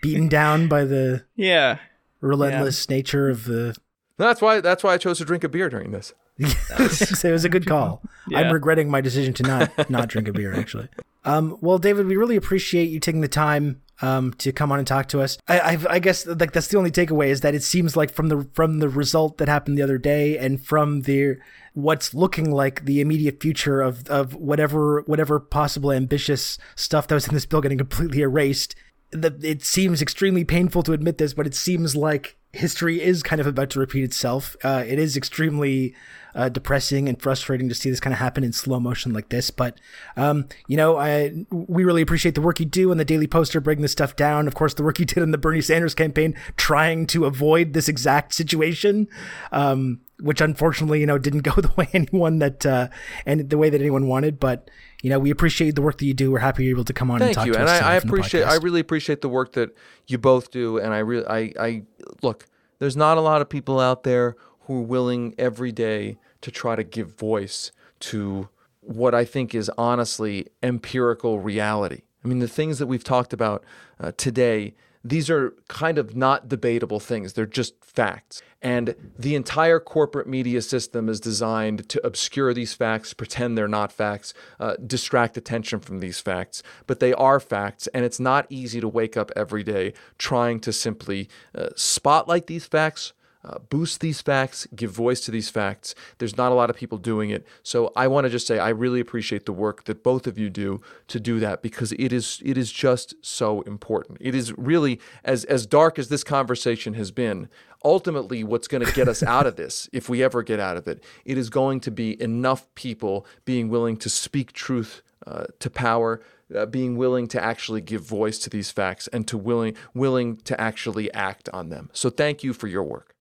beaten 0.00 0.28
down 0.28 0.66
by 0.68 0.84
the 0.84 1.24
Yeah. 1.36 1.78
relentless 2.22 2.88
nature 2.88 3.28
of 3.28 3.44
the? 3.44 3.76
that's 4.16 4.40
why 4.40 4.60
that's 4.60 4.82
why 4.82 4.94
I 4.94 4.98
chose 4.98 5.18
to 5.18 5.24
drink 5.26 5.44
a 5.44 5.48
beer 5.50 5.68
during 5.68 5.90
this. 5.90 6.14
it 6.78 7.32
was 7.32 7.44
a 7.44 7.48
good 7.48 7.66
call. 7.66 8.02
Yeah. 8.28 8.38
I'm 8.38 8.52
regretting 8.52 8.88
my 8.88 9.00
decision 9.00 9.34
to 9.34 9.42
not 9.42 9.90
not 9.90 10.08
drink 10.08 10.28
a 10.28 10.32
beer. 10.32 10.54
Actually, 10.54 10.88
um, 11.24 11.58
well, 11.60 11.78
David, 11.78 12.06
we 12.06 12.16
really 12.16 12.36
appreciate 12.36 12.88
you 12.88 13.00
taking 13.00 13.20
the 13.20 13.26
time 13.26 13.82
um, 14.00 14.32
to 14.34 14.52
come 14.52 14.72
on 14.72 14.78
and 14.78 14.86
talk 14.86 15.08
to 15.08 15.20
us. 15.20 15.38
I, 15.48 15.60
I've, 15.60 15.86
I 15.86 15.98
guess 15.98 16.26
like 16.26 16.52
that's 16.52 16.68
the 16.68 16.78
only 16.78 16.90
takeaway 16.90 17.28
is 17.28 17.40
that 17.40 17.54
it 17.54 17.62
seems 17.62 17.96
like 17.96 18.12
from 18.12 18.28
the 18.28 18.48
from 18.52 18.80
the 18.80 18.88
result 18.88 19.38
that 19.38 19.48
happened 19.48 19.78
the 19.78 19.82
other 19.82 19.98
day 19.98 20.36
and 20.36 20.64
from 20.64 21.02
the 21.02 21.38
what's 21.74 22.12
looking 22.12 22.50
like 22.50 22.84
the 22.84 23.00
immediate 23.00 23.40
future 23.40 23.80
of 23.80 24.06
of 24.08 24.34
whatever 24.34 25.02
whatever 25.02 25.38
possible 25.38 25.92
ambitious 25.92 26.58
stuff 26.74 27.06
that 27.08 27.14
was 27.14 27.28
in 27.28 27.34
this 27.34 27.46
bill 27.46 27.60
getting 27.60 27.78
completely 27.78 28.22
erased. 28.22 28.74
The, 29.10 29.36
it 29.42 29.62
seems 29.62 30.00
extremely 30.00 30.44
painful 30.44 30.82
to 30.84 30.92
admit 30.92 31.18
this, 31.18 31.34
but 31.34 31.46
it 31.46 31.54
seems 31.54 31.94
like 31.94 32.36
history 32.52 33.00
is 33.00 33.22
kind 33.22 33.40
of 33.40 33.46
about 33.46 33.70
to 33.70 33.78
repeat 33.78 34.04
itself. 34.04 34.56
Uh, 34.64 34.84
it 34.86 34.98
is 34.98 35.16
extremely 35.16 35.94
uh, 36.34 36.48
depressing 36.48 37.08
and 37.08 37.20
frustrating 37.20 37.68
to 37.68 37.74
see 37.74 37.90
this 37.90 38.00
kind 38.00 38.12
of 38.12 38.18
happen 38.18 38.44
in 38.44 38.52
slow 38.52 38.80
motion 38.80 39.12
like 39.12 39.28
this. 39.28 39.50
But 39.50 39.78
um, 40.16 40.48
you 40.66 40.76
know, 40.76 40.96
I 40.96 41.32
we 41.50 41.84
really 41.84 42.02
appreciate 42.02 42.34
the 42.34 42.40
work 42.40 42.60
you 42.60 42.66
do 42.66 42.90
on 42.90 42.96
the 42.96 43.04
Daily 43.04 43.26
Poster, 43.26 43.60
breaking 43.60 43.82
this 43.82 43.92
stuff 43.92 44.16
down. 44.16 44.46
Of 44.46 44.54
course, 44.54 44.74
the 44.74 44.82
work 44.82 44.98
you 44.98 45.04
did 45.04 45.18
in 45.18 45.30
the 45.30 45.38
Bernie 45.38 45.60
Sanders 45.60 45.94
campaign, 45.94 46.34
trying 46.56 47.06
to 47.08 47.24
avoid 47.24 47.72
this 47.72 47.88
exact 47.88 48.34
situation. 48.34 49.08
Um, 49.50 50.00
which 50.22 50.40
unfortunately, 50.40 51.00
you 51.00 51.06
know, 51.06 51.18
didn't 51.18 51.40
go 51.42 51.52
the 51.52 51.72
way 51.76 51.88
anyone 51.92 52.38
that 52.38 52.64
uh, 52.64 52.88
and 53.26 53.50
the 53.50 53.58
way 53.58 53.68
that 53.70 53.80
anyone 53.80 54.06
wanted. 54.06 54.38
But 54.40 54.70
you 55.02 55.10
know, 55.10 55.18
we 55.18 55.30
appreciate 55.30 55.74
the 55.74 55.82
work 55.82 55.98
that 55.98 56.06
you 56.06 56.14
do. 56.14 56.30
We're 56.30 56.38
happy 56.38 56.64
you're 56.64 56.76
able 56.76 56.84
to 56.84 56.92
come 56.92 57.10
on 57.10 57.16
and 57.16 57.26
Thank 57.26 57.34
talk 57.36 57.46
you, 57.46 57.52
to 57.54 57.60
and 57.60 57.68
us. 57.68 57.82
I, 57.82 57.92
I 57.92 57.94
appreciate. 57.96 58.44
I 58.44 58.54
really 58.56 58.80
appreciate 58.80 59.20
the 59.20 59.28
work 59.28 59.52
that 59.52 59.76
you 60.06 60.18
both 60.18 60.50
do, 60.50 60.78
and 60.78 60.94
I 60.94 60.98
really, 60.98 61.26
I, 61.26 61.52
I 61.58 61.82
look. 62.22 62.46
There's 62.78 62.96
not 62.96 63.16
a 63.16 63.20
lot 63.20 63.40
of 63.42 63.48
people 63.48 63.78
out 63.78 64.02
there 64.02 64.36
who 64.66 64.78
are 64.78 64.82
willing 64.82 65.34
every 65.38 65.72
day 65.72 66.18
to 66.40 66.50
try 66.50 66.76
to 66.76 66.84
give 66.84 67.18
voice 67.18 67.72
to 68.00 68.48
what 68.80 69.14
I 69.14 69.24
think 69.24 69.54
is 69.54 69.70
honestly 69.78 70.48
empirical 70.62 71.40
reality. 71.40 72.02
I 72.24 72.28
mean, 72.28 72.40
the 72.40 72.48
things 72.48 72.78
that 72.78 72.86
we've 72.86 73.04
talked 73.04 73.32
about 73.32 73.64
uh, 74.00 74.12
today. 74.16 74.74
These 75.04 75.28
are 75.30 75.54
kind 75.66 75.98
of 75.98 76.14
not 76.14 76.48
debatable 76.48 77.00
things. 77.00 77.32
They're 77.32 77.44
just 77.44 77.84
facts. 77.84 78.40
And 78.60 78.94
the 79.18 79.34
entire 79.34 79.80
corporate 79.80 80.28
media 80.28 80.62
system 80.62 81.08
is 81.08 81.18
designed 81.18 81.88
to 81.88 82.06
obscure 82.06 82.54
these 82.54 82.74
facts, 82.74 83.12
pretend 83.12 83.58
they're 83.58 83.66
not 83.66 83.90
facts, 83.90 84.32
uh, 84.60 84.76
distract 84.86 85.36
attention 85.36 85.80
from 85.80 85.98
these 85.98 86.20
facts. 86.20 86.62
But 86.86 87.00
they 87.00 87.12
are 87.14 87.40
facts. 87.40 87.88
And 87.88 88.04
it's 88.04 88.20
not 88.20 88.46
easy 88.48 88.80
to 88.80 88.86
wake 88.86 89.16
up 89.16 89.32
every 89.34 89.64
day 89.64 89.92
trying 90.18 90.60
to 90.60 90.72
simply 90.72 91.28
uh, 91.52 91.70
spotlight 91.74 92.46
these 92.46 92.66
facts, 92.66 93.12
uh, 93.44 93.58
boost 93.58 94.00
these 94.00 94.20
facts, 94.20 94.68
give 94.74 94.90
voice 94.90 95.20
to 95.22 95.30
these 95.30 95.50
facts. 95.50 95.94
There's 96.18 96.36
not 96.36 96.52
a 96.52 96.54
lot 96.54 96.70
of 96.70 96.76
people 96.76 96.98
doing 96.98 97.30
it. 97.30 97.46
So 97.62 97.92
I 97.96 98.06
want 98.06 98.24
to 98.24 98.30
just 98.30 98.46
say 98.46 98.58
I 98.58 98.68
really 98.68 99.00
appreciate 99.00 99.46
the 99.46 99.52
work 99.52 99.84
that 99.84 100.04
both 100.04 100.26
of 100.26 100.38
you 100.38 100.48
do 100.48 100.80
to 101.08 101.18
do 101.18 101.40
that 101.40 101.62
because 101.62 101.92
it 101.92 102.12
is 102.12 102.40
it 102.44 102.56
is 102.56 102.70
just 102.70 103.14
so 103.20 103.62
important. 103.62 104.18
It 104.20 104.34
is 104.34 104.56
really 104.56 105.00
as 105.24 105.44
as 105.44 105.66
dark 105.66 105.98
as 105.98 106.08
this 106.08 106.22
conversation 106.22 106.94
has 106.94 107.10
been. 107.10 107.48
Ultimately, 107.84 108.44
what's 108.44 108.68
going 108.68 108.86
to 108.86 108.92
get 108.92 109.08
us 109.08 109.24
out 109.24 109.44
of 109.44 109.56
this, 109.56 109.88
if 109.92 110.08
we 110.08 110.22
ever 110.22 110.44
get 110.44 110.60
out 110.60 110.76
of 110.76 110.86
it, 110.86 111.02
it 111.24 111.36
is 111.36 111.50
going 111.50 111.80
to 111.80 111.90
be 111.90 112.20
enough 112.22 112.72
people 112.76 113.26
being 113.44 113.68
willing 113.68 113.96
to 113.96 114.08
speak 114.08 114.52
truth 114.52 115.02
uh, 115.26 115.46
to 115.58 115.68
power, 115.68 116.22
uh, 116.54 116.64
being 116.66 116.96
willing 116.96 117.26
to 117.26 117.42
actually 117.42 117.80
give 117.80 118.02
voice 118.02 118.38
to 118.38 118.50
these 118.50 118.70
facts, 118.70 119.08
and 119.08 119.26
to 119.26 119.36
willing 119.36 119.76
willing 119.94 120.36
to 120.36 120.60
actually 120.60 121.12
act 121.12 121.48
on 121.52 121.70
them. 121.70 121.90
So 121.92 122.08
thank 122.08 122.44
you 122.44 122.52
for 122.52 122.68
your 122.68 122.84
work. 122.84 123.16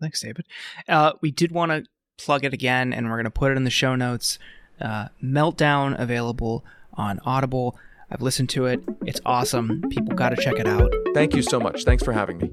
Thanks, 0.00 0.20
David. 0.20 0.46
Uh, 0.88 1.12
we 1.20 1.30
did 1.30 1.52
want 1.52 1.72
to 1.72 1.84
plug 2.24 2.44
it 2.44 2.52
again, 2.52 2.92
and 2.92 3.08
we're 3.08 3.16
going 3.16 3.24
to 3.24 3.30
put 3.30 3.52
it 3.52 3.56
in 3.56 3.64
the 3.64 3.70
show 3.70 3.94
notes. 3.94 4.38
Uh, 4.80 5.08
Meltdown 5.22 5.98
available 5.98 6.64
on 6.94 7.20
Audible. 7.24 7.78
I've 8.10 8.22
listened 8.22 8.48
to 8.50 8.66
it. 8.66 8.80
It's 9.06 9.20
awesome. 9.24 9.82
People 9.90 10.16
got 10.16 10.30
to 10.30 10.36
check 10.36 10.58
it 10.58 10.66
out. 10.66 10.92
Thank 11.14 11.34
you 11.34 11.42
so 11.42 11.60
much. 11.60 11.84
Thanks 11.84 12.02
for 12.02 12.12
having 12.12 12.38
me. 12.38 12.50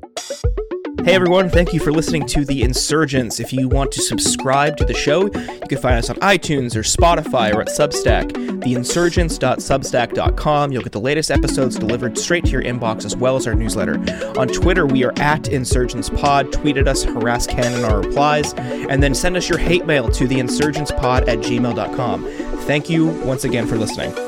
Hey 1.08 1.16
everyone, 1.16 1.50
thank 1.50 1.72
you 1.72 1.80
for 1.80 1.94
listening 1.94 2.26
to 2.26 2.44
The 2.44 2.64
Insurgents. 2.64 3.40
If 3.40 3.54
you 3.54 3.70
want 3.70 3.94
to 3.94 4.02
subscribe 4.02 4.76
to 4.76 4.84
the 4.84 4.94
show, 4.94 5.28
you 5.28 5.68
can 5.70 5.78
find 5.78 5.96
us 5.96 6.10
on 6.10 6.18
iTunes 6.18 6.76
or 6.76 6.82
Spotify 6.82 7.54
or 7.54 7.62
at 7.62 7.70
Substack, 7.70 8.34
theinsurgents.substack.com. 8.34 10.72
You'll 10.74 10.84
get 10.84 10.92
the 10.92 11.00
latest 11.00 11.32
episodes 11.32 11.78
delivered 11.78 12.18
straight 12.18 12.44
to 12.44 12.52
your 12.52 12.62
inbox 12.62 13.06
as 13.06 13.16
well 13.16 13.38
as 13.38 13.48
our 13.48 13.56
newsletter. 13.56 13.94
On 14.38 14.50
Twitter, 14.50 14.86
we 14.86 15.06
are 15.06 15.14
at 15.16 15.44
InsurgentsPod. 15.44 16.52
Tweet 16.52 16.76
at 16.76 16.90
us, 16.90 17.04
harass 17.04 17.48
Ken 17.48 17.72
in 17.72 17.86
our 17.86 18.02
replies, 18.02 18.54
and 18.56 19.02
then 19.02 19.16
send 19.16 19.38
us 19.38 19.48
your 19.48 19.60
hate 19.60 19.86
mail 19.86 20.10
to 20.10 20.28
theinsurgentspod 20.28 21.30
at 21.30 21.38
gmail.com. 21.38 22.26
Thank 22.64 22.90
you 22.90 23.08
once 23.22 23.46
again 23.46 23.66
for 23.66 23.78
listening. 23.78 24.27